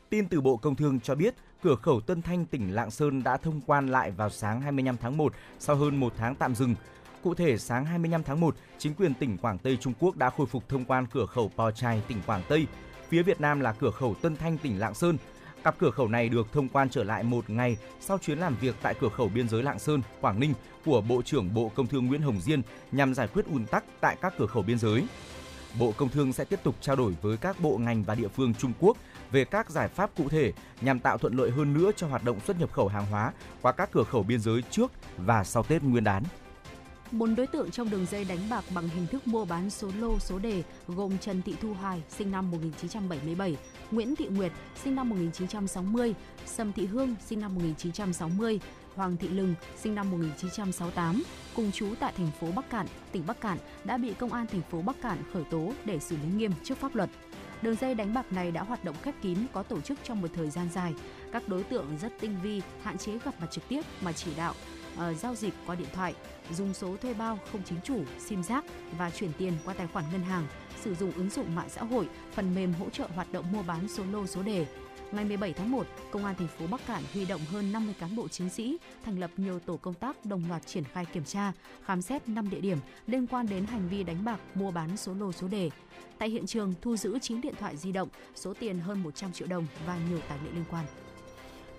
[0.10, 3.38] Tin từ Bộ Công Thương cho biết, cửa khẩu Tân Thanh tỉnh Lạng Sơn đã
[3.38, 6.76] thông quan lại vào sáng 25 tháng 1 sau hơn một tháng tạm dừng.
[7.24, 10.48] Cụ thể, sáng 25 tháng 1, chính quyền tỉnh Quảng Tây Trung Quốc đã khôi
[10.48, 12.68] phục thông quan cửa khẩu Po Chai, tỉnh Quảng Tây.
[13.10, 15.18] Phía Việt Nam là cửa khẩu Tân Thanh, tỉnh Lạng Sơn.
[15.64, 18.76] Cặp cửa khẩu này được thông quan trở lại một ngày sau chuyến làm việc
[18.82, 20.54] tại cửa khẩu biên giới Lạng Sơn, Quảng Ninh
[20.86, 22.62] của Bộ trưởng Bộ Công Thương Nguyễn Hồng Diên
[22.92, 25.08] nhằm giải quyết ùn tắc tại các cửa khẩu biên giới.
[25.80, 28.54] Bộ Công Thương sẽ tiếp tục trao đổi với các bộ ngành và địa phương
[28.54, 28.98] Trung Quốc
[29.32, 32.40] về các giải pháp cụ thể nhằm tạo thuận lợi hơn nữa cho hoạt động
[32.40, 33.32] xuất nhập khẩu hàng hóa
[33.62, 36.24] qua các cửa khẩu biên giới trước và sau Tết Nguyên đán.
[37.14, 40.20] Bốn đối tượng trong đường dây đánh bạc bằng hình thức mua bán số lô
[40.20, 43.58] số đề gồm Trần Thị Thu Hoài, sinh năm 1977,
[43.92, 44.52] Nguyễn Thị Nguyệt,
[44.84, 46.14] sinh năm 1960,
[46.46, 48.60] Sầm Thị Hương, sinh năm 1960,
[48.96, 51.24] Hoàng Thị Lừng, sinh năm 1968,
[51.56, 54.62] cùng chú tại thành phố Bắc Cạn, tỉnh Bắc Cạn đã bị công an thành
[54.72, 57.10] phố Bắc Cạn khởi tố để xử lý nghiêm trước pháp luật.
[57.62, 60.28] Đường dây đánh bạc này đã hoạt động khép kín, có tổ chức trong một
[60.36, 60.94] thời gian dài.
[61.32, 64.54] Các đối tượng rất tinh vi, hạn chế gặp mặt trực tiếp mà chỉ đạo
[64.94, 66.14] uh, giao dịch qua điện thoại,
[66.52, 68.66] dùng số thuê bao không chính chủ, sim giác
[68.98, 70.48] và chuyển tiền qua tài khoản ngân hàng,
[70.84, 73.88] sử dụng ứng dụng mạng xã hội, phần mềm hỗ trợ hoạt động mua bán
[73.88, 74.66] số lô số đề.
[75.12, 78.16] Ngày 17 tháng 1, Công an thành phố Bắc Cạn huy động hơn 50 cán
[78.16, 81.52] bộ chiến sĩ, thành lập nhiều tổ công tác đồng loạt triển khai kiểm tra,
[81.86, 85.14] khám xét 5 địa điểm liên quan đến hành vi đánh bạc, mua bán số
[85.14, 85.70] lô số đề.
[86.18, 89.48] Tại hiện trường thu giữ 9 điện thoại di động, số tiền hơn 100 triệu
[89.48, 90.86] đồng và nhiều tài liệu liên quan.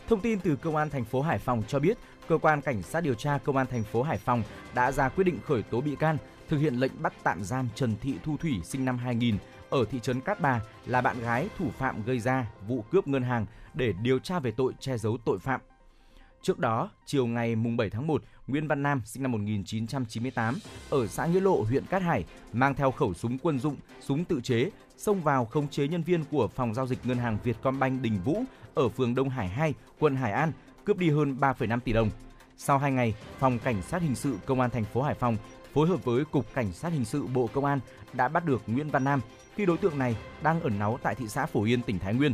[0.09, 1.99] Thông tin từ Công an thành phố Hải Phòng cho biết,
[2.29, 4.43] cơ quan cảnh sát điều tra Công an thành phố Hải Phòng
[4.75, 6.17] đã ra quyết định khởi tố bị can,
[6.49, 9.39] thực hiện lệnh bắt tạm giam Trần Thị Thu Thủy sinh năm 2000
[9.71, 13.23] ở thị trấn Cát Bà là bạn gái thủ phạm gây ra vụ cướp ngân
[13.23, 15.61] hàng để điều tra về tội che giấu tội phạm.
[16.43, 20.59] Trước đó, chiều ngày mùng 7 tháng 1, Nguyễn Văn Nam sinh năm 1998
[20.91, 24.41] ở xã Nghĩa Lộ, huyện Cát Hải mang theo khẩu súng quân dụng, súng tự
[24.41, 28.21] chế xông vào khống chế nhân viên của phòng giao dịch ngân hàng Vietcombank Đình
[28.25, 28.45] Vũ
[28.75, 30.53] ở phường Đông Hải 2, quận Hải An,
[30.85, 32.11] cướp đi hơn 3,5 tỷ đồng.
[32.57, 35.37] Sau 2 ngày, phòng cảnh sát hình sự công an thành phố Hải Phòng
[35.75, 37.81] phối hợp với cục cảnh sát hình sự Bộ Công an
[38.13, 39.21] đã bắt được Nguyễn Văn Nam
[39.57, 42.33] khi đối tượng này đang ẩn náu tại thị xã Phổ Yên, tỉnh Thái Nguyên.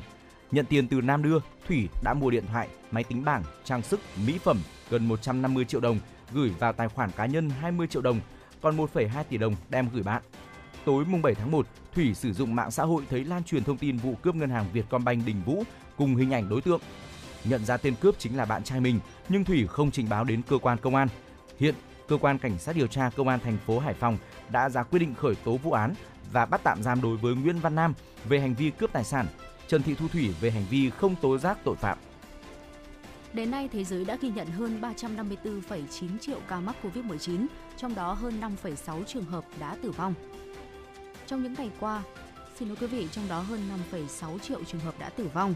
[0.50, 4.00] Nhận tiền từ Nam đưa, Thủy đã mua điện thoại, máy tính bảng, trang sức,
[4.26, 4.58] mỹ phẩm
[4.90, 5.98] gần 150 triệu đồng
[6.32, 8.20] gửi vào tài khoản cá nhân 20 triệu đồng,
[8.60, 10.22] còn 1,2 tỷ đồng đem gửi bạn.
[10.84, 13.78] Tối mùng 7 tháng 1, Thủy sử dụng mạng xã hội thấy lan truyền thông
[13.78, 15.64] tin vụ cướp ngân hàng Vietcombank Đình Vũ
[15.96, 16.80] cùng hình ảnh đối tượng.
[17.44, 20.42] Nhận ra tên cướp chính là bạn trai mình, nhưng Thủy không trình báo đến
[20.42, 21.08] cơ quan công an.
[21.58, 21.74] Hiện,
[22.08, 24.18] cơ quan cảnh sát điều tra công an thành phố Hải Phòng
[24.50, 25.94] đã ra quyết định khởi tố vụ án
[26.32, 27.94] và bắt tạm giam đối với Nguyễn Văn Nam
[28.24, 29.26] về hành vi cướp tài sản,
[29.68, 31.98] Trần Thị Thu Thủy về hành vi không tố giác tội phạm.
[33.32, 37.46] Đến nay, thế giới đã ghi nhận hơn 354,9 triệu ca mắc COVID-19,
[37.76, 40.14] trong đó hơn 5,6 trường hợp đã tử vong.
[41.26, 42.02] Trong những ngày qua,
[42.58, 43.60] xin lỗi quý vị, trong đó hơn
[43.92, 45.54] 5,6 triệu trường hợp đã tử vong.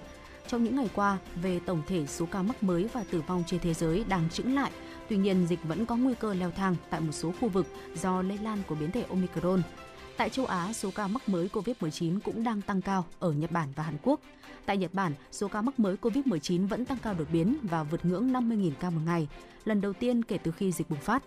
[0.48, 3.60] Trong những ngày qua, về tổng thể số ca mắc mới và tử vong trên
[3.60, 4.70] thế giới đang chững lại.
[5.08, 8.22] Tuy nhiên, dịch vẫn có nguy cơ leo thang tại một số khu vực do
[8.22, 9.62] lây lan của biến thể Omicron.
[10.16, 13.68] Tại châu Á, số ca mắc mới COVID-19 cũng đang tăng cao ở Nhật Bản
[13.76, 14.20] và Hàn Quốc.
[14.66, 18.04] Tại Nhật Bản, số ca mắc mới COVID-19 vẫn tăng cao đột biến và vượt
[18.04, 19.28] ngưỡng 50.000 ca một ngày,
[19.64, 21.22] lần đầu tiên kể từ khi dịch bùng phát.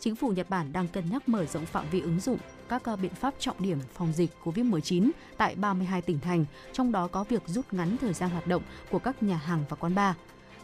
[0.00, 2.96] Chính phủ Nhật Bản đang cân nhắc mở rộng phạm vi ứng dụng các ờ,
[2.96, 7.42] biện pháp trọng điểm phòng dịch COVID-19 tại 32 tỉnh thành, trong đó có việc
[7.46, 10.14] rút ngắn thời gian hoạt động của các nhà hàng và quán bar.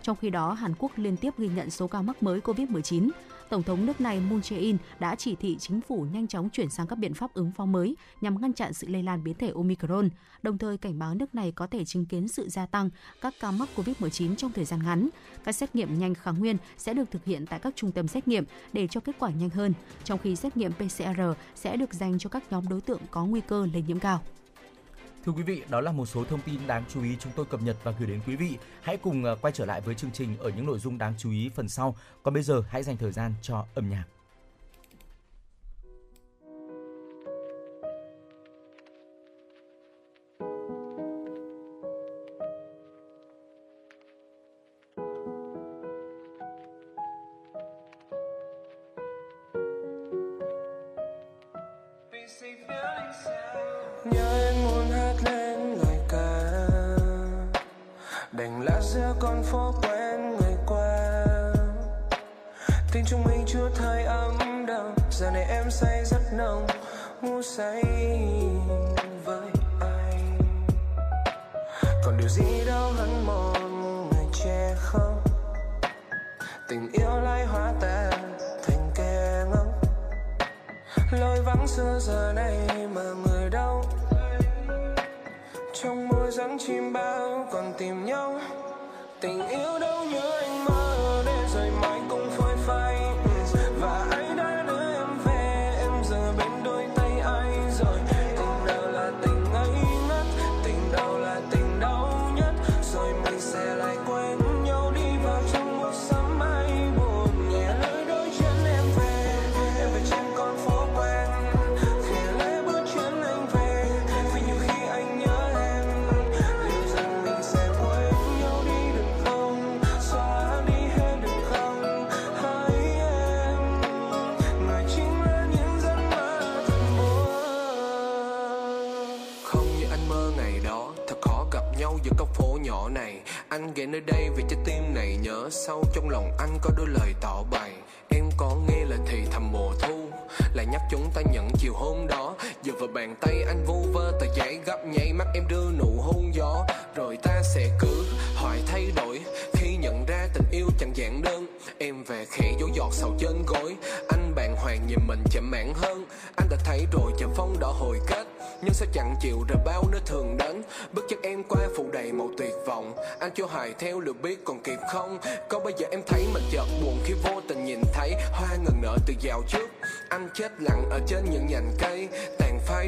[0.03, 3.11] Trong khi đó, Hàn Quốc liên tiếp ghi nhận số ca mắc mới COVID-19.
[3.53, 6.87] Tổng thống nước này Moon Jae-in đã chỉ thị chính phủ nhanh chóng chuyển sang
[6.87, 10.09] các biện pháp ứng phó mới nhằm ngăn chặn sự lây lan biến thể Omicron,
[10.43, 13.51] đồng thời cảnh báo nước này có thể chứng kiến sự gia tăng các ca
[13.51, 15.09] mắc COVID-19 trong thời gian ngắn.
[15.45, 18.29] Các xét nghiệm nhanh kháng nguyên sẽ được thực hiện tại các trung tâm xét
[18.29, 19.75] nghiệm để cho kết quả nhanh hơn,
[20.05, 21.21] trong khi xét nghiệm PCR
[21.55, 24.21] sẽ được dành cho các nhóm đối tượng có nguy cơ lây nhiễm cao.
[25.25, 27.63] Thưa quý vị, đó là một số thông tin đáng chú ý chúng tôi cập
[27.63, 28.59] nhật và gửi đến quý vị.
[28.83, 31.31] Hãy cùng à, quay trở lại với chương trình ở những nội dung đáng chú
[31.31, 31.97] ý phần sau.
[32.23, 34.05] Còn bây giờ hãy dành thời gian cho âm nhạc.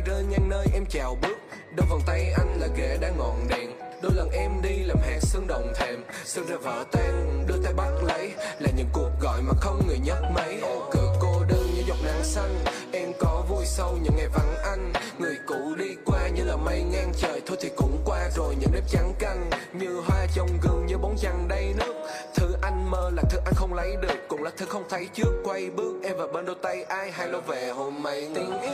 [0.05, 1.39] rơi ngang nơi em chào bước.
[1.77, 3.71] Đôi vòng tay anh là ghế đã ngọn đèn.
[4.03, 7.73] Đôi lần em đi làm hạt sương đồng thèm Sương ra vỡ tan, đưa tay
[7.73, 8.33] bắt lấy.
[8.59, 10.61] Là những cuộc gọi mà không người nhấc máy
[10.91, 12.55] Cửa cô đơn như giọt nắng xanh.
[12.93, 14.93] Em có vui sâu những ngày vắng anh.
[15.19, 17.41] Người cũ đi qua như là mây ngang trời.
[17.47, 19.51] Thôi thì cũng qua rồi những đêm trắng căng.
[19.73, 21.95] Như hoa trong gương như bóng trăng đầy nước.
[22.35, 24.29] Thứ anh mơ là thứ anh không lấy được.
[24.29, 25.43] Cũng là thứ không thấy trước.
[25.45, 28.74] Quay bước em vào bên đôi tay ai hay lâu về hôm nay Tình yêu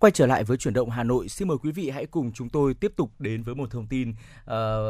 [0.00, 2.48] Quay trở lại với chuyển động Hà Nội, xin mời quý vị hãy cùng chúng
[2.48, 4.16] tôi tiếp tục đến với một thông tin uh,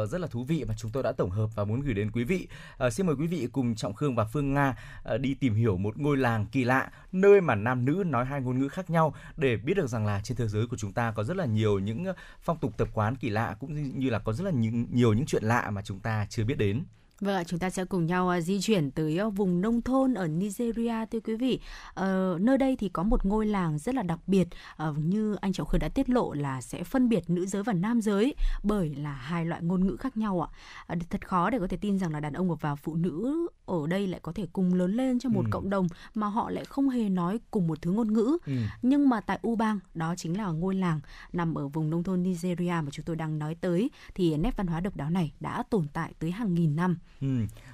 [0.09, 2.23] rất là thú vị mà chúng tôi đã tổng hợp và muốn gửi đến quý
[2.23, 2.47] vị.
[2.85, 4.77] Uh, xin mời quý vị cùng Trọng Khương và Phương Nga
[5.13, 8.41] uh, đi tìm hiểu một ngôi làng kỳ lạ nơi mà nam nữ nói hai
[8.41, 11.11] ngôn ngữ khác nhau để biết được rằng là trên thế giới của chúng ta
[11.11, 12.05] có rất là nhiều những
[12.41, 15.25] phong tục tập quán kỳ lạ cũng như là có rất là nhiều, nhiều những
[15.25, 16.83] chuyện lạ mà chúng ta chưa biết đến.
[17.21, 20.13] Vâng ạ, chúng ta sẽ cùng nhau à, di chuyển tới ờ, vùng nông thôn
[20.13, 21.59] ở Nigeria thưa quý vị.
[21.93, 25.53] Ờ, nơi đây thì có một ngôi làng rất là đặc biệt ờ, như anh
[25.53, 28.95] Trọng Khơi đã tiết lộ là sẽ phân biệt nữ giới và nam giới bởi
[28.95, 30.49] là hai loại ngôn ngữ khác nhau ạ.
[30.87, 33.87] Ờ, thật khó để có thể tin rằng là đàn ông và phụ nữ ở
[33.87, 35.49] đây lại có thể cùng lớn lên trong một Ừ.
[35.51, 38.37] cộng đồng mà họ lại không hề nói cùng một thứ ngôn ngữ.
[38.45, 38.53] Ừ.
[38.81, 40.99] Nhưng mà tại Ubang, đó chính là ngôi làng
[41.33, 44.67] nằm ở vùng nông thôn Nigeria mà chúng tôi đang nói tới thì nét văn
[44.67, 46.97] hóa độc đáo này đã tồn tại tới hàng nghìn năm.
[47.21, 47.27] Ừ.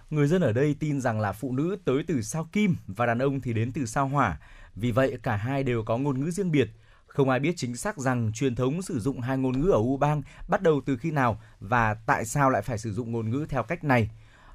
[0.10, 3.19] Người dân ở đây tin rằng là phụ nữ tới từ sao kim và đàn
[3.19, 4.40] ông thì đến từ sao hỏa.
[4.76, 6.69] Vì vậy cả hai đều có ngôn ngữ riêng biệt.
[7.07, 10.22] Không ai biết chính xác rằng truyền thống sử dụng hai ngôn ngữ ở Ubang
[10.48, 13.64] bắt đầu từ khi nào và tại sao lại phải sử dụng ngôn ngữ theo
[13.64, 14.10] cách này.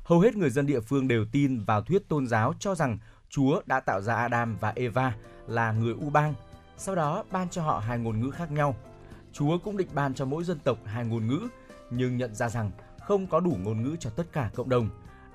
[0.04, 2.98] Hầu hết người dân địa phương đều tin vào thuyết tôn giáo cho rằng
[3.28, 5.14] Chúa đã tạo ra Adam và Eva
[5.46, 6.34] là người Ubang,
[6.76, 8.76] sau đó ban cho họ hai ngôn ngữ khác nhau.
[9.32, 11.40] Chúa cũng định ban cho mỗi dân tộc hai ngôn ngữ,
[11.90, 14.88] nhưng nhận ra rằng không có đủ ngôn ngữ cho tất cả cộng đồng.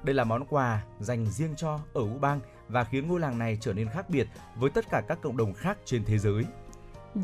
[0.04, 3.74] Đây là món quà dành riêng cho ở Ubang và khiến ngôi làng này trở
[3.74, 6.46] nên khác biệt với tất cả các cộng đồng khác trên thế giới.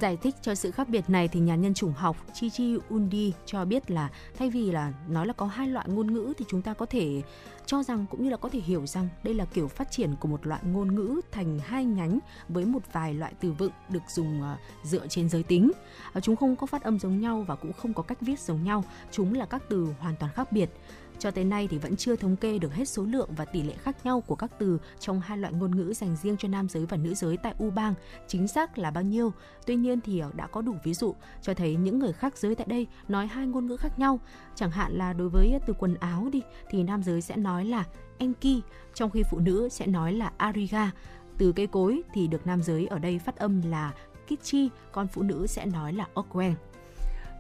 [0.02, 3.66] Giải thích cho sự khác biệt này thì nhà nhân chủng học Chichi Undi cho
[3.66, 6.74] biết là thay vì là nói là có hai loại ngôn ngữ thì chúng ta
[6.74, 7.22] có thể
[7.66, 10.28] cho rằng cũng như là có thể hiểu rằng đây là kiểu phát triển của
[10.28, 14.42] một loại ngôn ngữ thành hai nhánh với một vài loại từ vựng được dùng
[14.42, 15.72] ờ, dựa trên giới tính.
[16.14, 18.64] Ờ, chúng không có phát âm giống nhau và cũng không có cách viết giống
[18.64, 18.84] nhau.
[19.12, 20.70] Chúng là các từ hoàn toàn khác biệt.
[21.20, 23.74] Cho tới nay thì vẫn chưa thống kê được hết số lượng và tỷ lệ
[23.74, 26.86] khác nhau của các từ trong hai loại ngôn ngữ dành riêng cho nam giới
[26.86, 27.94] và nữ giới tại U-bang
[28.28, 29.34] chính xác là bao nhiêu.
[29.66, 32.56] Tuy nhiên thì ờ, đã có đủ ví dụ cho thấy những người khác giới
[32.56, 34.20] tại đây nói hai ngôn ngữ khác nhau.
[34.56, 37.84] Chẳng hạn là đối với từ quần áo đi thì nam giới sẽ nói là
[38.18, 38.62] enki,
[38.94, 40.92] trong khi phụ nữ sẽ nói là ariga.
[41.38, 43.94] Từ cây cối thì được nam giới ở đây phát âm là
[44.28, 46.54] kichi, còn phụ nữ sẽ nói là okwen.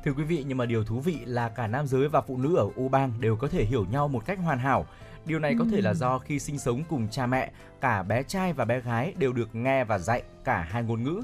[0.03, 2.55] Thưa quý vị, nhưng mà điều thú vị là cả nam giới và phụ nữ
[2.55, 4.85] ở U Bang đều có thể hiểu nhau một cách hoàn hảo.
[5.25, 7.51] Điều này có thể là do khi sinh sống cùng cha mẹ,
[7.81, 11.21] cả bé trai và bé gái đều được nghe và dạy cả hai ngôn ngữ.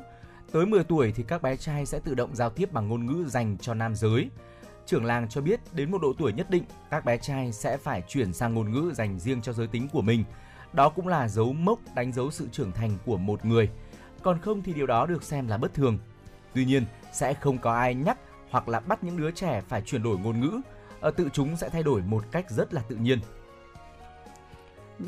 [0.52, 3.30] Tới 10 tuổi thì các bé trai sẽ tự động giao tiếp bằng ngôn ngữ
[3.30, 4.30] dành cho nam giới.
[4.86, 8.04] Trưởng làng cho biết đến một độ tuổi nhất định, các bé trai sẽ phải
[8.08, 10.24] chuyển sang ngôn ngữ dành riêng cho giới tính của mình.
[10.74, 13.70] Đó cũng là dấu mốc đánh dấu sự trưởng thành của một người.
[14.24, 15.98] Còn không thì điều đó được xem là bất thường.
[16.54, 18.18] Tuy nhiên, sẽ không có ai nhắc
[18.50, 20.62] hoặc là bắt những đứa trẻ phải chuyển đổi ngôn ngữ,
[21.00, 23.20] ờ, tự chúng sẽ thay đổi một cách rất là tự nhiên.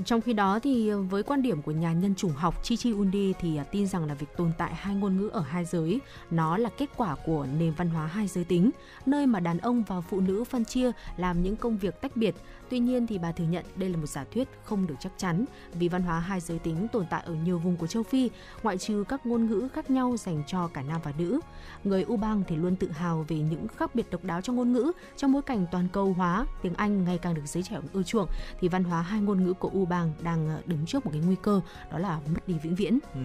[0.06, 3.34] Trong khi đó thì ờ, với quan điểm của nhà nhân chủng học Chichi Undi
[3.40, 6.00] thì ờ, tin rằng là việc tồn tại hai ngôn ngữ ở hai giới
[6.32, 8.72] nó là kết quả của nền văn hóa hai giới tính,
[9.06, 12.36] nơi mà đàn ông và phụ nữ phân chia làm những công việc tách biệt.
[12.72, 15.46] Tuy nhiên thì bà thừa nhận đây là một giả thuyết không được chắc chắn
[15.74, 18.30] vì văn hóa hai giới tính tồn tại ở nhiều vùng của châu Phi,
[18.64, 21.40] ngoại trừ các ngôn ngữ khác nhau dành cho cả nam và nữ.
[21.84, 24.92] Người U-bang thì luôn tự hào về những khác biệt độc đáo trong ngôn ngữ
[25.18, 28.28] trong bối cảnh toàn cầu hóa, tiếng Anh ngày càng được giới trẻ ưa chuộng
[28.60, 31.36] thì văn hóa hai ngôn ngữ của U-bang đang ờ, đứng trước một cái nguy
[31.42, 31.62] cơ
[31.92, 33.00] đó là mất đi vĩnh viễn.
[33.14, 33.22] Ừ.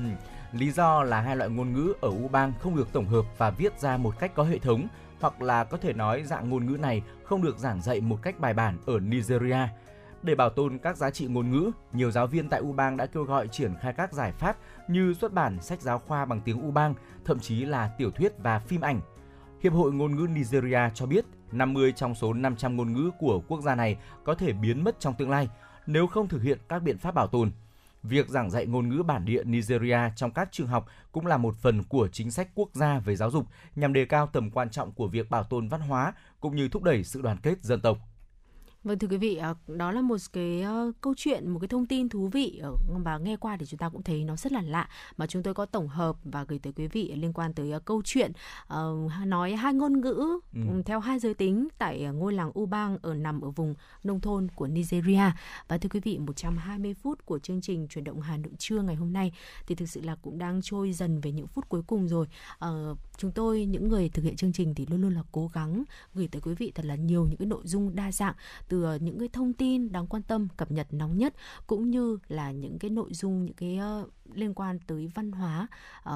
[0.52, 3.80] Lý do là hai loại ngôn ngữ ở U-bang không được tổng hợp và viết
[3.80, 4.88] ra một cách có hệ thống
[5.20, 8.40] hoặc là có thể nói dạng ngôn ngữ này không được giảng dạy một cách
[8.40, 9.68] bài bản ở Nigeria.
[10.22, 13.24] Để bảo tồn các giá trị ngôn ngữ, nhiều giáo viên tại U-bang đã kêu
[13.24, 14.56] gọi triển khai các giải pháp
[14.88, 16.94] như xuất bản sách giáo khoa bằng tiếng U-bang,
[17.24, 19.00] thậm chí là tiểu thuyết và phim ảnh.
[19.62, 23.60] Hiệp hội ngôn ngữ Nigeria cho biết 50 trong số 500 ngôn ngữ của quốc
[23.60, 25.48] gia này có thể biến mất trong tương lai
[25.86, 27.50] nếu không thực hiện các biện pháp bảo tồn.
[28.08, 31.56] Việc giảng dạy ngôn ngữ bản địa Nigeria trong các trường học cũng là một
[31.56, 33.46] phần của chính sách quốc gia về giáo dục,
[33.76, 36.82] nhằm đề cao tầm quan trọng của việc bảo tồn văn hóa, cũng như thúc
[36.82, 37.98] đẩy sự đoàn kết dân tộc.
[38.86, 41.86] Vâng thưa quý vị, ờ, đó là một cái ờ, câu chuyện, một cái thông
[41.86, 42.72] tin thú vị ờ,
[43.04, 45.54] và nghe qua thì chúng ta cũng thấy nó rất là lạ mà chúng tôi
[45.54, 48.32] có tổng hợp và gửi tới quý vị liên quan tới ờ, câu chuyện
[48.66, 48.94] ờ,
[49.26, 50.60] nói hai ngôn ngữ Ừ.
[50.70, 54.20] ừ, theo hai giới tính tại ờ, ngôi làng Ubang ở nằm ở vùng nông
[54.20, 55.30] thôn của Nigeria.
[55.68, 58.94] Và thưa quý vị, 120 phút của chương trình chuyển động Hà Nội trưa ngày
[58.94, 59.32] hôm nay
[59.66, 62.26] thì thực sự là cũng đang trôi dần về những phút cuối cùng rồi.
[63.18, 65.84] Chúng tôi, những người thực hiện chương trình thì luôn luôn là cố gắng
[66.14, 68.34] gửi tới quý vị thật là nhiều những cái nội dung đa dạng,
[68.68, 71.34] từ ờ, những cái thông tin đáng quan tâm, cập nhật nóng nhất,
[71.66, 73.78] cũng như là những cái nội dung, những cái
[74.34, 75.66] liên quan tới văn hóa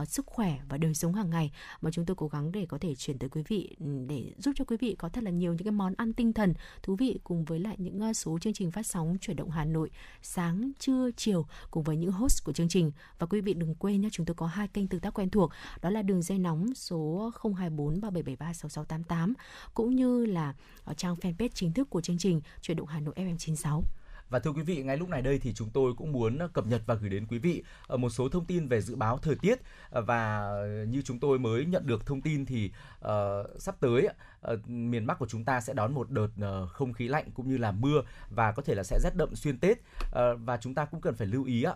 [0.01, 2.79] uh, sức khỏe và đời sống hàng ngày mà chúng tôi cố gắng để có
[2.79, 5.53] thể chuyển tới quý vị ừ, để giúp cho quý vị có thật là nhiều
[5.53, 8.53] những cái món ăn tinh thần thú vị cùng với lại những ờ, số chương
[8.53, 9.91] trình phát sóng chuyển động Hà Nội
[10.23, 14.01] sáng trưa chiều cùng với những host của chương trình và quý vị đừng quên
[14.01, 15.51] nhé chúng tôi có hai kênh tương tác quen thuộc
[15.83, 19.35] đó là đường dây nóng số 024 3773 6688
[19.75, 20.55] cũng như là
[20.85, 23.85] ở trang fanpage chính thức của chương trình chuyển động Hà Nội FM 96.
[24.31, 26.83] Và thưa quý vị, ngay lúc này đây thì chúng tôi cũng muốn cập nhật
[26.87, 29.59] và gửi đến quý vị ờ, một số thông tin về dự báo thời tiết
[29.91, 30.51] ờ, và
[30.89, 33.11] như chúng tôi mới nhận được thông tin thì uh,
[33.59, 34.09] sắp tới
[34.53, 36.29] uh, miền Bắc của chúng ta sẽ đón một đợt
[36.63, 39.35] uh, không khí lạnh cũng như là mưa và có thể là sẽ rét đậm
[39.35, 41.75] xuyên Tết uh, và chúng ta cũng cần phải lưu ý ạ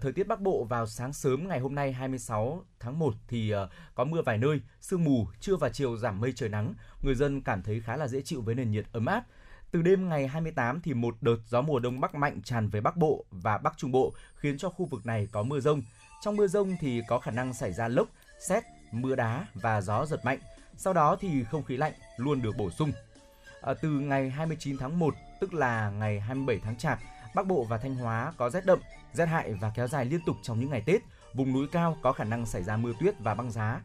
[0.00, 3.68] thời tiết Bắc Bộ vào sáng sớm ngày hôm nay 26 tháng 1 thì uh,
[3.94, 6.74] có mưa vài nơi, sương mù, trưa và chiều giảm mây trời nắng.
[7.02, 9.24] Người dân cảm thấy khá là dễ chịu với nền nhiệt ấm áp.
[9.72, 12.96] Từ đêm ngày 28 thì một đợt gió mùa đông bắc mạnh tràn về Bắc
[12.96, 15.82] Bộ và Bắc Trung Bộ khiến cho khu vực này có mưa rông.
[16.22, 18.08] Trong mưa rông thì có khả năng xảy ra lốc,
[18.48, 20.38] xét, mưa đá và gió giật mạnh.
[20.76, 22.92] Sau đó thì không khí lạnh luôn được bổ sung.
[23.62, 26.98] À, từ ngày 29 tháng 1 tức là ngày 27 tháng Chạp,
[27.34, 28.78] Bắc Bộ và Thanh Hóa có rét đậm,
[29.12, 31.02] rét hại và kéo dài liên tục trong những ngày Tết.
[31.34, 33.80] Vùng núi cao có khả năng xảy ra mưa tuyết và băng giá.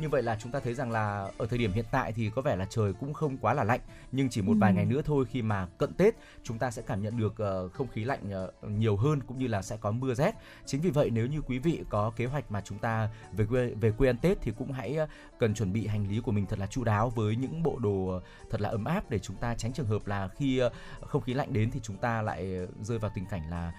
[0.00, 2.42] Như vậy là chúng ta thấy rằng là ở thời điểm hiện tại thì có
[2.42, 3.80] vẻ là trời cũng không quá là lạnh
[4.12, 7.02] nhưng chỉ một vài ngày nữa thôi khi mà cận Tết chúng ta sẽ cảm
[7.02, 7.34] nhận được
[7.66, 10.34] uh, không khí lạnh uh, nhiều hơn cũng như là sẽ có mưa rét.
[10.66, 13.74] Chính vì vậy nếu như quý vị có kế hoạch mà chúng ta về quê
[13.80, 15.08] về quê ăn Tết thì cũng hãy uh,
[15.38, 18.20] cần chuẩn bị hành lý của mình thật là chu đáo với những bộ đồ
[18.50, 20.62] thật là ấm áp để chúng ta tránh trường hợp là khi
[21.00, 23.72] không khí lạnh đến thì chúng ta lại rơi vào tình cảnh là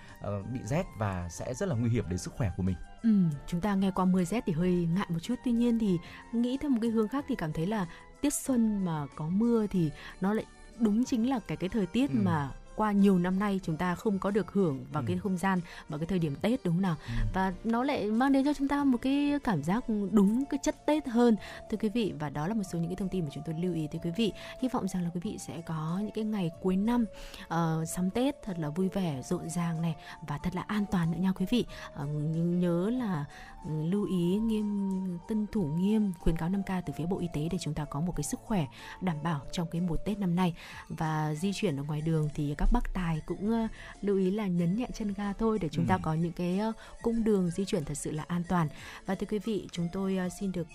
[0.53, 2.75] bị rét và sẽ rất là nguy hiểm đến sức khỏe của mình.
[3.07, 3.13] Ừ,
[3.47, 5.97] chúng ta nghe qua mưa rét thì hơi ngại một chút tuy nhiên thì
[6.33, 7.87] nghĩ theo một cái hướng khác thì cảm thấy là
[8.21, 10.45] tiết xuân mà có mưa thì nó lại
[10.79, 12.15] đúng chính là cái cái thời tiết ừ.
[12.23, 15.07] mà qua nhiều năm nay chúng ta không có được hưởng vào ừ.
[15.07, 17.13] cái không gian vào cái thời điểm Tết đúng không nào ừ.
[17.33, 20.85] và nó lại mang đến cho chúng ta một cái cảm giác đúng cái chất
[20.85, 21.35] Tết hơn
[21.69, 23.55] thưa quý vị và đó là một số những cái thông tin mà chúng tôi
[23.61, 26.23] lưu ý tới quý vị hy vọng rằng là quý vị sẽ có những cái
[26.23, 27.05] ngày cuối năm
[27.43, 29.95] uh, sắm Tết thật là vui vẻ rộn ràng này
[30.27, 31.65] và thật là an toàn nữa nha quý vị
[32.01, 33.25] uh, nhớ là
[33.65, 37.57] lưu ý nghiêm tuân thủ nghiêm khuyến cáo 5K từ phía Bộ Y tế để
[37.61, 38.67] chúng ta có một cái sức khỏe
[39.01, 40.53] đảm bảo trong cái mùa Tết năm nay.
[40.89, 43.69] Và di chuyển ở ngoài đường thì các bác tài cũng uh,
[44.01, 45.89] lưu ý là nhấn nhẹ chân ga thôi để chúng ừ.
[45.89, 48.67] ta có những cái uh, cung đường di chuyển thật sự là an toàn.
[49.05, 50.67] Và thưa quý vị chúng tôi uh, xin được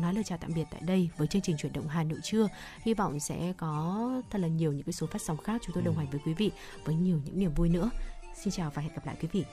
[0.00, 2.48] nói lời chào tạm biệt tại đây với chương trình chuyển động Hà Nội trưa.
[2.82, 5.84] Hy vọng sẽ có thật là nhiều những cái số phát sóng khác chúng tôi
[5.84, 5.98] đồng ừ.
[5.98, 6.50] hành với quý vị
[6.84, 7.90] với nhiều những niềm vui nữa.
[8.34, 9.44] Xin chào và hẹn gặp lại quý vị